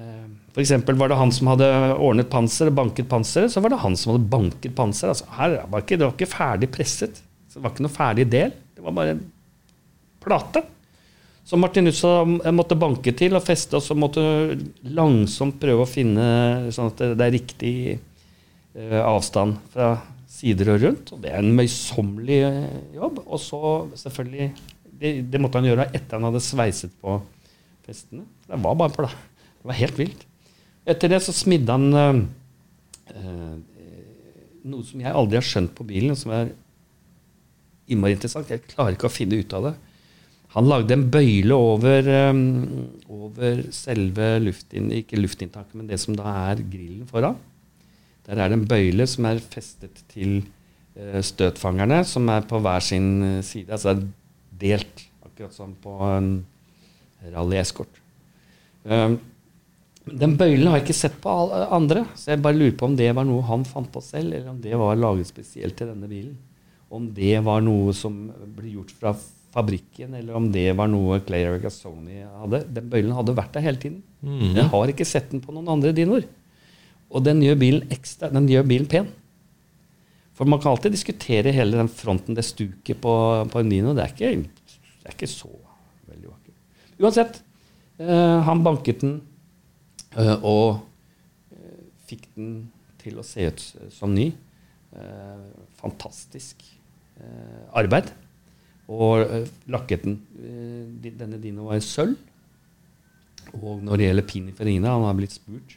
F.eks. 0.00 0.54
For 0.54 0.62
eksempel 0.62 0.96
var 0.98 1.10
det 1.10 1.18
han 1.18 1.32
som 1.34 1.50
hadde 1.50 1.66
ordnet 2.00 2.30
panser 2.32 2.70
og 2.70 2.76
banket 2.78 3.08
panseret, 3.10 3.52
så 3.52 3.62
var 3.62 3.74
det 3.74 3.82
han 3.82 3.96
som 3.98 4.14
hadde 4.14 4.30
banket 4.32 4.74
panseret. 4.78 5.12
Altså, 5.12 5.28
her 5.36 5.56
var 5.70 5.84
ikke, 5.84 5.98
det 5.98 6.06
var 6.06 6.14
ikke 6.14 6.30
ferdig 6.30 6.70
presset. 6.72 7.20
Så 7.50 7.58
det 7.58 7.64
var 7.64 7.74
ikke 7.74 7.86
noe 7.86 7.94
ferdig 7.94 8.26
del. 8.32 8.54
Det 8.76 8.84
var 8.86 8.96
bare 8.96 9.14
en 9.16 9.24
plate. 10.24 10.62
Så 11.50 11.58
Martinuzza 11.58 12.22
måtte 12.54 12.76
banke 12.78 13.10
til 13.18 13.34
og 13.34 13.42
feste, 13.42 13.74
og 13.74 13.82
så 13.82 13.96
måtte 13.98 14.22
langsomt 14.86 15.56
prøve 15.58 15.82
å 15.82 15.88
finne 15.90 16.26
sånn 16.70 16.92
at 16.92 17.02
det 17.18 17.26
er 17.26 17.34
riktig 17.34 17.72
eh, 17.90 19.00
avstand 19.02 19.56
fra 19.72 19.96
sider 20.30 20.70
og 20.76 20.84
rundt. 20.84 21.10
Og 21.10 21.24
det 21.24 21.32
er 21.32 21.40
en 21.40 21.56
møysommelig 21.58 22.38
eh, 22.46 22.76
jobb. 22.94 23.18
Og 23.26 23.42
så 23.42 23.72
selvfølgelig 23.98 24.46
det, 25.00 25.12
det 25.32 25.42
måtte 25.42 25.58
han 25.58 25.66
gjøre 25.72 25.88
etter 25.90 26.20
han 26.20 26.28
hadde 26.28 26.44
sveiset 26.44 26.94
på 27.02 27.18
festene. 27.88 28.28
Det 28.46 28.62
var 28.68 28.78
bare 28.84 28.94
på 28.94 29.08
det. 29.08 29.12
Det 29.50 29.72
var 29.72 29.80
helt 29.82 30.00
vilt. 30.04 30.24
Etter 30.94 31.16
det 31.16 31.22
så 31.26 31.34
smidde 31.34 31.80
han 31.80 31.90
eh, 33.10 33.52
noe 34.70 34.86
som 34.86 35.02
jeg 35.02 35.18
aldri 35.18 35.42
har 35.42 35.50
skjønt 35.50 35.74
på 35.74 35.90
bilen, 35.90 36.14
som 36.14 36.30
er 36.36 36.54
innmari 37.90 38.14
interessant. 38.14 38.54
Jeg 38.54 38.68
klarer 38.70 38.94
ikke 38.94 39.10
å 39.10 39.18
finne 39.18 39.42
ut 39.42 39.58
av 39.58 39.72
det. 39.72 39.78
Han 40.54 40.66
lagde 40.66 40.96
en 40.96 41.06
bøyle 41.12 41.54
over, 41.54 42.08
um, 42.30 42.88
over 43.06 43.62
selve 43.74 44.32
luftin, 44.42 44.88
ikke 44.96 45.20
luftinntaket, 45.20 45.76
men 45.78 45.86
det 45.90 46.00
som 46.02 46.16
da 46.18 46.32
er 46.50 46.64
grillen 46.72 47.06
foran. 47.10 47.38
Der 48.26 48.40
er 48.40 48.50
det 48.50 48.58
en 48.58 48.66
bøyle 48.70 49.06
som 49.10 49.28
er 49.30 49.42
festet 49.42 50.02
til 50.10 50.40
eh, 50.98 51.20
støtfangerne, 51.24 52.02
som 52.06 52.28
er 52.30 52.44
på 52.50 52.60
hver 52.62 52.82
sin 52.84 53.08
eh, 53.26 53.38
side. 53.46 53.70
Altså 53.70 53.94
det 53.94 54.02
er 54.02 54.10
delt, 54.60 55.06
akkurat 55.24 55.54
som 55.56 55.72
på 55.82 55.96
en 56.10 56.30
Rally 57.30 57.58
Escort. 57.62 58.02
Um, 58.84 59.18
den 60.10 60.36
bøylen 60.40 60.66
har 60.66 60.80
jeg 60.80 60.88
ikke 60.88 61.00
sett 61.00 61.18
på 61.22 61.32
andre, 61.70 62.04
så 62.18 62.32
jeg 62.32 62.42
bare 62.42 62.58
lurer 62.58 62.76
på 62.78 62.88
om 62.90 62.94
det 62.98 63.10
var 63.14 63.26
noe 63.28 63.46
han 63.46 63.66
fant 63.68 63.90
på 63.92 64.02
selv, 64.02 64.34
eller 64.34 64.50
om 64.50 64.62
det 64.62 64.78
var 64.78 64.98
laget 64.98 65.30
spesielt 65.30 65.78
til 65.78 65.92
denne 65.92 66.10
bilen. 66.10 66.34
Om 66.90 67.12
det 67.14 67.36
var 67.46 67.62
noe 67.62 67.94
som 67.94 68.24
ble 68.56 68.72
gjort 68.74 68.96
fra 68.98 69.14
fabrikken, 69.50 70.14
eller 70.14 70.36
om 70.38 70.46
det 70.54 70.68
var 70.78 70.90
noe 70.90 71.18
Clay 71.26 71.48
Regazzoni 71.48 72.20
hadde. 72.22 72.62
Den 72.70 72.90
bøylen 72.92 73.14
hadde 73.16 73.34
vært 73.34 73.56
der 73.56 73.64
hele 73.64 73.80
tiden. 73.82 74.02
Jeg 74.54 74.68
har 74.70 74.92
ikke 74.92 75.08
sett 75.08 75.32
den 75.32 75.42
på 75.42 75.54
noen 75.54 75.70
andre 75.74 75.90
dinoer. 75.96 76.28
Og 77.10 77.24
den 77.26 77.40
gjør 77.42 77.58
bilen 77.58 77.90
ekstra, 77.90 78.30
den 78.30 78.46
gjør 78.50 78.68
bilen 78.70 78.86
pen. 78.90 79.08
For 80.38 80.48
man 80.48 80.60
kan 80.62 80.70
alltid 80.72 80.94
diskutere 80.94 81.52
hele 81.52 81.76
den 81.76 81.90
fronten, 81.92 82.36
det 82.38 82.46
stuket 82.46 83.00
på, 83.02 83.14
på 83.50 83.60
en 83.60 83.72
dino. 83.72 83.92
Det 83.96 84.06
er 84.06 84.14
ikke, 84.14 84.30
det 85.02 85.10
er 85.10 85.16
ikke 85.16 85.28
så 85.28 85.50
veldig 86.08 86.30
vakkert. 86.30 86.54
Uansett, 87.00 87.42
øh, 88.00 88.38
han 88.46 88.62
banket 88.64 89.02
den 89.02 89.18
øh, 90.16 90.36
og 90.38 90.80
øh, 91.52 91.82
fikk 92.08 92.30
den 92.38 92.54
til 93.02 93.18
å 93.20 93.26
se 93.26 93.50
ut 93.50 93.66
som 93.92 94.14
ny. 94.14 94.30
Fantastisk 95.78 96.64
arbeid. 97.76 98.08
Og 98.90 99.22
eh, 99.22 99.46
lakket 99.70 100.04
den. 100.06 100.18
Eh, 100.40 101.12
denne 101.14 101.38
dino 101.42 101.68
var 101.68 101.78
i 101.78 101.84
sølv. 101.84 102.18
Og 103.56 103.82
når 103.82 103.98
det 103.98 104.06
gjelder 104.08 104.28
Pininfarina, 104.30 104.92
han 104.94 105.08
har 105.08 105.16
blitt 105.18 105.32
spurt 105.34 105.72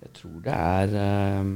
Jeg 0.00 0.08
tror 0.16 0.38
det 0.42 0.54
er 0.56 0.94
eh, 0.98 1.50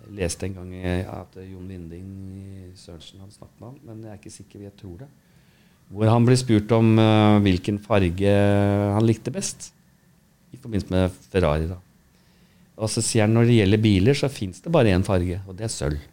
Jeg 0.00 0.16
leste 0.18 0.48
en 0.48 0.56
gang 0.56 0.72
at 1.12 1.36
Jon 1.44 1.68
Linding 1.70 2.72
Sørensen 2.78 3.22
hadde 3.22 3.36
snakket 3.36 3.60
med 3.60 3.68
ham, 3.68 3.80
men 3.86 4.06
jeg 4.06 4.14
er 4.14 4.20
ikke 4.20 4.34
sikker. 4.34 4.62
Jeg 4.64 4.74
tror 4.78 4.96
det. 5.02 5.08
Hvor 5.88 6.10
han 6.10 6.26
ble 6.26 6.36
spurt 6.36 6.72
om 6.76 6.88
hvilken 7.44 7.78
farge 7.80 8.32
han 8.94 9.06
likte 9.06 9.32
best. 9.32 9.70
I 10.52 10.60
forbindelse 10.60 10.92
med 10.92 11.16
Ferrari, 11.32 11.68
da. 11.68 11.78
Og 12.78 12.92
så 12.92 13.02
sier 13.04 13.26
han 13.26 13.34
når 13.36 13.48
det 13.48 13.56
gjelder 13.58 13.82
biler, 13.84 14.16
så 14.16 14.30
fins 14.32 14.62
det 14.64 14.72
bare 14.72 14.92
én 14.94 15.04
farge, 15.04 15.40
og 15.48 15.56
det 15.58 15.66
er 15.66 15.72
sølv. 15.74 16.04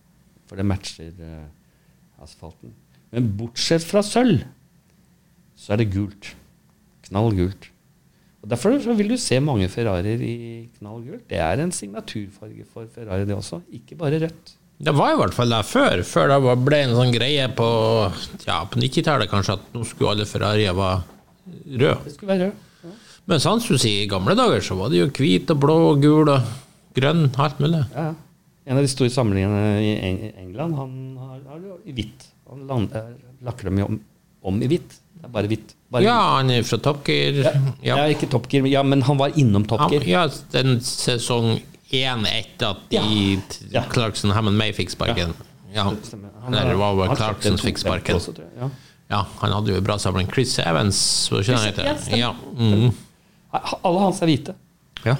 For 0.49 0.59
det 0.59 0.67
matcher 0.67 1.11
asfalten. 2.23 2.73
Men 3.15 3.31
bortsett 3.39 3.85
fra 3.87 4.03
sølv, 4.03 4.43
så 5.55 5.73
er 5.73 5.81
det 5.81 5.93
gult. 5.93 6.33
Knall 7.07 7.31
gult. 7.37 7.69
Og 8.43 8.51
Derfor 8.51 8.75
så 8.83 8.93
vil 8.97 9.09
du 9.09 9.15
se 9.17 9.39
mange 9.41 9.69
Ferrarier 9.71 10.19
i 10.21 10.35
knall 10.77 10.99
gult. 11.05 11.23
Det 11.31 11.39
er 11.41 11.63
en 11.63 11.71
signaturfarge 11.73 12.67
for 12.67 12.89
Ferrari, 12.93 13.25
det 13.25 13.37
også. 13.37 13.61
Ikke 13.73 13.97
bare 13.97 14.19
rødt. 14.25 14.53
Det 14.85 14.91
var 14.91 15.13
i 15.13 15.17
hvert 15.21 15.33
fall 15.33 15.53
der 15.55 15.63
før, 15.63 16.03
før 16.03 16.33
det 16.33 16.55
ble 16.67 16.81
en 16.83 16.97
sånn 16.97 17.13
greie 17.15 17.47
på, 17.55 17.69
ja, 18.43 18.59
på 18.67 18.81
90-tallet 18.83 19.31
kanskje, 19.31 19.55
at 19.55 19.71
nå 19.73 19.85
skulle 19.87 20.11
alle 20.11 20.27
Ferrarier 20.27 20.75
være 20.75 20.99
røde. 21.79 21.95
Det 22.03 22.15
skulle 22.17 22.33
være 22.33 22.49
rød. 22.49 22.61
Men 23.25 23.41
som 23.41 23.63
du 23.63 23.79
sier, 23.79 24.03
i 24.03 24.11
gamle 24.11 24.35
dager 24.37 24.61
så 24.61 24.75
var 24.77 24.91
det 24.91 24.99
jo 24.99 25.09
hvit 25.15 25.49
og 25.55 25.63
blå 25.63 25.79
og 25.93 26.03
gul 26.03 26.29
og 26.35 26.51
grønn, 26.99 27.29
alt 27.41 27.63
mulig. 27.63 27.81
Ja, 27.95 28.11
ja. 28.11 28.13
En 28.65 28.79
av 28.79 28.85
de 28.85 28.89
store 28.89 29.13
samlingene 29.13 29.63
i 29.81 30.31
England, 30.41 30.73
han 30.77 30.93
har, 31.21 31.41
har 31.53 31.59
jo 31.61 31.79
hvitt. 31.93 32.27
Han 32.49 32.67
land, 32.67 32.93
eh, 32.95 33.13
lakker 33.43 33.63
dem 33.69 33.79
jo 33.79 33.85
om, 33.85 33.99
om 34.43 34.61
i 34.63 34.67
hvitt. 34.67 34.89
Det 35.15 35.23
er 35.25 35.33
bare 35.33 35.47
hvitt. 35.49 35.73
Bare 35.91 36.03
Ja, 36.03 36.17
han 36.37 36.49
er 36.51 36.63
fra 36.63 36.77
Top 36.77 37.03
Gear. 37.07 37.33
Ja, 37.81 37.95
Ja. 37.97 38.05
ikke 38.13 38.29
Top 38.29 38.47
Gear, 38.51 38.63
men- 38.63 38.71
ja, 38.71 38.83
men 38.83 39.01
han 39.01 39.17
var 39.17 39.29
innom 39.35 39.65
Top 39.67 39.89
Gear. 39.91 40.03
ja, 40.05 40.27
den 40.51 40.79
sesong 40.81 41.61
én 41.91 42.25
etter 42.27 42.69
at 42.75 42.89
de 42.89 43.41
Ja. 43.71 43.83
Clarkson 43.89 44.31
Hammond 44.31 44.57
May 44.57 44.71
fikk 44.73 44.89
sparken. 44.91 45.33
Ja. 45.73 45.83
Han 45.83 46.53
Eller 46.53 46.69
det 46.69 46.77
var 46.77 46.95
vel 46.95 47.15
Clarkson 47.15 47.57
fikk 47.57 47.77
sparken. 47.77 48.15
også. 48.15 48.33
Ja. 48.59 48.69
Ja, 49.09 49.23
han 49.39 49.51
hadde 49.51 49.67
jo 49.71 49.77
en 49.77 49.83
bra 49.83 49.97
samling. 49.97 50.27
Chris 50.31 50.57
Evans, 50.59 51.29
hva 51.29 51.37
det 51.43 51.47
han 51.55 51.75
ja, 51.85 51.93
heter? 51.93 52.17
Ja. 52.17 52.33
Mm. 52.57 52.91
Alle 53.83 53.99
hans 53.99 54.21
er 54.21 54.25
hvite. 54.27 54.55
ja. 55.05 55.15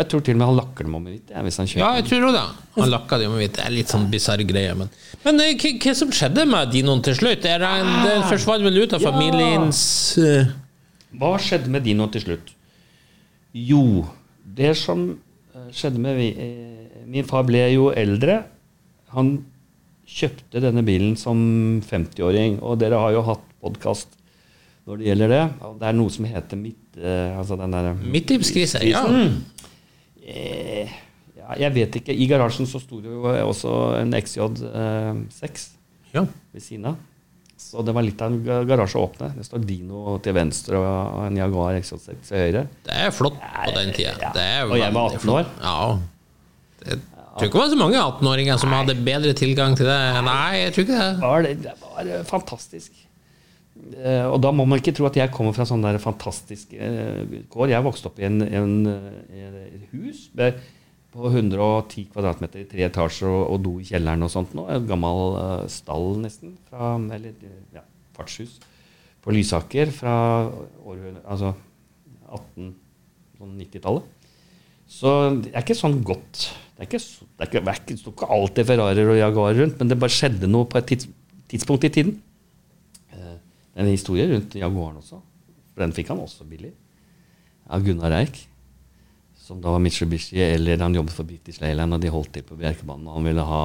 Jeg 0.00 0.08
tror 0.08 0.22
til 0.24 0.32
og 0.34 0.38
med 0.40 0.46
han 0.48 0.56
lakker 0.56 0.86
dem 0.88 0.94
om 0.96 1.06
i 1.08 1.10
hvitt. 1.12 1.30
Ja, 1.34 1.42
hvis 1.44 1.58
han 1.60 1.66
kjøper 1.68 1.82
Ja, 1.82 1.88
jeg 1.98 2.06
tror 2.08 2.22
også 2.28 2.36
det. 2.38 2.64
Han 2.78 2.90
lakka 2.94 3.18
dem 3.20 3.28
om, 3.28 3.34
med 3.36 3.42
hvitt. 3.44 3.56
Det 3.58 3.64
er 3.66 3.74
litt 3.74 3.92
sånn 3.92 4.06
bisarr 4.12 4.42
greie. 4.48 4.72
Men, 4.78 4.88
men 5.26 5.42
eh, 5.44 5.66
hva 5.84 5.92
som 5.98 6.14
skjedde 6.16 6.46
med 6.48 6.72
dinoen 6.72 7.02
til 7.04 7.18
slutt? 7.18 7.44
Er 7.44 7.60
det, 7.60 7.72
det 8.06 8.14
forsvant 8.30 8.64
vel 8.64 8.80
ut 8.80 8.96
av 8.96 9.04
Ja. 9.04 9.12
familiens 9.12 9.82
eh, 10.22 10.48
Hva 11.20 11.34
skjedde 11.44 11.68
med 11.74 11.84
Dinoen 11.84 12.12
til 12.14 12.24
slutt? 12.24 12.54
Jo, 13.52 13.82
det 14.56 14.72
som 14.80 15.04
eh, 15.12 15.68
skjedde 15.76 16.00
med 16.00 16.16
vi, 16.16 16.30
eh, 16.40 17.04
Min 17.12 17.28
far 17.28 17.44
ble 17.44 17.60
jo 17.74 17.90
eldre. 17.92 18.38
Han 19.12 19.34
kjøpte 20.08 20.60
denne 20.64 20.80
bilen 20.88 21.18
som 21.20 21.36
50-åring, 21.84 22.58
og 22.64 22.78
dere 22.80 22.96
har 23.00 23.12
jo 23.12 23.22
hatt 23.28 23.44
podkast 23.60 24.16
når 24.88 24.98
det 24.98 25.06
gjelder 25.12 25.30
det. 25.36 25.42
Det 25.78 25.86
er 25.92 25.94
noe 26.00 26.10
som 26.16 26.24
heter 26.26 26.58
midt... 26.58 26.80
Eh, 26.96 27.36
altså 27.38 27.60
den 27.60 27.76
derre 27.76 27.92
midtlivskrise? 28.00 28.80
Ja. 28.88 29.04
Eh, 30.22 30.92
ja, 31.36 31.56
jeg 31.64 31.74
vet 31.74 32.00
ikke. 32.02 32.14
I 32.14 32.28
garasjen 32.30 32.68
så 32.70 32.80
sto 32.82 33.00
det 33.02 33.10
jo 33.10 33.24
også 33.26 33.72
en 33.98 34.14
XJ6 34.14 35.64
ja. 36.14 36.26
ved 36.52 36.62
siden 36.64 36.92
av. 36.92 37.00
Så 37.62 37.82
det 37.86 37.94
var 37.94 38.04
litt 38.04 38.20
av 38.22 38.32
en 38.32 38.66
garasje 38.68 38.98
å 38.98 39.06
åpne. 39.06 39.30
Det 39.36 39.46
står 39.46 39.62
Dino 39.66 40.16
til 40.22 40.34
venstre 40.36 40.80
og 40.80 41.20
en 41.28 41.38
Jaguar 41.38 41.78
XJ6 41.78 42.24
til 42.26 42.42
høyre. 42.42 42.64
Det 42.86 42.98
er 43.06 43.14
flott 43.14 43.38
på 43.38 43.74
den 43.76 43.94
tida. 43.94 44.16
Ja. 44.18 44.32
Det 44.34 44.48
Og 44.66 44.76
jeg 44.80 44.96
var 44.96 45.16
18 45.18 45.32
år. 45.36 45.52
Ja. 45.62 45.76
Det, 46.82 46.98
jeg 47.32 47.38
tror 47.38 47.48
ikke 47.48 47.56
det 47.56 47.62
var 47.62 47.70
så 47.72 47.80
mange 47.80 48.00
18-åringer 48.02 48.58
som 48.60 48.74
hadde 48.76 48.96
bedre 49.06 49.32
tilgang 49.38 49.76
til 49.78 49.88
det. 49.88 50.00
Nei, 50.26 50.66
jeg 50.66 50.74
tror 50.74 50.84
ikke 50.84 50.98
det. 50.98 51.12
var 51.22 51.46
det, 51.46 51.52
det 51.64 51.72
var 51.80 52.10
eh, 52.10 52.24
fantastisk. 52.28 52.90
Eh, 53.82 54.26
og 54.28 54.38
da 54.44 54.52
må 54.54 54.64
man 54.68 54.78
ikke 54.78 54.94
tro 54.94 55.08
at 55.08 55.16
jeg 55.18 55.32
kommer 55.34 55.54
fra 55.56 55.66
sånne 55.68 55.90
der 55.90 56.02
fantastiske 56.02 56.78
eh, 56.78 57.38
kår. 57.52 57.72
Jeg 57.72 57.84
vokste 57.84 58.10
opp 58.10 58.20
i 58.22 58.28
en, 58.28 58.42
en, 58.46 58.76
eh, 58.88 59.64
et 59.66 59.88
hus 59.94 60.28
på 61.12 61.28
110 61.28 62.06
kvadratmeter 62.12 62.62
i 62.62 62.68
tre 62.70 62.86
etasjer 62.86 63.28
og, 63.28 63.42
og 63.52 63.64
do 63.66 63.74
i 63.82 63.88
kjelleren 63.90 64.24
og 64.24 64.32
sånt. 64.32 64.54
Nå. 64.56 64.68
En 64.72 64.86
gammel 64.88 65.36
stall, 65.72 66.14
nesten. 66.22 66.54
Fra, 66.70 66.94
eller 67.12 67.34
ja, 67.74 67.84
fartshus 68.16 68.60
på 69.22 69.30
Lysaker 69.34 69.92
fra 69.94 70.14
altså 71.22 71.52
1890-tallet. 72.32 74.08
Så 74.92 75.10
det 75.44 75.52
er 75.52 75.62
ikke 75.62 75.78
sånn 75.78 76.00
godt. 76.04 76.48
Det 76.74 76.84
er 76.84 76.88
ikke, 76.88 76.98
det 76.98 77.44
er 77.44 77.48
ikke, 77.48 77.60
det 77.60 77.70
er 77.70 77.78
ikke, 77.78 77.92
det 77.92 78.00
står 78.00 78.16
ikke 78.16 78.32
alltid 78.34 78.68
Ferrarier 78.68 79.12
og 79.12 79.20
Jaguar 79.20 79.54
rundt, 79.56 79.78
men 79.78 79.92
det 79.92 80.00
bare 80.00 80.12
skjedde 80.12 80.50
noe 80.50 80.66
på 80.68 80.80
et 80.80 80.88
tids, 80.90 81.06
tidspunkt 81.52 81.86
i 81.86 81.92
tiden. 81.94 82.16
En 83.76 83.88
historie 83.88 84.26
rundt 84.28 84.54
Jaguaren 84.58 84.98
også. 85.00 85.20
Den 85.80 85.92
fikk 85.96 86.10
han 86.12 86.20
også 86.20 86.44
billig. 86.48 86.72
Av 87.72 87.82
Gunnar 87.86 88.12
Eik. 88.18 88.42
Som 89.42 89.58
da 89.58 89.72
var 89.74 89.80
Mitsubishi, 89.82 90.36
eller 90.38 90.78
han 90.78 90.94
jobbet 90.94 91.14
for 91.16 91.26
British 91.26 91.58
Leyland, 91.60 91.96
og 91.96 92.00
de 92.04 92.10
holdt 92.14 92.30
til 92.36 92.44
på 92.46 92.54
Bjerkebanen. 92.60 93.08
Og 93.10 93.16
han 93.16 93.24
ville 93.26 93.42
ha 93.48 93.62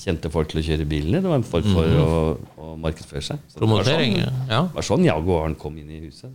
kjente 0.00 0.30
folk 0.32 0.48
til 0.48 0.62
å 0.62 0.64
kjøre 0.64 0.86
bilene. 0.88 1.20
Det 1.20 1.28
var 1.28 1.36
en 1.42 1.44
form 1.44 1.66
for 1.74 1.98
å, 2.00 2.14
å 2.56 2.70
markedsføre 2.80 3.20
seg. 3.26 3.42
Så 3.52 3.60
det 3.60 3.68
var 3.68 3.84
sånn- 3.84 4.48
ja. 4.48 4.62
var 4.78 4.86
sånn 4.86 5.04
Jaguaren 5.04 5.56
kom 5.60 5.76
inn 5.76 5.90
i 5.92 6.00
huset. 6.06 6.32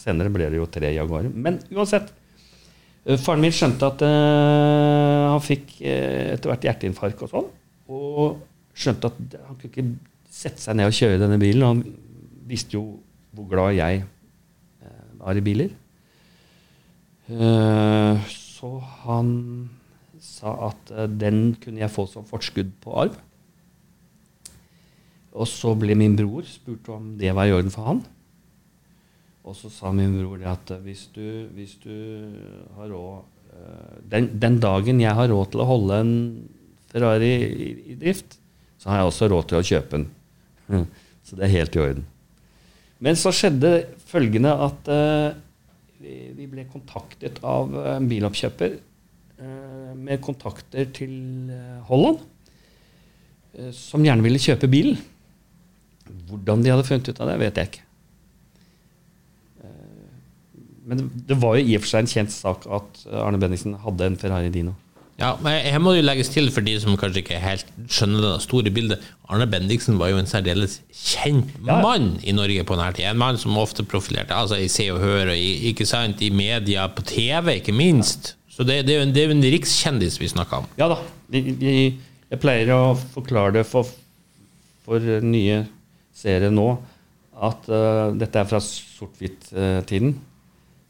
Senere 0.00 0.32
ble 0.32 0.48
det 0.48 0.56
jo 0.62 0.68
tre 0.72 0.94
Jaguarer. 0.96 1.28
Men 1.34 1.58
uansett. 1.74 2.08
eh, 3.04 3.18
Faren 3.20 3.42
min 3.44 3.52
skjønte 3.52 3.90
at 3.92 4.00
uh, 4.06 5.34
han 5.34 5.42
fikk 5.44 5.76
uh, 5.82 6.32
etter 6.32 6.52
hvert 6.54 6.64
hjerteinfarkt 6.70 7.26
og 7.26 7.34
sånn. 7.34 7.50
Og 7.92 8.40
skjønte 8.72 9.10
at 9.12 9.36
han 9.50 9.58
kunne 9.60 9.74
ikke 9.74 9.86
sette 10.32 10.62
seg 10.62 10.78
ned 10.80 10.88
og 10.88 10.96
kjøre 10.96 11.20
denne 11.20 11.36
bilen. 11.42 11.62
og 11.62 11.68
Han 11.74 11.84
visste 12.52 12.76
jo 12.76 13.00
hvor 13.32 13.48
glad 13.48 13.76
jeg 13.78 14.02
eh, 14.04 15.04
var 15.20 15.38
i 15.38 15.44
biler. 15.44 15.72
Eh, 17.32 18.24
så 18.28 18.72
han 19.06 19.30
sa 20.22 20.54
at 20.68 20.92
eh, 20.92 21.08
den 21.08 21.54
kunne 21.62 21.80
jeg 21.80 21.92
få 21.92 22.06
som 22.10 22.28
forskudd 22.28 22.74
på 22.82 22.96
arv. 23.06 23.16
Og 25.32 25.48
så 25.48 25.72
ble 25.78 25.96
min 25.96 26.16
bror 26.18 26.44
spurt 26.44 26.90
om 26.92 27.14
det 27.20 27.32
var 27.32 27.48
i 27.48 27.54
orden 27.56 27.72
for 27.72 27.88
han. 27.88 28.02
Og 29.48 29.56
så 29.58 29.72
sa 29.72 29.90
min 29.96 30.12
bror 30.20 30.36
det 30.38 30.50
at 30.50 30.74
hvis 30.84 31.06
du, 31.14 31.48
hvis 31.56 31.78
du 31.82 31.94
har 32.76 32.92
råd 32.92 33.30
den, 34.08 34.30
den 34.40 34.54
dagen 34.62 35.00
jeg 35.02 35.12
har 35.12 35.28
råd 35.28 35.50
til 35.52 35.60
å 35.60 35.66
holde 35.68 35.96
en 36.00 36.12
Ferrari 36.88 37.32
i, 37.32 37.66
i 37.92 37.96
drift, 38.00 38.38
så 38.80 38.90
har 38.90 39.02
jeg 39.02 39.10
også 39.10 39.28
råd 39.32 39.48
til 39.48 39.58
å 39.58 39.66
kjøpe 39.66 39.98
den. 39.98 40.06
Så 41.26 41.36
det 41.38 41.46
er 41.46 41.52
helt 41.52 41.76
i 41.76 41.80
orden. 41.82 42.06
Men 43.02 43.18
så 43.18 43.32
skjedde 43.34 43.70
følgende 44.06 44.52
at 44.66 44.90
eh, 44.92 45.34
vi, 46.02 46.46
ble 46.50 46.66
kontaktet 46.70 47.40
av 47.42 47.72
eh, 47.74 47.94
en 47.96 48.08
biloppkjøper 48.10 48.76
eh, 48.76 49.94
med 49.98 50.22
kontakter 50.22 50.90
til 50.94 51.16
Holland, 51.88 52.22
som 53.76 54.00
gjerne 54.00 54.24
ville 54.24 54.40
kjøpe 54.40 54.70
bilen. 54.72 54.96
Hvordan 56.30 56.62
de 56.64 56.70
hadde 56.72 56.86
funnet 56.88 57.10
ut 57.10 57.18
av 57.20 57.28
det, 57.28 57.34
vet 57.42 57.58
jeg 57.60 57.68
ikke. 57.68 57.88
Men 60.88 61.02
det, 61.28 61.36
var 61.38 61.58
jo 61.58 61.66
i 61.66 61.76
og 61.76 61.84
for 61.84 61.90
seg 61.92 62.02
en 62.02 62.10
kjent 62.10 62.32
sak 62.32 62.64
at 62.64 63.02
Arne 63.12 63.38
Bendiksen 63.42 63.76
hadde 63.84 64.08
en 64.08 64.16
Ferrari 64.18 64.48
Dino. 64.54 64.72
Ja, 65.20 65.34
men 65.44 65.60
her 65.68 65.78
må 65.78 65.92
det 65.92 66.00
jo 66.00 66.06
legges 66.08 66.30
til 66.32 66.48
for 66.50 66.64
de 66.66 66.72
som 66.82 66.96
kanskje 66.98 67.20
ikke 67.22 67.38
helt 67.42 67.68
skjønner 67.92 68.22
det 68.24 68.30
store 68.46 68.70
bildet. 68.74 69.02
Arne 69.30 69.46
Bendiksen 69.46 69.98
var 70.00 70.10
jo 70.10 70.18
en 70.18 70.26
særdeles 70.26 70.78
kjent 70.90 71.52
Ja. 71.66 71.76
mann 71.84 72.16
i 72.24 72.32
Norge 72.34 72.64
på 72.66 72.74
denne 72.78 72.92
tida. 72.96 73.10
En 73.12 73.20
mann 73.20 73.38
som 73.38 73.56
ofte 73.60 73.84
profilerte 73.84 74.34
altså 74.34 74.56
i 74.58 74.68
Se 74.72 74.88
og 74.90 74.98
Hør, 75.04 75.30
og 75.34 75.36
i, 75.36 75.68
ikke 75.70 75.86
sant, 75.86 76.22
i 76.24 76.30
media, 76.34 76.88
på 76.88 77.04
TV, 77.06 77.58
ikke 77.60 77.72
minst. 77.76 78.34
Så 78.50 78.64
det, 78.68 78.80
det 78.88 78.96
er 78.96 79.02
jo 79.02 79.06
en, 79.10 79.36
en 79.36 79.52
rikskjendis 79.54 80.18
vi 80.20 80.28
snakker 80.32 80.64
om. 80.64 80.66
Ja 80.80 80.88
da. 80.90 80.98
Jeg 81.32 82.40
pleier 82.40 82.72
å 82.74 82.96
forklare 83.14 83.52
det 83.60 83.66
for, 83.68 83.86
for 84.84 84.98
nye 85.22 85.62
seere 86.16 86.50
nå 86.52 86.66
at 87.42 87.68
uh, 87.72 88.10
dette 88.16 88.38
er 88.42 88.48
fra 88.48 88.60
sort-hvitt-tiden. 88.60 90.16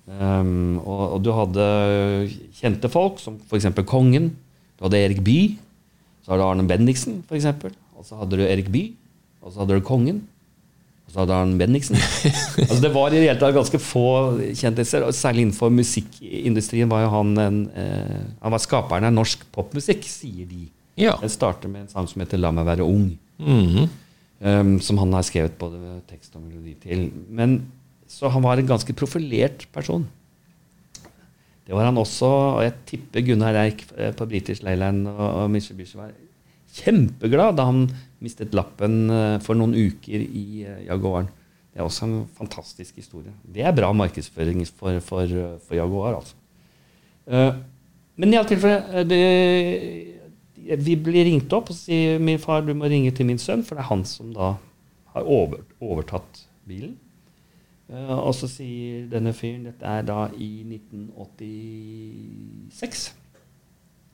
Um, 0.06 0.80
og, 0.82 1.02
og 1.14 1.20
du 1.22 1.30
hadde 1.36 1.66
kjente 2.58 2.90
folk, 2.90 3.20
som 3.22 3.38
f.eks. 3.46 3.70
Kongen. 3.86 4.32
Du 4.78 4.86
hadde 4.88 4.98
Erik 4.98 5.22
Bye. 5.24 5.56
Så 6.22 6.32
hadde 6.32 6.42
du 6.42 6.48
Arne 6.48 6.66
Bendiksen, 6.68 7.22
f.eks. 7.28 7.48
Og 7.96 8.06
så 8.06 8.18
hadde 8.18 8.38
du 8.38 8.44
Erik 8.46 8.70
Bye. 8.72 8.96
Og 9.42 9.52
så 9.52 9.62
hadde 9.62 9.78
du 9.78 9.84
Kongen. 9.86 10.22
Og 11.06 11.14
så 11.14 11.22
hadde 11.22 11.38
Arne 11.38 11.58
Bendiksen. 11.58 11.98
altså 12.62 12.80
det 12.82 12.92
var 12.94 13.10
i 13.10 13.18
det 13.18 13.24
hele 13.26 13.38
tatt 13.40 13.54
ganske 13.56 13.80
få 13.82 14.06
kjendiser. 14.58 15.06
Og 15.06 15.14
særlig 15.16 15.46
innenfor 15.46 15.72
musikkindustrien 15.74 16.90
var 16.90 17.06
jo 17.06 17.10
han 17.16 17.34
en 17.42 17.58
eh, 17.76 18.22
Han 18.42 18.54
var 18.54 18.62
skaperen 18.62 19.08
av 19.08 19.14
norsk 19.14 19.44
popmusikk, 19.54 20.06
sier 20.08 20.46
de. 20.50 20.66
Ja. 20.98 21.16
Den 21.20 21.32
starter 21.32 21.70
med 21.72 21.86
en 21.86 21.92
sang 21.92 22.08
som 22.10 22.20
heter 22.20 22.38
'La 22.38 22.50
meg 22.52 22.66
være 22.66 22.86
ung'. 22.86 23.16
Mhm. 23.38 23.90
Um, 24.42 24.80
som 24.80 24.98
han 24.98 25.12
har 25.12 25.22
skrevet 25.22 25.54
både 25.54 26.00
tekst 26.10 26.34
og 26.34 26.42
melodi 26.42 26.74
til. 26.82 27.12
Men 27.30 27.60
Så 28.12 28.28
han 28.28 28.44
var 28.44 28.60
en 28.60 28.68
ganske 28.68 28.92
profilert 28.96 29.64
person. 29.72 30.04
Det 31.62 31.76
var 31.76 31.86
han 31.88 32.00
også, 32.00 32.28
og 32.28 32.62
jeg 32.64 32.74
tipper 32.90 33.24
Gunnar 33.24 33.56
Eik 33.62 33.84
eh, 33.96 34.10
på 34.16 34.26
British 34.28 34.64
Leyland 34.66 35.06
og, 35.08 35.46
Mitsubishi 35.52 35.96
var 35.96 36.10
kjempeglad 36.72 37.56
da 37.58 37.68
han 37.68 37.84
mistet 38.22 38.54
lappen 38.56 39.06
eh, 39.12 39.36
for 39.44 39.58
noen 39.58 39.76
uker 39.76 40.20
i 40.20 40.64
eh, 40.66 40.82
Jaguaren. 40.88 41.30
Det 41.72 41.80
er 41.80 41.86
også 41.86 42.08
en 42.08 42.16
fantastisk 42.36 42.98
historie. 43.00 43.32
Det 43.48 43.62
er 43.64 43.72
bra 43.76 43.88
markedsføring 43.96 44.60
for, 44.68 44.98
for, 45.06 45.30
for 45.64 45.78
Jaguar, 45.78 46.18
altså. 46.18 46.36
Men 48.18 48.32
i 48.34 48.36
alle 48.36 48.50
tilfeller 48.50 49.04
Vi 50.82 50.96
blir 51.06 51.24
ringt 51.28 51.54
opp 51.54 51.70
og 51.70 51.76
sier 51.78 52.18
min 52.20 52.40
far 52.42 52.66
du 52.66 52.74
må 52.76 52.90
ringe 52.90 53.12
til 53.14 53.28
min 53.30 53.38
sønn, 53.40 53.62
for 53.64 53.78
det 53.78 53.84
er 53.84 53.88
han 53.88 54.02
som 54.04 54.34
da 54.34 54.50
har 55.14 55.30
overtatt 55.30 56.42
bilen. 56.68 56.98
Eh, 57.90 58.14
og 58.14 58.34
så 58.36 58.46
sier 58.50 59.06
denne 59.10 59.32
fyren 59.36 59.64
Dette 59.68 59.84
er 59.88 60.02
da 60.06 60.28
i 60.36 60.62
1986. 60.68 63.14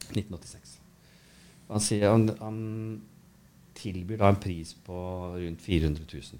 1986. 0.09 0.81
Han 1.69 1.81
sier 1.85 2.09
han, 2.09 2.29
han 2.41 2.59
tilbyr 3.79 4.19
da 4.23 4.29
en 4.33 4.41
pris 4.41 4.71
på 4.87 4.97
rundt 5.37 5.61
400 5.63 6.05
000. 6.09 6.39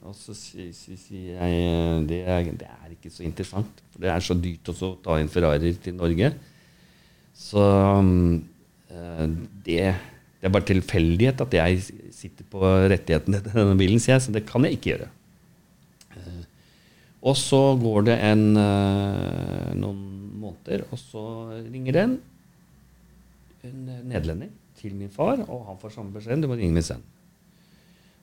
Og 0.00 0.14
så 0.16 0.32
sier, 0.36 0.72
sier, 0.76 0.98
sier 1.00 1.36
jeg 1.36 1.50
eh, 1.64 1.98
det 2.08 2.20
er, 2.24 2.40
det 2.56 2.68
er 2.68 2.90
ikke 2.94 3.10
så 3.12 3.22
interessant. 3.26 3.82
For 3.92 3.98
det 4.04 4.10
er 4.12 4.20
så 4.24 4.34
dyrt 4.36 4.68
også 4.72 4.86
å 4.92 5.00
ta 5.04 5.12
inn 5.20 5.32
Ferrari 5.32 5.70
til 5.80 5.94
Norge. 5.98 6.28
Så 7.40 7.60
um, 7.60 8.44
det, 9.64 9.94
det 10.40 10.44
er 10.44 10.52
bare 10.52 10.68
tilfeldighet 10.68 11.38
at 11.44 11.52
jeg 11.56 11.70
sitter 12.12 12.44
på 12.52 12.60
rettighetene 12.90 13.38
til 13.44 13.52
denne 13.54 13.80
bilen, 13.80 14.00
sier 14.02 14.14
jeg. 14.16 14.24
Så 14.26 14.32
det 14.34 14.48
kan 14.48 14.62
jeg 14.66 14.72
ikke 14.76 14.90
gjøre. 14.94 15.08
Og 17.20 17.36
så 17.36 17.60
går 17.80 18.06
det 18.08 18.16
en, 18.30 18.44
eh, 18.56 19.72
noen 19.76 20.04
måneder, 20.40 20.86
og 20.88 20.98
så 20.98 21.24
ringer 21.66 21.96
det 21.96 22.04
en, 22.06 22.14
en 23.68 23.80
nederlender 24.08 24.52
til 24.80 24.94
min 24.96 25.12
far, 25.12 25.42
og 25.44 25.66
han 25.68 25.80
får 25.80 25.98
samme 25.98 26.14
beskjed. 26.14 26.40
Du 26.40 26.48
må 26.48 26.56
ringe 26.56 26.72
min 26.78 26.86
sønn. 26.86 27.02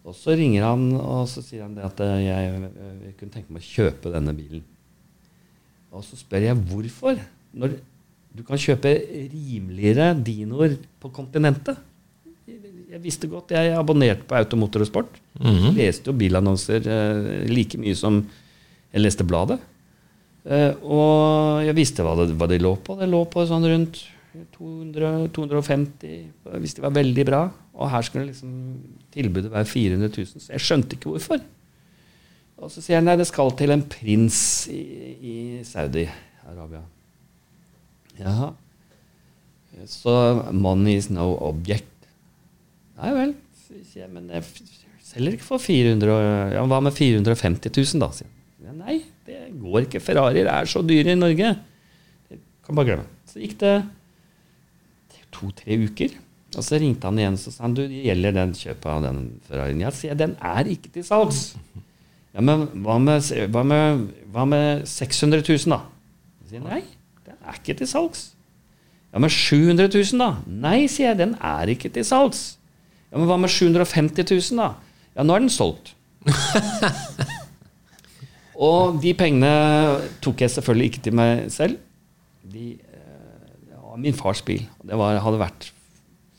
Og 0.07 0.15
så 0.15 0.37
ringer 0.39 0.63
han 0.63 0.87
og 0.95 1.27
så 1.27 1.43
sier 1.43 1.65
han 1.65 1.75
det 1.75 1.83
at 1.85 2.01
eh, 2.05 2.23
jeg, 2.25 2.71
jeg 3.03 3.13
kunne 3.19 3.35
tenke 3.35 3.53
meg 3.53 3.61
å 3.61 3.69
kjøpe 3.75 4.13
denne 4.13 4.33
bilen. 4.37 4.63
Og 5.93 6.03
så 6.05 6.17
spør 6.19 6.47
jeg 6.49 6.65
hvorfor. 6.69 7.19
Når 7.57 7.77
du 8.37 8.43
kan 8.45 8.59
kjøpe 8.61 8.91
rimeligere 9.31 10.11
dinoer 10.21 10.75
på 11.01 11.11
kontinentet. 11.13 11.79
Jeg 12.87 13.01
visste 13.03 13.29
godt, 13.29 13.51
jeg 13.55 13.73
abonnerte 13.75 14.27
på 14.27 14.37
Automotor 14.37 14.85
og 14.85 14.89
Sport. 14.89 15.17
Mhm. 15.39 15.73
Leste 15.77 16.11
jo 16.11 16.17
bilannonser 16.17 16.85
eh, 16.87 17.47
like 17.49 17.79
mye 17.81 17.95
som 17.97 18.21
jeg 18.93 19.03
leste 19.03 19.25
bladet. 19.27 19.59
Eh, 20.47 20.73
og 20.83 21.63
jeg 21.67 21.75
visste 21.75 22.05
hva 22.05 22.13
det, 22.21 22.29
hva 22.39 22.47
det 22.47 22.61
lå 22.63 22.75
på. 22.79 22.95
Det 22.99 23.09
lå 23.11 23.23
på 23.29 23.43
sånn 23.49 23.65
rundt 23.67 23.99
200, 24.53 25.31
250 25.33 26.59
hvis 26.61 26.75
de 26.77 26.83
var 26.85 26.93
veldig 26.95 27.25
bra. 27.27 27.41
Og 27.77 27.89
her 27.91 28.05
skulle 28.05 28.29
liksom 28.29 28.51
tilbudet 29.13 29.51
være 29.53 29.67
400 29.69 30.11
000. 30.13 30.43
Så 30.45 30.53
jeg 30.55 30.63
skjønte 30.65 30.97
ikke 30.97 31.11
hvorfor. 31.11 31.41
Og 32.57 32.71
så 32.73 32.81
sier 32.81 32.97
han 33.01 33.05
nei, 33.09 33.17
det 33.19 33.27
skal 33.29 33.51
til 33.59 33.69
en 33.75 33.83
prins 33.85 34.39
i, 34.73 34.79
i 35.21 35.35
Saudi-Arabia. 35.67 36.81
Jaha. 38.17 38.47
Så 39.85 40.13
money 40.57 40.95
is 40.97 41.11
no 41.13 41.27
object. 41.45 42.07
Nei 42.97 43.11
vel, 43.13 43.35
sier 43.67 44.05
jeg. 44.07 44.09
Men 44.15 44.31
jeg 44.33 44.47
Selger 45.07 45.37
ikke 45.37 45.45
for 45.47 45.61
400 45.63 46.09
og- 46.11 46.51
Ja, 46.51 46.63
hva 46.67 46.81
med 46.83 46.91
450 46.97 47.71
000, 47.95 48.01
da? 48.01 48.09
sier 48.11 48.27
han. 48.27 48.33
Nei, 48.75 48.99
det 49.27 49.39
går 49.61 49.85
ikke. 49.85 50.01
Ferrarier 50.03 50.49
er 50.51 50.69
så 50.69 50.81
dyre 50.85 51.13
i 51.13 51.19
Norge. 51.19 51.53
Det 52.27 52.39
kan 52.65 52.77
bare 52.77 52.91
glemme. 52.91 53.07
Så 53.29 53.39
gikk 53.43 53.57
det 53.61 53.75
to-tre 55.37 55.77
uker. 55.87 56.15
Og 56.57 56.63
så 56.65 56.79
ringte 56.81 57.09
han 57.09 57.19
igjen 57.19 57.35
og 57.37 57.43
sa 57.43 57.65
han, 57.65 57.75
du, 57.77 57.83
det 57.89 58.05
gjelder 58.07 58.35
den 58.37 58.53
kjøpet 58.57 58.87
av 58.89 59.03
den 59.05 59.19
Ferrarien. 59.47 59.83
Ja, 59.83 59.91
sier 59.93 60.17
den 60.17 60.33
er 60.41 60.69
ikke 60.71 60.91
til 60.95 61.05
salgs. 61.05 61.51
Ja, 62.33 62.43
men 62.45 62.67
hva 62.85 62.97
med, 63.01 63.27
hva 63.53 63.63
med, 63.67 64.07
hva 64.33 64.45
med 64.49 64.87
600 64.89 65.43
000, 65.43 65.73
da? 65.73 65.81
Jeg 66.43 66.55
sier 66.55 66.65
nei, 66.65 66.81
den 67.27 67.37
er 67.43 67.59
ikke 67.59 67.77
til 67.77 67.89
salgs. 67.89 68.23
Ja, 69.11 69.21
men 69.23 69.33
700 69.33 69.91
000, 69.91 70.21
da? 70.21 70.29
Nei, 70.67 70.77
sier 70.91 71.11
jeg, 71.11 71.19
den 71.21 71.35
er 71.43 71.73
ikke 71.73 71.91
til 71.93 72.07
salgs. 72.07 72.45
Ja, 73.11 73.19
men 73.19 73.27
hva 73.29 73.37
med 73.41 73.53
750 73.53 74.25
000, 74.53 74.61
da? 74.61 74.71
Ja, 75.17 75.25
nå 75.25 75.35
er 75.35 75.45
den 75.45 75.53
solgt. 75.53 75.93
Og 78.57 78.97
de 79.01 79.13
pengene 79.17 79.51
tok 80.23 80.41
jeg 80.41 80.53
selvfølgelig 80.55 80.89
ikke 80.91 81.03
til 81.05 81.17
meg 81.17 81.45
selv. 81.53 81.77
De, 82.47 82.73
eh, 82.73 83.51
det 83.69 83.77
var 83.77 84.01
min 84.01 84.17
fars 84.17 84.41
bil. 84.41 84.63
Det 84.81 84.97
var, 84.97 85.19
hadde 85.21 85.41
vært 85.41 85.69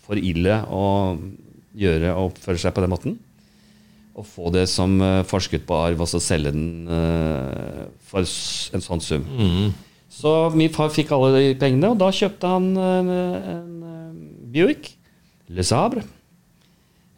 for 0.02 0.18
ille 0.18 0.62
å 0.66 0.82
gjøre 1.78 2.14
og 2.16 2.32
oppføre 2.32 2.58
seg 2.58 2.74
på 2.74 2.82
den 2.82 2.92
måten. 2.94 3.18
Å 4.18 4.24
få 4.26 4.50
det 4.50 4.66
som 4.72 4.98
eh, 5.04 5.22
forskudd 5.30 5.62
på 5.68 5.78
arv, 5.78 6.02
og 6.02 6.10
så 6.10 6.18
selge 6.22 6.50
den 6.56 6.90
eh, 6.90 7.86
for 8.10 8.26
en 8.26 8.86
sånn 8.88 9.04
sum. 9.04 9.28
Så 10.10 10.34
min 10.58 10.74
far 10.74 10.90
fikk 10.90 11.14
alle 11.14 11.30
de 11.36 11.56
pengene, 11.60 11.92
og 11.92 12.00
da 12.02 12.10
kjøpte 12.10 12.50
han 12.50 12.72
en, 12.74 13.10
en, 13.54 13.74
Buick 14.48 14.94
Le 15.52 15.62
Sabre. 15.62 16.00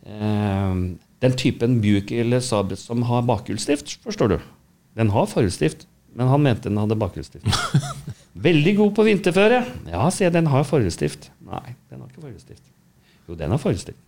Den 0.04 1.36
typen 1.38 1.78
Buick 1.80 2.10
Le 2.10 2.40
Sabre 2.44 2.76
som 2.76 3.06
har 3.08 3.22
bakhjulsdrift, 3.30 3.94
forstår 4.04 4.34
du. 4.34 4.40
Den 4.98 5.12
har 5.14 5.28
forhjulsdrift, 5.30 5.86
men 6.18 6.30
han 6.30 6.42
mente 6.42 6.68
den 6.68 6.78
hadde 6.80 6.98
bakhjulsdrift. 6.98 7.46
Veldig 8.46 8.74
god 8.78 8.94
på 8.96 9.06
vinterføre. 9.06 9.60
Ja, 9.90 10.06
sier 10.14 10.28
jeg, 10.28 10.36
den 10.38 10.50
har 10.50 10.66
forhjulsdrift. 10.66 11.30
Nei, 11.46 11.74
den 11.90 12.02
har 12.02 12.10
ikke 12.10 12.24
forhjulsdrift. 12.24 12.64
Jo, 13.28 13.36
den 13.38 13.54
har 13.54 13.62
forhjulsdrift. 13.62 14.00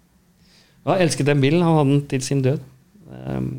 Ja, 0.82 0.96
elsket 0.98 1.28
den 1.28 1.42
bilen. 1.42 1.62
Han 1.62 1.78
hadde 1.78 1.94
den 1.94 2.02
til 2.10 2.24
sin 2.26 2.42
død. 2.42 2.64
Um, 3.12 3.52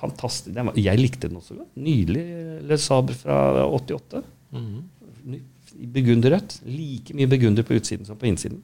fantastisk. 0.00 0.54
Den 0.56 0.70
var, 0.70 0.80
jeg 0.80 1.00
likte 1.00 1.28
den 1.28 1.40
også 1.40 1.58
godt. 1.58 1.70
Nydelig 1.76 2.24
Le 2.68 2.80
Sabre 2.80 3.16
fra 3.16 3.66
88. 3.66 4.24
Mm 4.50 4.66
-hmm. 4.66 5.40
burgunderrødt. 5.94 6.60
Like 6.64 7.14
mye 7.14 7.26
burgunder 7.26 7.62
på 7.62 7.74
utsiden 7.74 8.06
som 8.06 8.16
på 8.16 8.26
innsiden. 8.26 8.62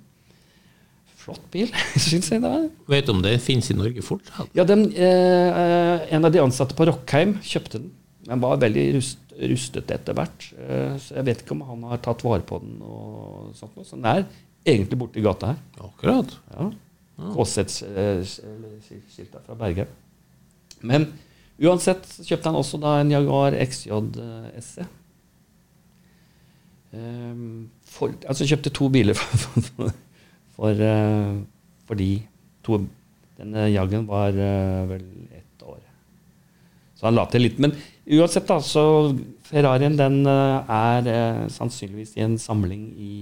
Flott 1.25 1.45
bil, 1.53 1.71
syns 2.05 2.29
jeg 2.33 2.43
det 2.43 2.51
var. 2.51 2.65
Vet 2.93 3.07
du 3.09 3.13
om 3.15 3.23
det 3.25 3.39
finnes 3.41 3.71
i 3.73 3.77
Norge 3.79 4.03
fortsatt? 4.05 4.51
Ja, 4.57 4.65
den, 4.69 4.83
eh, 4.93 5.49
eh, 5.49 6.13
En 6.13 6.29
av 6.29 6.33
de 6.35 6.43
ansatte 6.43 6.77
på 6.77 6.85
Rockheim 6.91 7.39
kjøpte 7.41 7.81
den. 7.81 7.93
Den 8.25 8.41
var 8.43 8.61
veldig 8.61 8.85
rust, 8.99 9.19
rustet 9.41 9.91
etter 9.95 10.13
hvert. 10.17 10.41
Eh, 10.61 10.95
så 11.01 11.11
jeg 11.19 11.27
vet 11.31 11.41
ikke 11.43 11.57
om 11.57 11.65
han 11.69 11.81
har 11.91 11.99
tatt 12.05 12.25
vare 12.25 12.45
på 12.45 12.61
den. 12.61 12.73
og 12.85 13.55
sånt. 13.57 13.77
Så 13.81 13.97
den 13.97 14.11
er 14.11 14.27
egentlig 14.65 15.01
borte 15.01 15.21
i 15.21 15.25
gata 15.25 15.55
her. 15.55 15.61
Akkurat. 15.89 16.31
Ja. 16.53 16.65
KZ-skilta 17.35 19.39
fra 19.47 19.55
Bergen. 19.55 19.89
Men 20.85 21.07
uansett 21.63 22.05
kjøpte 22.27 22.51
han 22.51 22.59
også 22.59 22.81
da 22.83 22.99
en 23.01 23.13
Jaguar 23.15 23.53
XJ 23.65 23.91
SE. 24.61 24.85
Um, 26.95 27.71
for, 27.91 28.13
altså 28.29 28.47
kjøpte 28.47 28.71
to 28.75 28.89
biler 28.93 29.15
for, 29.19 29.39
for, 29.39 29.61
for, 29.75 29.91
eh, 30.63 31.33
fordi 31.89 32.11
to, 32.65 32.79
denne 33.39 33.67
jaggen 33.73 34.07
var 34.07 34.29
eh, 34.31 34.85
vel 34.89 35.05
ett 35.35 35.63
år. 35.67 35.81
Så 36.95 37.09
han 37.09 37.17
la 37.19 37.27
til 37.33 37.43
litt. 37.45 37.59
Men 37.59 37.75
uansett, 38.07 38.47
da, 38.49 38.61
så 38.63 38.85
Ferrarien 39.49 39.97
den 39.99 40.23
eh, 40.27 40.75
er 40.79 41.49
sannsynligvis 41.53 42.15
i 42.17 42.25
en 42.25 42.39
samling 42.39 42.87
i 42.97 43.15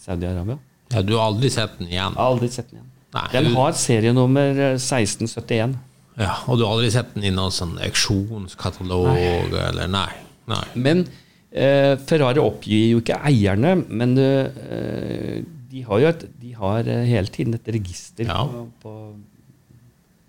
Saudi-Arabia. 0.00 0.58
Ja, 0.94 1.02
du 1.02 1.16
har 1.18 1.32
aldri 1.32 1.50
sett 1.50 1.78
den 1.80 1.88
igjen? 1.90 2.14
Jeg 2.14 2.22
har 2.22 2.30
aldri 2.30 2.48
sett 2.54 2.70
den 2.70 2.78
igjen. 2.78 2.92
Nei, 3.16 3.26
Den 3.32 3.46
har 3.56 3.72
serienummer 3.80 4.58
eh, 4.70 4.78
1671. 4.78 5.76
Ja, 6.16 6.32
Og 6.48 6.56
du 6.58 6.64
har 6.64 6.76
aldri 6.76 6.90
sett 6.94 7.10
den 7.14 7.26
i 7.28 7.32
noen 7.34 7.52
sånn 7.52 7.74
auksjonskatalog, 7.84 9.10
eller 9.66 9.90
Nei. 9.90 10.08
nei. 10.48 10.62
Men 10.80 11.02
eh, 11.50 11.96
Ferrari 12.08 12.40
oppgir 12.40 12.86
jo 12.94 13.02
ikke 13.02 13.18
eierne, 13.28 13.74
men 13.88 14.14
eh, 14.20 15.42
de 15.76 15.82
har 15.84 16.00
jo 16.02 16.08
et, 16.08 16.24
de 16.40 16.52
har 16.56 16.88
eh, 16.88 17.04
hele 17.12 17.28
tiden 17.32 17.54
et 17.58 17.68
register 17.76 18.24
Ja. 18.32 18.40
på, 18.48 18.64
på 18.82 18.92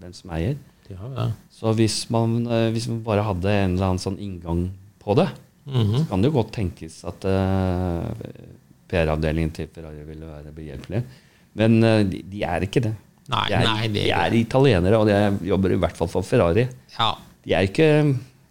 hvem 0.02 0.14
som 0.14 0.34
eier. 0.36 0.58
De 0.88 0.96
har 1.00 1.14
det. 1.16 1.28
Så 1.56 1.72
hvis 1.80 1.98
man, 2.14 2.38
eh, 2.52 2.70
hvis 2.76 2.88
man 2.92 3.02
bare 3.08 3.24
hadde 3.28 3.52
en 3.64 3.76
eller 3.78 3.90
annen 3.94 4.04
sånn 4.04 4.20
inngang 4.24 4.68
på 5.04 5.16
det, 5.20 5.30
Mhm. 5.68 5.98
så 5.98 6.04
kan 6.10 6.22
det 6.24 6.30
jo 6.30 6.36
godt 6.38 6.52
tenkes 6.56 6.94
at 7.10 7.26
uh, 7.28 8.06
PR-avdelingen 8.88 9.52
til 9.52 9.68
Ferrari 9.68 10.06
ville 10.08 10.30
være 10.30 10.54
behjelpelig. 10.56 11.02
Men 11.60 11.76
uh, 11.84 12.04
de, 12.08 12.22
de 12.32 12.44
er 12.48 12.64
ikke 12.64 12.84
det. 12.86 12.94
Nei, 13.28 13.42
de, 13.50 13.56
er, 13.58 13.66
nei, 13.68 13.88
det 13.92 14.04
de 14.06 14.12
er 14.16 14.30
er 14.30 14.38
italienere, 14.40 14.96
og 15.02 15.10
de 15.10 15.48
jobber 15.50 15.74
i 15.76 15.80
hvert 15.82 15.98
fall 16.00 16.08
for 16.08 16.24
Ferrari. 16.24 16.64
Ja. 16.96 17.10
De, 17.44 17.52
er 17.58 17.68
ikke, 17.68 17.90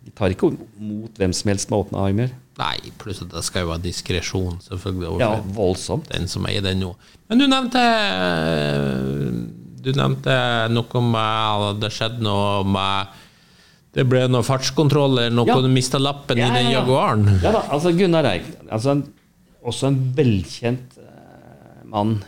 de 0.05 0.13
tar 0.19 0.35
ikke 0.35 0.51
mot 0.77 1.17
hvem 1.17 1.33
som 1.33 1.49
helst 1.55 1.71
med 1.73 1.87
åpne 1.87 2.03
armer. 2.05 2.35
Nei, 2.57 2.77
pluss 2.97 3.21
at 3.21 3.29
det 3.35 3.43
skal 3.45 3.67
jo 3.67 3.71
være 3.75 3.85
diskresjon, 3.85 4.55
selvfølgelig. 4.65 5.19
Ja, 5.21 5.35
voldsomt. 5.57 6.09
den 6.09 6.25
som 6.31 6.47
eier 6.49 6.65
den 6.65 6.81
nå. 6.81 6.95
Men 7.29 7.43
du 7.43 7.47
nevnte 7.51 7.83
Du 9.85 9.93
nevnte 9.95 10.37
noe 10.73 11.03
med 11.03 11.81
Det 11.83 11.91
skjedde 11.95 12.23
noe 12.25 12.63
med 12.67 13.13
Det 13.97 14.05
ble 14.09 14.25
noe 14.31 14.47
fartskontroll, 14.47 15.19
eller 15.19 15.35
noe 15.35 15.47
Ja. 15.49 15.59
du 15.61 15.69
mista 15.73 15.99
lappen 16.01 16.39
Ja, 16.39 16.49
i 16.49 16.57
den 16.59 16.71
ja, 16.71 16.79
ja. 16.79 16.81
Jaguaren. 16.81 17.29
Ja 17.43 17.53
da, 17.53 17.63
altså 17.73 17.93
Gunnar 17.97 18.25
Eik, 18.29 18.49
altså 18.71 18.91
en, 18.97 19.05
også 19.65 19.87
en 19.89 20.01
velkjent 20.17 20.99
uh, 21.01 21.85
mann 21.89 22.19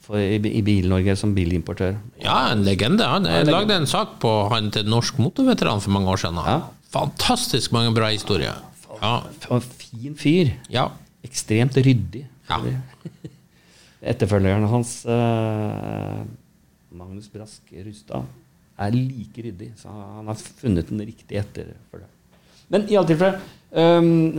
for, 0.00 0.16
i, 0.16 0.38
i 0.40 0.62
Bil-Norge 0.64 1.16
som 1.20 1.34
bilimportør. 1.36 1.98
Ja, 2.22 2.50
en 2.54 2.64
legende. 2.64 3.04
Han 3.04 3.28
jeg 3.28 3.44
en 3.44 3.52
lagde 3.52 3.76
en 3.82 3.86
sak 3.90 4.16
på 4.22 4.32
han 4.52 4.70
til 4.74 4.88
norsk 4.88 5.20
motorveteran 5.20 5.80
for 5.84 5.92
mange 5.92 6.08
år 6.08 6.22
siden. 6.24 6.40
Ja. 6.46 6.60
Fantastisk 6.90 7.72
mange 7.76 7.92
bra 7.94 8.08
historier. 8.10 8.56
Ja. 9.00 9.14
En 9.50 9.60
fin 9.60 10.16
fyr. 10.18 10.52
ja. 10.70 10.90
Ekstremt 11.24 11.76
ryddig. 11.76 12.24
Ja. 12.48 12.58
Etterfølgeren 14.12 14.64
hans, 14.72 15.02
eh, 15.04 16.22
Magnus 16.96 17.28
Brask 17.28 17.74
Rustad, 17.84 18.24
er 18.80 18.94
like 18.96 19.44
ryddig. 19.44 19.74
Så 19.76 19.92
han 19.92 20.26
har 20.30 20.38
funnet 20.62 20.88
den 20.88 21.02
riktige 21.04 21.42
etterfølgeren. 21.42 22.16
Men 22.70 22.86
i 22.88 22.96
alle 22.96 23.10
tilfeller 23.10 23.40
um, 23.74 24.38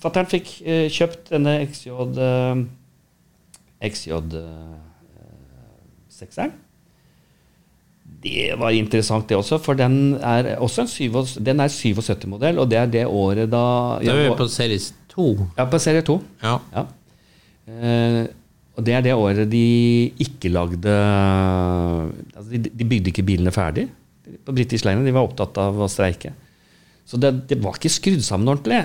Fattern 0.00 0.28
fikk 0.30 0.52
uh, 0.62 0.86
kjøpt 0.94 1.32
denne 1.34 1.56
XJ 1.66 1.90
uh, 1.90 2.60
XJ 3.82 4.14
uh, 4.14 4.76
6-eren. 6.14 6.54
Det 8.24 8.54
var 8.56 8.72
interessant, 8.72 9.26
det 9.28 9.36
også, 9.36 9.58
for 9.60 9.76
den 9.76 10.14
er 10.16 10.54
også 10.56 10.84
en 10.86 10.88
77 10.88 11.34
den 11.44 11.60
er 11.60 11.72
77-modell, 11.72 12.60
og 12.62 12.70
det 12.72 12.78
er 12.80 12.92
det 12.92 13.02
året 13.04 13.50
da 13.52 13.64
Da 14.00 14.14
er 14.14 14.30
vi 14.30 14.38
på 14.38 14.46
serie 14.48 14.80
2. 15.12 15.26
Ja, 15.58 15.66
på 15.68 15.80
serie 15.82 16.04
2. 16.06 16.16
Ja. 16.42 16.54
Ja. 16.72 16.86
Eh, 17.68 18.22
og 18.74 18.86
det 18.86 18.94
er 18.96 19.04
det 19.04 19.12
året 19.14 19.50
de 19.52 19.66
ikke 20.24 20.50
lagde 20.50 20.94
altså 22.34 22.48
de, 22.50 22.64
de 22.64 22.88
bygde 22.88 23.12
ikke 23.12 23.26
bilene 23.26 23.52
ferdig 23.54 23.86
på 24.44 24.54
British 24.56 24.86
Line. 24.86 25.04
De 25.04 25.14
var 25.14 25.28
opptatt 25.28 25.60
av 25.60 25.78
å 25.84 25.90
streike. 25.90 26.32
Så 27.04 27.20
det, 27.20 27.34
det 27.50 27.60
var 27.62 27.76
ikke 27.76 27.92
skrudd 27.92 28.24
sammen 28.24 28.50
ordentlig. 28.54 28.80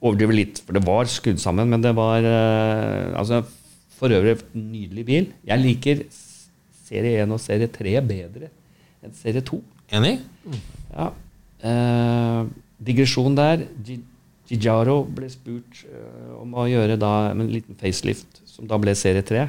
Overdriver 0.00 0.38
litt, 0.38 0.62
for 0.64 0.78
det 0.78 0.84
var 0.86 1.10
skrudd 1.10 1.42
sammen, 1.42 1.68
men 1.74 1.82
det 1.84 1.92
var 1.98 2.24
eh, 2.24 3.10
altså, 3.18 3.42
For 3.98 4.14
øvrig 4.14 4.38
nydelig 4.54 5.04
bil. 5.04 5.28
Jeg 5.44 5.60
liker 5.60 6.06
serie 6.86 7.26
1 7.26 7.34
og 7.34 7.42
serie 7.42 7.68
3 7.70 7.98
bedre 8.06 8.54
enn 9.04 9.16
serie 9.16 9.42
2. 9.46 9.60
Enig? 9.96 10.20
Ja. 10.92 11.10
Eh, 11.60 12.42
digresjon 12.80 13.36
der. 13.38 13.66
Gijaro 14.50 15.02
ble 15.06 15.28
spurt 15.30 15.84
eh, 15.86 16.30
om 16.40 16.54
å 16.58 16.66
gjøre 16.66 16.98
da 16.98 17.30
en 17.30 17.44
liten 17.52 17.78
facelift, 17.78 18.42
som 18.48 18.66
da 18.70 18.78
ble 18.82 18.96
serie 18.98 19.22
3. 19.26 19.46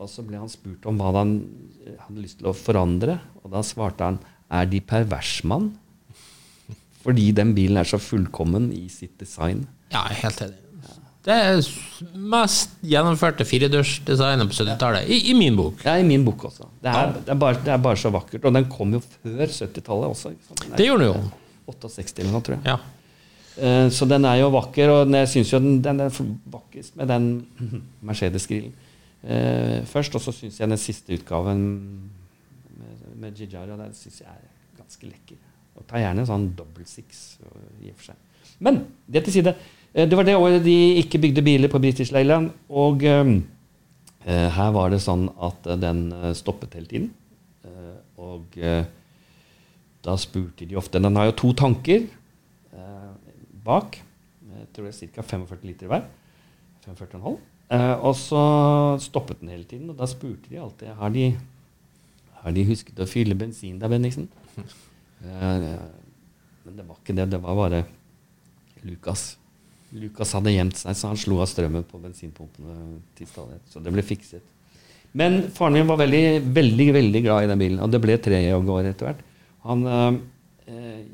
Og 0.00 0.10
så 0.10 0.24
ble 0.26 0.40
han 0.40 0.50
spurt 0.50 0.86
om 0.88 0.98
hva 1.00 1.12
han 1.20 1.36
eh, 1.84 1.98
hadde 2.06 2.22
lyst 2.22 2.40
til 2.40 2.50
å 2.50 2.56
forandre, 2.56 3.18
og 3.42 3.52
da 3.54 3.62
svarte 3.66 4.12
han 4.12 4.20
er 4.54 4.68
De 4.70 4.80
pervers, 4.84 5.38
mann? 5.48 5.72
Fordi 7.04 7.30
den 7.36 7.52
bilen 7.56 7.80
er 7.80 7.88
så 7.88 7.98
fullkommen 8.00 8.70
i 8.72 8.86
sitt 8.92 9.18
design. 9.20 9.64
Ja, 9.92 10.06
helt 10.08 10.40
enig. 10.44 10.60
Det 11.24 11.32
er 11.32 11.60
mest 12.20 12.74
gjennomførte 12.84 13.46
firedørsdesignet 13.48 14.50
på 14.50 14.56
70-tallet, 14.58 15.06
i, 15.08 15.30
i 15.30 15.34
min 15.38 15.56
bok. 15.56 15.80
Ja, 15.86 15.94
i 15.96 16.04
min 16.04 16.24
bok 16.26 16.42
også. 16.50 16.66
Det 16.84 16.90
er, 16.92 17.14
det 17.16 17.32
er, 17.32 17.38
bare, 17.40 17.60
det 17.64 17.72
er 17.72 17.78
bare 17.86 17.96
så 17.96 18.10
vakkert. 18.12 18.44
Og 18.44 18.52
den 18.52 18.66
kom 18.68 18.92
jo 18.92 19.00
før 19.06 19.46
70-tallet 19.48 20.10
også. 20.10 20.34
Er 20.34 20.74
Det 20.76 20.84
gjorde 20.90 21.06
den 21.06 21.14
jo. 21.14 21.22
68 21.72 22.18
eller 22.20 22.34
noe, 22.34 22.42
tror 22.44 22.58
jeg. 22.58 22.64
Ja. 22.68 22.76
Eh, 23.56 23.86
Så 23.96 24.04
den 24.10 24.26
er 24.28 24.36
jo 24.42 24.50
vakker, 24.52 24.90
og 24.92 25.14
jeg 25.16 25.30
syns 25.32 25.52
jo 25.54 25.60
den, 25.64 25.78
den 25.86 26.02
er 26.04 26.18
vakrest 26.52 26.96
med 27.00 27.08
den 27.08 27.30
Mercedes-grillen. 28.10 28.74
Eh, 29.24 29.78
først, 29.88 30.18
og 30.18 30.20
så 30.20 30.34
syns 30.36 30.58
jeg 30.60 30.68
den 30.68 30.80
siste 30.82 31.16
utgaven 31.16 31.62
med, 32.76 33.06
med 33.22 33.38
Giugiaro 33.40 33.78
den 33.80 33.94
syns 33.96 34.20
jeg 34.20 34.28
er 34.28 34.44
ganske 34.76 35.08
lekker. 35.08 35.40
Og 35.78 35.86
tar 35.88 36.02
gjerne 36.04 36.20
en 36.26 36.28
sånn 36.28 36.44
double 36.58 36.84
six 36.86 37.38
i 37.80 37.88
og 37.88 37.96
for 37.96 38.10
seg. 38.10 38.20
Men 38.62 38.82
det 39.08 39.24
til 39.24 39.38
side. 39.38 39.56
Eh, 39.94 40.08
Det 40.08 40.16
var 40.18 40.24
det 40.26 40.34
året 40.36 40.64
de 40.64 40.76
ikke 41.00 41.20
bygde 41.22 41.42
biler 41.46 41.70
på 41.70 41.78
British 41.78 42.12
Leyland. 42.12 42.50
Og 42.68 43.02
eh, 43.04 43.30
eh, 44.26 44.48
her 44.56 44.72
var 44.74 44.90
det 44.90 45.00
sånn 45.04 45.28
at 45.38 45.66
eh, 45.70 45.78
den 45.80 46.08
stoppet 46.34 46.74
hele 46.74 46.90
tiden. 46.90 47.10
Eh, 47.64 47.96
og 48.18 48.58
da 50.04 50.14
spurte 50.20 50.66
de 50.68 50.76
ofte 50.76 51.00
Den 51.00 51.16
har 51.16 51.30
jo 51.30 51.38
to 51.40 51.52
tanker 51.56 52.04
eh, 52.74 53.10
bak. 53.64 53.98
Jeg 54.54 54.68
tror 54.74 54.86
det 54.90 54.94
er 54.94 55.12
ca. 55.14 55.22
45 55.22 55.64
liter 55.70 55.90
hver. 55.90 56.04
45,5. 56.86 57.38
Eh, 57.74 57.94
og 58.04 58.14
så 58.18 58.42
stoppet 59.00 59.40
den 59.40 59.48
hele 59.54 59.64
tiden, 59.64 59.88
og 59.90 59.96
da 59.98 60.06
spurte 60.06 60.50
de 60.50 60.60
alltid 60.60 60.92
har 60.98 61.14
de, 61.14 61.30
har 62.42 62.52
de 62.52 62.64
husket 62.68 63.00
å 63.00 63.06
fylle 63.08 63.34
bensin 63.38 63.78
der, 63.80 63.88
Bendiksen. 63.88 64.28
Men 65.24 66.76
det 66.76 66.84
var 66.86 66.98
ikke 67.00 67.16
det. 67.16 67.30
Det 67.32 67.40
var 67.42 67.56
bare 67.56 67.84
Lukas. 68.84 69.38
Lukas 69.94 70.32
hadde 70.34 70.52
gjemt 70.54 70.78
seg, 70.80 70.96
så 70.98 71.10
han 71.12 71.20
slo 71.20 71.38
av 71.42 71.48
strømmen 71.50 71.84
på 71.86 72.00
bensinpumpene 72.02 72.98
til 73.14 73.28
stadighet. 73.30 73.62
Så 73.70 73.82
det 73.82 73.92
ble 73.94 74.02
fikset. 74.06 74.42
Men 75.14 75.44
faren 75.54 75.76
min 75.78 75.86
var 75.86 76.00
veldig, 76.00 76.42
veldig 76.56 76.88
veldig 76.96 77.22
glad 77.22 77.44
i 77.44 77.50
den 77.52 77.60
bilen, 77.60 77.82
og 77.84 77.92
det 77.92 78.00
ble 78.02 78.16
tre 78.18 78.40
år 78.56 78.88
etter 78.90 79.06
hvert. 79.06 79.20
Han 79.64 79.84
eh, 79.86 80.16
eh, 80.74 81.04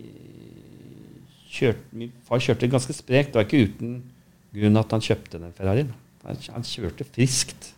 kjørte, 1.50 1.84
Min 2.00 2.14
far 2.24 2.40
kjørte 2.40 2.70
ganske 2.72 2.96
sprekt. 2.96 3.34
Det 3.34 3.40
var 3.42 3.48
ikke 3.48 3.68
uten 3.68 3.98
grunn 4.56 4.80
at 4.80 4.96
han 4.96 5.04
kjøpte 5.04 5.42
den 5.42 5.52
Ferrarien. 5.58 5.92
Han, 6.24 6.40
han 6.56 6.66
kjørte 6.66 7.06
friskt. 7.12 7.74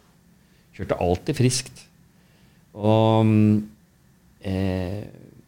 Kjørte 0.76 1.00
alltid 1.02 1.38
friskt. 1.40 1.82
Og 2.78 3.34
eh, 4.46 5.02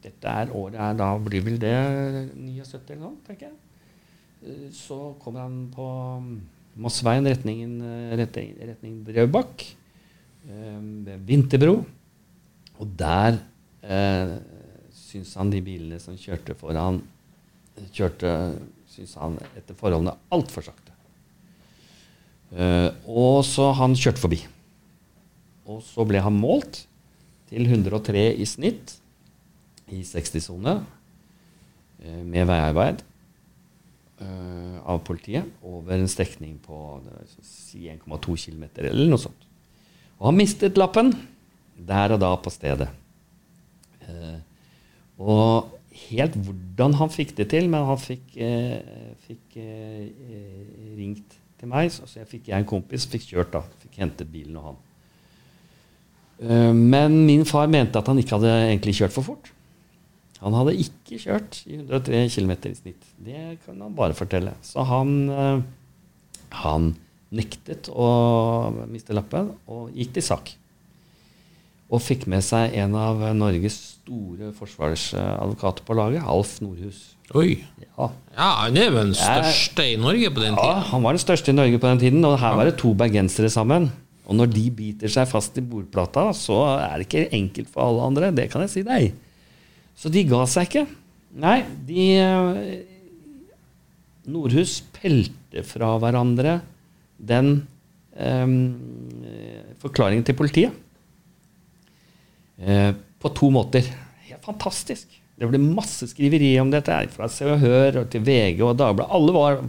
dette 0.05 0.35
er 0.43 0.53
året 0.53 0.81
er 0.83 0.99
da 0.99 1.13
blir 1.23 1.47
vel 1.47 1.61
det 1.63 1.77
79 2.35 2.83
eller 2.83 3.05
noe, 3.07 3.15
tenker 3.29 3.49
jeg. 3.49 3.57
Så 4.75 4.99
kommer 5.23 5.47
han 5.47 5.59
på 5.73 5.87
mm, 6.21 6.35
Mossveien, 6.85 7.27
retningen, 7.31 7.79
eh, 7.81 8.15
retning, 8.19 8.51
retning 8.61 8.97
Drøbak, 9.07 9.65
eh, 10.49 10.81
ved 11.07 11.27
Vinterbro. 11.29 11.79
Og 12.83 12.97
der 12.99 13.39
eh, 13.87 14.35
syns 14.95 15.35
han 15.39 15.53
de 15.53 15.63
bilene 15.65 16.01
som 16.03 16.19
kjørte 16.19 16.57
foran, 16.59 17.01
kjørte 17.95 18.33
syns 18.91 19.15
han 19.19 19.39
etter 19.55 19.79
forholdene 19.79 20.17
altfor 20.35 20.67
sakte. 20.67 20.93
Eh, 22.55 22.91
og 23.09 23.41
så 23.47 23.71
han 23.79 23.97
kjørte 23.99 24.23
forbi. 24.23 24.43
Og 25.71 25.81
så 25.87 26.05
ble 26.07 26.21
han 26.23 26.37
målt 26.37 26.85
til 27.49 27.65
103 27.65 28.29
i 28.37 28.47
snitt 28.49 28.99
i 29.95 30.03
60-sone 30.05 30.77
eh, 32.03 32.23
med 32.23 32.47
veiarbeid 32.51 33.03
av 34.85 35.01
politiet 35.07 35.49
over 35.65 35.97
en 35.97 36.11
strekning 36.11 36.57
på 36.63 36.79
si 37.43 37.87
1,2 37.93 38.37
km 38.47 38.65
eller 38.83 39.09
noe 39.11 39.21
sånt. 39.21 39.47
Og 40.19 40.29
han 40.31 40.39
mistet 40.39 40.79
lappen 40.81 41.13
der 41.75 42.15
og 42.15 42.21
da 42.23 42.31
på 42.39 42.53
stedet. 42.55 42.89
Eh, 44.05 44.39
og 45.19 45.75
helt 46.09 46.37
hvordan 46.37 46.97
han 46.99 47.13
fikk 47.13 47.35
det 47.39 47.49
til, 47.53 47.69
men 47.71 47.87
han 47.87 48.01
fikk, 48.01 48.35
eh, 48.37 49.15
fikk 49.27 49.59
eh, 49.63 50.07
eh, 50.09 50.95
ringt 50.99 51.39
til 51.61 51.71
meg, 51.71 51.91
så, 51.95 52.09
så 52.11 52.23
jeg 52.23 52.31
fikk 52.31 52.51
jeg 52.51 52.59
en 52.59 52.69
kompis, 52.69 53.07
fikk 53.11 53.29
kjørt 53.31 53.55
da, 53.55 53.63
fikk 53.83 54.01
hentet 54.03 54.31
bilen 54.31 54.59
og 54.61 54.71
han. 54.71 54.81
Eh, 56.45 56.73
men 56.75 57.21
min 57.29 57.45
far 57.49 57.71
mente 57.71 58.01
at 58.01 58.11
han 58.11 58.21
ikke 58.21 58.39
hadde 58.39 58.55
egentlig 58.71 58.97
kjørt 59.01 59.15
for 59.15 59.33
fort. 59.33 59.53
Han 60.45 60.57
hadde 60.59 60.75
ikke 60.77 61.17
kjørt 61.23 61.63
i 61.65 61.79
103 61.79 62.27
km 62.35 62.53
i 62.69 62.75
snitt. 62.77 63.07
Det 63.25 63.45
kan 63.65 63.81
han 63.81 63.95
bare 63.97 64.17
fortelle. 64.17 64.53
Så 64.65 64.85
han, 64.85 65.15
eh, 65.33 65.63
han 66.61 66.91
nektet 67.35 67.89
å 67.89 68.09
miste 68.91 69.17
lappen 69.17 69.55
og 69.67 69.95
gikk 69.97 70.13
til 70.19 70.27
sak. 70.27 70.53
Og 71.93 72.01
fikk 72.03 72.27
med 72.31 72.45
seg 72.45 72.75
en 72.81 72.95
av 72.99 73.21
Norges 73.37 73.77
store 73.95 74.53
forsvarsadvokater 74.57 75.85
på 75.87 75.97
laget, 75.97 76.25
Alf 76.29 76.57
Nordhus. 76.65 77.03
Oi. 77.37 77.59
Ja, 77.81 78.11
Ja, 78.35 78.49
han 78.65 78.77
er 78.77 78.91
vel 78.93 79.13
den 79.13 79.17
største 79.17 79.85
i 79.95 79.97
Norge 80.01 80.31
på 80.35 80.43
den 80.43 80.57
ja, 80.57 80.61
tida. 80.61 80.81
han 80.91 81.05
var 81.05 81.17
den 81.17 81.23
største 81.23 81.53
i 81.53 81.57
Norge 81.57 81.79
på 81.81 81.89
den 81.89 82.03
tiden, 82.03 82.25
og 82.29 82.39
her 82.41 82.57
var 82.59 82.69
det 82.69 82.77
to 82.81 82.93
bergensere 82.99 83.49
sammen. 83.53 83.91
Og 84.27 84.37
når 84.37 84.51
de 84.53 84.65
biter 84.73 85.13
seg 85.13 85.29
fast 85.29 85.57
i 85.61 85.65
bordplata, 85.65 86.31
så 86.37 86.57
er 86.81 86.99
det 86.99 87.07
ikke 87.09 87.29
enkelt 87.37 87.71
for 87.73 87.85
alle 87.85 88.09
andre. 88.09 88.33
Det 88.35 88.51
kan 88.53 88.65
jeg 88.65 88.73
si 88.73 88.83
deg. 88.87 89.13
Så 89.99 90.11
de 90.13 90.25
ga 90.29 90.43
seg 90.51 90.69
ikke. 90.69 90.85
Nei, 91.41 91.59
de 91.87 92.07
eh, 92.21 92.75
Nordhus 94.31 94.79
pelte 94.95 95.65
fra 95.67 95.95
hverandre 96.03 96.59
den 97.19 97.57
eh, 98.15 98.47
forklaringen 99.83 100.27
til 100.27 100.39
politiet. 100.39 100.81
Eh, 102.59 102.91
på 102.95 103.33
to 103.35 103.51
måter. 103.55 103.87
Helt 104.29 104.45
fantastisk. 104.45 105.09
Det 105.35 105.49
ble 105.51 105.59
masse 105.59 106.07
skriveri 106.13 106.53
om 106.63 106.71
dette, 106.71 106.95
her, 106.95 107.11
fra 107.11 107.27
Se 107.33 107.47
og 107.49 107.59
Hør 107.63 108.05
og 108.05 108.13
til 108.13 108.23
VG 108.23 108.61
og 108.63 108.77
Dagbladet. 108.79 109.11
Alle 109.17 109.35
var 109.35 109.65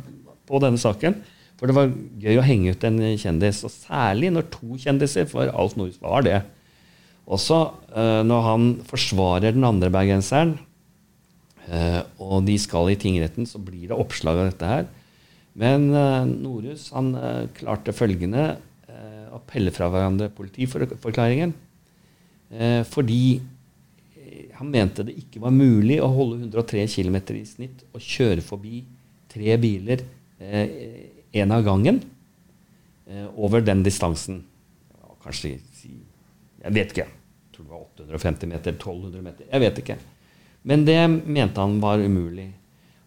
på 0.45 0.61
denne 0.61 0.81
saken. 0.81 1.17
For 1.55 1.71
det 1.71 1.77
var 1.77 1.93
gøy 2.21 2.37
å 2.37 2.43
henge 2.45 2.75
ut 2.75 2.83
en 2.83 2.99
kjendis, 3.17 3.63
og 3.65 3.71
særlig 3.71 4.29
når 4.35 4.49
to 4.53 4.75
kjendiser, 4.81 5.27
for 5.31 5.49
Alf 5.49 5.77
Nordhus 5.79 6.01
var 6.03 6.25
det. 6.27 6.41
Også 7.25 7.57
eh, 7.95 8.21
når 8.25 8.45
han 8.45 8.67
forsvarer 8.85 9.55
den 9.55 9.65
andre 9.65 9.89
bergenseren, 9.93 10.55
eh, 11.65 12.01
og 12.21 12.45
de 12.45 12.57
skal 12.61 12.91
i 12.93 12.99
tingretten, 13.01 13.47
så 13.49 13.61
blir 13.61 13.89
det 13.89 13.97
oppslag 13.97 14.41
av 14.41 14.51
dette 14.51 14.69
her. 14.69 14.87
Men 15.57 15.89
eh, 15.95 16.21
Nordhus 16.29 16.91
han 16.93 17.13
eh, 17.17 17.45
klarte 17.57 17.95
følgende 17.95 18.45
eh, 18.85 19.25
å 19.33 19.41
pelle 19.49 19.73
fra 19.73 19.89
hverandre 19.89 20.29
politiforklaringen. 20.37 21.55
Eh, 22.53 22.81
fordi 22.85 23.23
eh, 23.39 24.51
han 24.59 24.69
mente 24.73 25.07
det 25.07 25.17
ikke 25.23 25.41
var 25.47 25.55
mulig 25.55 25.97
å 26.03 26.11
holde 26.13 26.43
103 26.45 26.85
km 26.93 27.17
i 27.33 27.45
snitt 27.47 27.87
og 27.89 28.03
kjøre 28.03 28.45
forbi 28.45 28.83
tre 29.33 29.57
biler 29.59 30.03
én 31.35 31.51
av 31.51 31.63
gangen 31.65 32.01
eh, 33.07 33.27
over 33.35 33.63
den 33.65 33.81
distansen. 33.83 34.43
Ja, 34.93 35.15
kanskje 35.23 35.57
si 35.75 35.95
Jeg 36.65 36.75
vet 36.75 36.93
ikke. 36.93 37.07
Jeg 37.07 37.55
tror 37.55 37.65
det 37.65 37.71
var 37.71 37.85
850 37.85 38.51
meter, 38.51 38.75
1200 38.75 39.25
meter. 39.25 39.49
Jeg 39.51 39.63
vet 39.63 39.81
ikke. 39.83 39.97
Men 40.65 40.85
det 40.87 40.99
mente 41.09 41.61
han 41.61 41.77
var 41.83 42.01
umulig. 42.01 42.49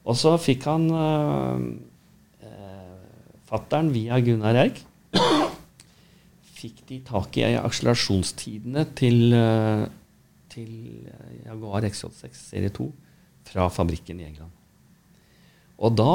Og 0.09 0.16
så 0.16 0.36
fikk 0.40 0.64
han 0.70 0.86
uh, 0.94 1.59
fattern 3.50 3.90
via 3.92 4.20
Gunnar 4.24 4.56
Eik 4.62 4.84
fikk 6.59 6.82
de 6.88 6.98
tak 7.06 7.38
i 7.38 7.46
akselerasjonstidene 7.59 8.84
til, 8.98 9.32
eh, 9.36 9.84
til 10.50 10.72
eh, 11.06 11.34
Jaguar 11.46 11.86
XJ6 11.86 12.42
serie 12.50 12.72
2 12.74 12.88
fra 13.48 13.68
fabrikken 13.72 14.20
i 14.20 14.26
England. 14.26 14.54
Og 15.78 15.94
da 15.96 16.14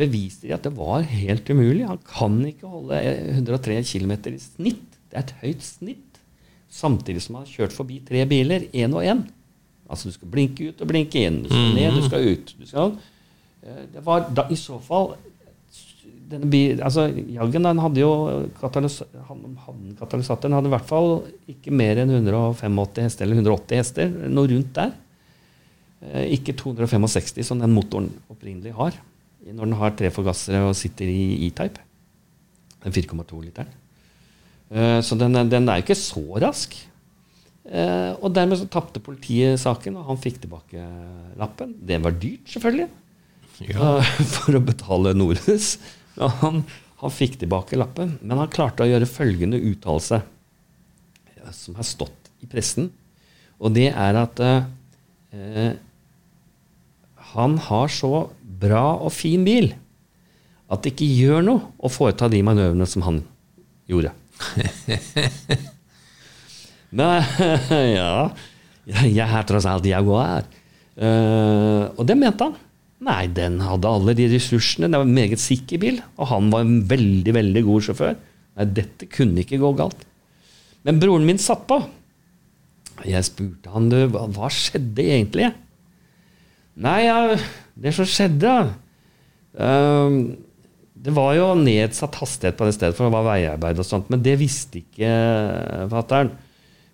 beviste 0.00 0.46
de 0.46 0.54
at 0.56 0.64
det 0.64 0.72
var 0.76 1.04
helt 1.04 1.50
umulig. 1.50 1.84
Han 1.86 2.00
kan 2.06 2.38
ikke 2.46 2.70
holde 2.70 3.00
103 3.36 3.82
km 3.84 4.14
i 4.32 4.38
snitt. 4.40 4.96
Det 5.10 5.18
er 5.18 5.26
et 5.26 5.36
høyt 5.42 5.66
snitt. 5.66 6.09
Samtidig 6.70 7.22
som 7.24 7.36
man 7.36 7.46
har 7.46 7.52
kjørt 7.52 7.74
forbi 7.74 8.00
tre 8.06 8.24
biler, 8.30 8.68
én 8.72 8.92
og 8.94 9.02
én. 9.02 9.24
Altså 9.90 10.10
du 10.10 10.14
skal 10.14 10.30
blinke 10.30 10.70
ut 10.70 10.82
og 10.84 10.90
blinke 10.90 11.24
inn. 11.26 11.42
Du 11.44 11.50
skal 11.50 11.72
ned, 11.74 11.96
du 11.98 12.06
skal 12.06 12.28
ut. 12.30 12.52
Du 12.58 12.66
skal, 12.68 12.92
Eh, 13.62 13.84
det 13.92 14.04
var 14.04 14.24
da, 14.32 14.46
i 14.48 14.56
så 14.56 14.78
fall 14.80 15.12
denne 16.30 16.46
bil, 16.46 16.78
altså 16.86 17.08
Jaggen 17.10 17.66
den 17.66 17.80
hadde 17.82 18.00
jo 18.00 18.10
katalys 18.60 19.00
han, 19.26 19.40
han, 19.66 19.80
katalysatoren 19.98 20.54
hadde 20.54 20.70
i 20.70 20.74
hvert 20.76 20.86
fall 20.86 21.08
ikke 21.50 21.74
mer 21.74 21.98
enn 21.98 22.12
185 22.14 23.02
hester 23.02 23.26
eller 23.26 23.40
180 23.42 23.80
hester, 23.82 24.12
noe 24.30 24.50
rundt 24.52 24.72
der. 24.78 24.94
Eh, 26.06 26.30
ikke 26.38 26.54
265 26.56 27.42
som 27.46 27.60
den 27.60 27.74
motoren 27.74 28.08
opprinnelig 28.32 28.76
har 28.78 28.96
når 29.40 29.66
den 29.66 29.78
har 29.80 29.94
tre 29.98 30.10
forgassere 30.14 30.60
og 30.68 30.76
sitter 30.78 31.08
i 31.08 31.46
E-type. 31.46 31.80
Den 32.84 32.92
4,2-literen. 32.94 33.72
Eh, 34.70 35.00
så 35.02 35.18
den, 35.18 35.36
den 35.50 35.68
er 35.68 35.82
ikke 35.82 35.98
så 35.98 36.22
rask. 36.42 36.76
Eh, 37.70 38.12
og 38.18 38.32
dermed 38.34 38.58
så 38.58 38.68
tapte 38.70 39.02
politiet 39.02 39.60
saken, 39.62 39.98
og 40.00 40.08
han 40.10 40.20
fikk 40.20 40.40
tilbake 40.44 40.84
lappen. 41.38 41.74
Det 41.86 42.00
var 42.02 42.16
dyrt, 42.18 42.46
selvfølgelig 42.50 42.88
Ja. 43.68 43.98
for 44.34 44.56
å 44.56 44.62
betale 44.64 45.12
Nordhus. 45.14 45.74
Han, 46.16 46.64
han 47.02 47.12
fikk 47.14 47.38
tilbake 47.42 47.78
lappen, 47.78 48.16
men 48.22 48.40
han 48.40 48.50
klarte 48.52 48.84
å 48.84 48.90
gjøre 48.90 49.08
følgende 49.08 49.60
uttalelse, 49.70 50.22
eh, 51.34 51.52
som 51.54 51.78
har 51.78 51.86
stått 51.86 52.32
i 52.40 52.48
pressen. 52.50 52.90
Og 53.60 53.74
det 53.76 53.90
er 53.92 54.16
at 54.16 54.40
eh, 54.40 55.72
han 57.34 57.58
har 57.68 57.92
så 57.92 58.30
bra 58.60 58.96
og 58.98 59.12
fin 59.14 59.44
bil 59.46 59.70
at 60.70 60.82
det 60.84 60.94
ikke 60.94 61.06
gjør 61.08 61.44
noe 61.44 61.68
å 61.82 61.90
foreta 61.90 62.28
de 62.30 62.40
manøvrene 62.46 62.86
som 62.88 63.04
han 63.06 63.20
gjorde. 63.90 64.12
Men 66.96 67.22
ja, 67.98 68.30
Jeg 69.06 69.26
er 69.26 69.46
tross 69.46 69.68
alt 69.68 69.86
Jaguar. 69.86 70.48
Uh, 71.00 71.88
og 71.96 72.04
det 72.08 72.16
mente 72.18 72.48
han. 72.48 72.58
Nei, 73.00 73.24
den 73.32 73.60
hadde 73.64 73.88
alle 73.88 74.14
de 74.16 74.26
ressursene. 74.34 74.90
Det 74.90 75.00
var 75.00 75.08
en 75.08 75.16
meget 75.16 75.40
sikker 75.40 75.80
bil. 75.80 76.02
Og 76.18 76.28
han 76.32 76.50
var 76.52 76.66
en 76.66 76.82
veldig, 76.90 77.32
veldig 77.36 77.62
god 77.68 77.86
sjåfør. 77.86 78.18
Nei, 78.58 78.66
dette 78.76 79.08
kunne 79.12 79.44
ikke 79.44 79.60
gå 79.62 79.72
galt. 79.78 80.04
Men 80.84 81.00
broren 81.00 81.24
min 81.28 81.40
satt 81.40 81.64
på. 81.70 81.78
Jeg 83.08 83.24
spurte 83.24 83.72
han, 83.72 83.88
du, 83.88 84.02
hva, 84.12 84.26
hva 84.34 84.50
skjedde 84.52 85.06
egentlig? 85.06 85.48
Nei, 86.80 86.98
ja, 87.06 87.38
det 87.80 87.94
som 87.96 88.08
skjedde 88.08 88.52
eh, 89.56 90.16
Det 91.00 91.12
var 91.16 91.32
jo 91.38 91.52
nedsatt 91.56 92.18
hastighet 92.20 92.58
på 92.58 92.66
det 92.68 92.74
stedet, 92.76 92.96
for 92.96 93.08
det 93.08 93.14
var 93.14 93.28
veiarbeid 93.30 93.78
og 93.80 93.86
sånt, 93.88 94.10
men 94.12 94.20
det 94.24 94.34
visste 94.40 94.82
ikke 94.82 95.08
uh, 95.08 95.86
fatter'n. 95.92 96.32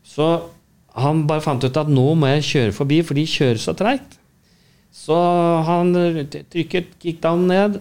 Så 0.06 0.28
han 0.96 1.24
bare 1.28 1.42
fant 1.44 1.64
ut 1.64 1.80
at 1.80 1.90
nå 1.90 2.04
må 2.16 2.30
jeg 2.36 2.46
kjøre 2.50 2.76
forbi, 2.76 3.00
for 3.04 3.18
de 3.18 3.26
kjører 3.28 3.60
så 3.60 3.74
treigt. 3.76 4.16
Så 4.96 5.16
han 5.66 5.90
trykket 5.92 6.46
trykket 6.52 6.94
kickdown 7.02 7.42
ned, 7.50 7.80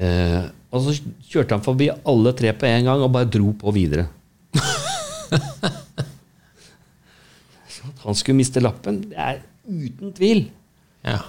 eh, 0.00 0.46
og 0.72 0.78
så 0.86 0.94
kjørte 1.28 1.58
han 1.58 1.64
forbi 1.64 1.90
alle 1.92 2.32
tre 2.38 2.54
på 2.56 2.68
en 2.68 2.88
gang 2.88 3.00
og 3.04 3.12
bare 3.12 3.28
dro 3.28 3.52
på 3.60 3.74
videre. 3.76 4.06
så 7.74 7.82
at 7.90 8.06
han 8.06 8.16
skulle 8.16 8.40
miste 8.40 8.62
lappen, 8.64 9.02
det 9.10 9.18
er 9.20 9.42
uten 9.68 10.16
tvil. 10.16 10.46
Ja. 11.04 11.20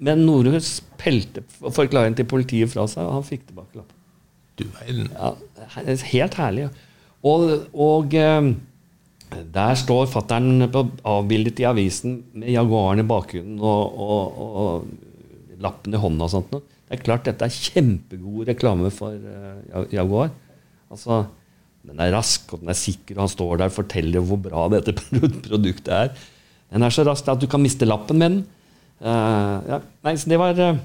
Men 0.00 0.24
Norhus 0.24 0.78
pelte 1.00 1.44
forklaringen 1.60 2.16
til 2.18 2.28
politiet 2.28 2.72
fra 2.72 2.86
seg, 2.88 3.04
og 3.04 3.18
han 3.18 3.26
fikk 3.26 3.46
tilbake 3.50 3.80
lappen. 3.80 3.96
Du 4.60 4.64
verden. 4.76 5.10
Ja, 5.12 5.94
helt 6.12 6.36
herlig. 6.40 6.68
Og, 7.26 7.46
og 7.76 8.16
eh, 8.16 8.50
der 9.54 9.76
står 9.78 10.08
fattern 10.10 10.66
avbildet 10.66 11.60
i 11.62 11.68
avisen 11.68 12.20
med 12.32 12.52
Jaguaren 12.52 13.02
i 13.02 13.06
bakgrunnen 13.08 13.60
og, 13.60 14.00
og, 14.06 14.40
og 14.40 15.60
lappen 15.62 15.94
i 15.94 16.00
hånda 16.00 16.26
og 16.26 16.32
sånt. 16.32 16.54
noe. 16.54 16.78
Det 16.90 16.98
er 16.98 17.04
klart 17.06 17.28
dette 17.28 17.46
er 17.46 17.54
kjempegod 17.54 18.48
reklame 18.48 18.90
for 18.90 19.14
uh, 19.14 19.84
Jaguar. 19.94 20.32
Altså, 20.90 21.22
den 21.86 22.00
er 22.02 22.10
rask, 22.16 22.50
og 22.50 22.64
den 22.64 22.72
er 22.72 22.78
sikker, 22.78 23.14
og 23.14 23.22
han 23.24 23.30
står 23.30 23.60
der 23.60 23.70
og 23.70 23.76
forteller 23.76 24.24
hvor 24.26 24.40
bra 24.42 24.64
dette 24.72 24.96
produktet 25.46 25.92
er. 25.94 26.10
Den 26.70 26.86
er 26.86 26.94
så 26.94 27.04
rask 27.06 27.28
at 27.30 27.38
du 27.42 27.46
kan 27.50 27.62
miste 27.62 27.86
lappen 27.86 28.18
med 28.18 28.34
den. 28.34 28.40
Eh, 29.00 29.70
ja. 29.70 29.80
Nei, 30.04 30.14
så 30.20 30.28
det 30.30 30.38
var, 30.40 30.58
eh, 30.60 30.76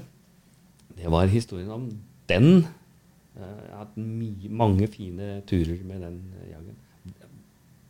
det 0.96 1.10
var 1.12 1.26
historien 1.32 1.70
om 1.74 1.88
den. 2.30 2.66
Eh, 3.36 3.42
Jeg 3.44 3.72
har 3.74 3.84
hatt 3.84 3.96
mye, 4.00 4.48
mange 4.50 4.88
fine 4.88 5.42
turer 5.46 5.82
med 5.84 6.00
den 6.06 6.20
jageren. 6.48 6.72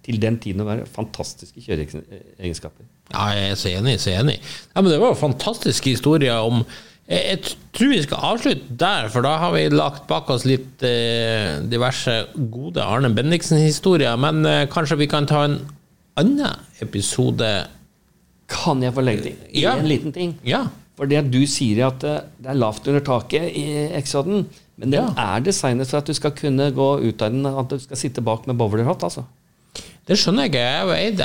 Til 0.06 0.20
den 0.22 0.36
tiden 0.38 0.62
å 0.62 0.66
være 0.68 0.86
fantastiske 0.86 1.62
kjøreegenskaper. 1.64 2.84
Ja, 3.12 3.24
jeg 3.34 3.50
er 3.50 3.56
så 3.58 3.70
enig, 3.74 3.96
så 4.02 4.12
enig. 4.14 4.36
Ja, 4.74 4.80
men 4.82 4.90
det 4.92 5.00
var 5.02 5.10
jo 5.14 5.18
fantastiske 5.18 5.90
historier 5.96 6.38
om 6.46 6.60
jeg, 7.08 7.22
jeg 7.30 7.56
tror 7.74 7.90
vi 7.92 8.02
skal 8.02 8.24
avslutte 8.32 8.76
der, 8.82 9.08
for 9.14 9.22
da 9.22 9.36
har 9.38 9.52
vi 9.54 9.68
lagt 9.70 10.08
bak 10.10 10.30
oss 10.34 10.44
litt 10.46 10.82
eh, 10.86 11.60
diverse 11.70 12.16
gode 12.50 12.82
Arne 12.82 13.12
Bendiksen-historier. 13.14 14.16
Men 14.18 14.42
eh, 14.46 14.64
kanskje 14.70 14.98
vi 14.98 15.06
kan 15.10 15.26
ta 15.30 15.44
en 15.46 15.60
annen 16.18 16.58
episode 16.82 17.50
Kan 18.48 18.82
jeg 18.84 18.94
få 18.94 19.02
legge 19.04 19.22
til 19.26 19.62
Ja. 19.62 19.76
en 19.78 19.88
liten 19.90 20.12
ting? 20.14 20.36
Ja. 20.46 20.66
For 20.96 21.06
det 21.10 21.24
du 21.30 21.42
sier 21.50 21.86
at 21.90 22.04
eh, 22.08 22.20
det 22.40 22.52
er 22.52 22.60
lavt 22.60 22.86
under 22.88 23.02
taket 23.04 23.50
i 23.58 23.64
Exoden, 23.98 24.46
men 24.76 24.92
den 24.92 25.10
er 25.18 25.40
designet 25.44 25.88
for 25.90 25.98
at 26.00 26.06
du 26.08 26.14
skal 26.16 26.32
kunne 26.36 26.70
gå 26.76 26.86
ut 27.08 27.22
av 27.24 27.32
den, 27.32 27.44
at 27.46 27.68
du 27.72 27.78
skal 27.80 27.96
sitte 28.00 28.22
bak 28.24 28.46
med 28.48 28.56
bowlerhatt, 28.60 29.02
altså. 29.04 29.24
Det 30.06 30.14
skjønner 30.20 30.46
jeg 30.46 30.52
ikke. 30.52 30.60
Jeg 30.62 30.82
har 30.86 30.90
eid 30.94 31.22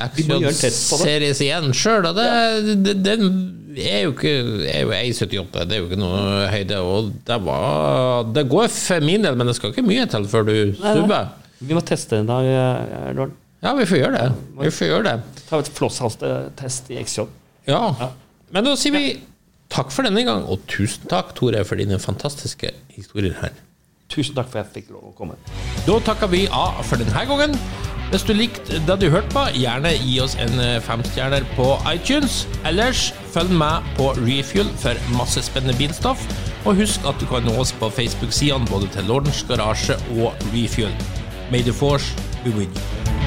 Exod 0.49 1.01
series 1.03 1.39
igjen 1.45 1.67
sjøl, 1.77 2.07
og 2.09 2.15
det, 2.17 2.77
det, 2.81 2.95
den 3.05 3.27
er 3.77 4.07
jo 4.07 4.13
ikke 4.15 4.31
er 4.71 4.81
jo 4.87 4.95
1,78. 4.95 5.67
Det 5.69 5.75
er 5.77 5.83
jo 5.83 5.85
ikke 5.85 5.99
noe 6.01 6.47
høyde. 6.49 6.79
Og 6.81 7.11
det, 7.27 7.37
var, 7.45 8.23
det 8.33 8.47
går 8.49 8.71
for 8.73 9.05
min 9.05 9.21
del, 9.27 9.37
men 9.37 9.51
det 9.51 9.55
skal 9.59 9.69
ikke 9.75 9.85
mye 9.85 10.07
til 10.09 10.25
før 10.31 10.47
du 10.49 10.55
stubber. 10.79 11.29
Vi 11.61 11.77
må 11.77 11.83
teste 11.85 12.17
en 12.23 12.31
dag, 12.31 12.49
eh, 12.49 13.11
Lord. 13.19 13.37
Ja, 13.61 13.73
vi 13.77 13.85
får 13.85 13.99
gjøre 14.01 14.17
det. 14.17 14.29
Vi 14.57 14.71
får 14.73 14.87
gjøre 14.89 15.03
det. 15.05 15.43
Ta 15.49 15.59
et 15.61 15.69
flosshalstetest 15.77 16.89
i 16.93 16.97
XJ. 17.03 17.27
Ja. 17.69 17.83
Men 18.51 18.65
da 18.65 18.73
sier 18.79 18.95
vi 18.95 19.03
takk 19.71 19.93
for 19.93 20.07
denne 20.07 20.23
gang, 20.27 20.47
og 20.49 20.63
tusen 20.71 21.05
takk, 21.11 21.35
Tore, 21.37 21.61
for 21.67 21.77
dine 21.79 21.99
fantastiske 22.01 22.73
historier 22.95 23.37
her. 23.41 23.53
Tusen 24.11 24.35
takk 24.35 24.49
for 24.51 24.59
at 24.59 24.71
jeg 24.73 24.81
fikk 24.81 24.95
lov 24.95 25.11
å 25.11 25.15
komme. 25.15 25.37
Da 25.85 25.99
takker 26.03 26.31
vi 26.33 26.47
av 26.51 26.81
for 26.89 26.99
denne 26.99 27.25
gangen. 27.29 27.55
Hvis 28.11 28.25
du 28.27 28.33
likte 28.35 28.81
det 28.83 28.97
du 28.99 29.07
hørte 29.13 29.31
på, 29.31 29.45
gjerne 29.55 29.93
gi 29.93 30.17
oss 30.19 30.33
en 30.41 30.57
eh, 30.59 30.81
femstjerner 30.83 31.45
på 31.55 31.69
iTunes. 31.93 32.41
Ellers 32.67 33.11
følg 33.31 33.53
med 33.55 33.87
på 33.95 34.09
Refuel 34.19 34.67
for 34.81 34.99
masse 35.15 35.45
spennende 35.47 35.77
bilstoff. 35.79 36.25
Og 36.65 36.81
husk 36.81 37.07
at 37.07 37.21
du 37.21 37.29
kan 37.29 37.47
nå 37.47 37.55
oss 37.61 37.71
på 37.79 37.93
Facebook-sidene 37.93 38.67
både 38.73 38.91
til 38.97 39.07
Lordens 39.07 39.45
Garasje 39.47 39.95
og 40.17 40.35
Refuel. 40.51 40.91
May 41.53 41.63
the 41.63 41.71
force 41.71 42.11
be 42.43 42.51
with 42.57 42.67
you. 42.75 43.20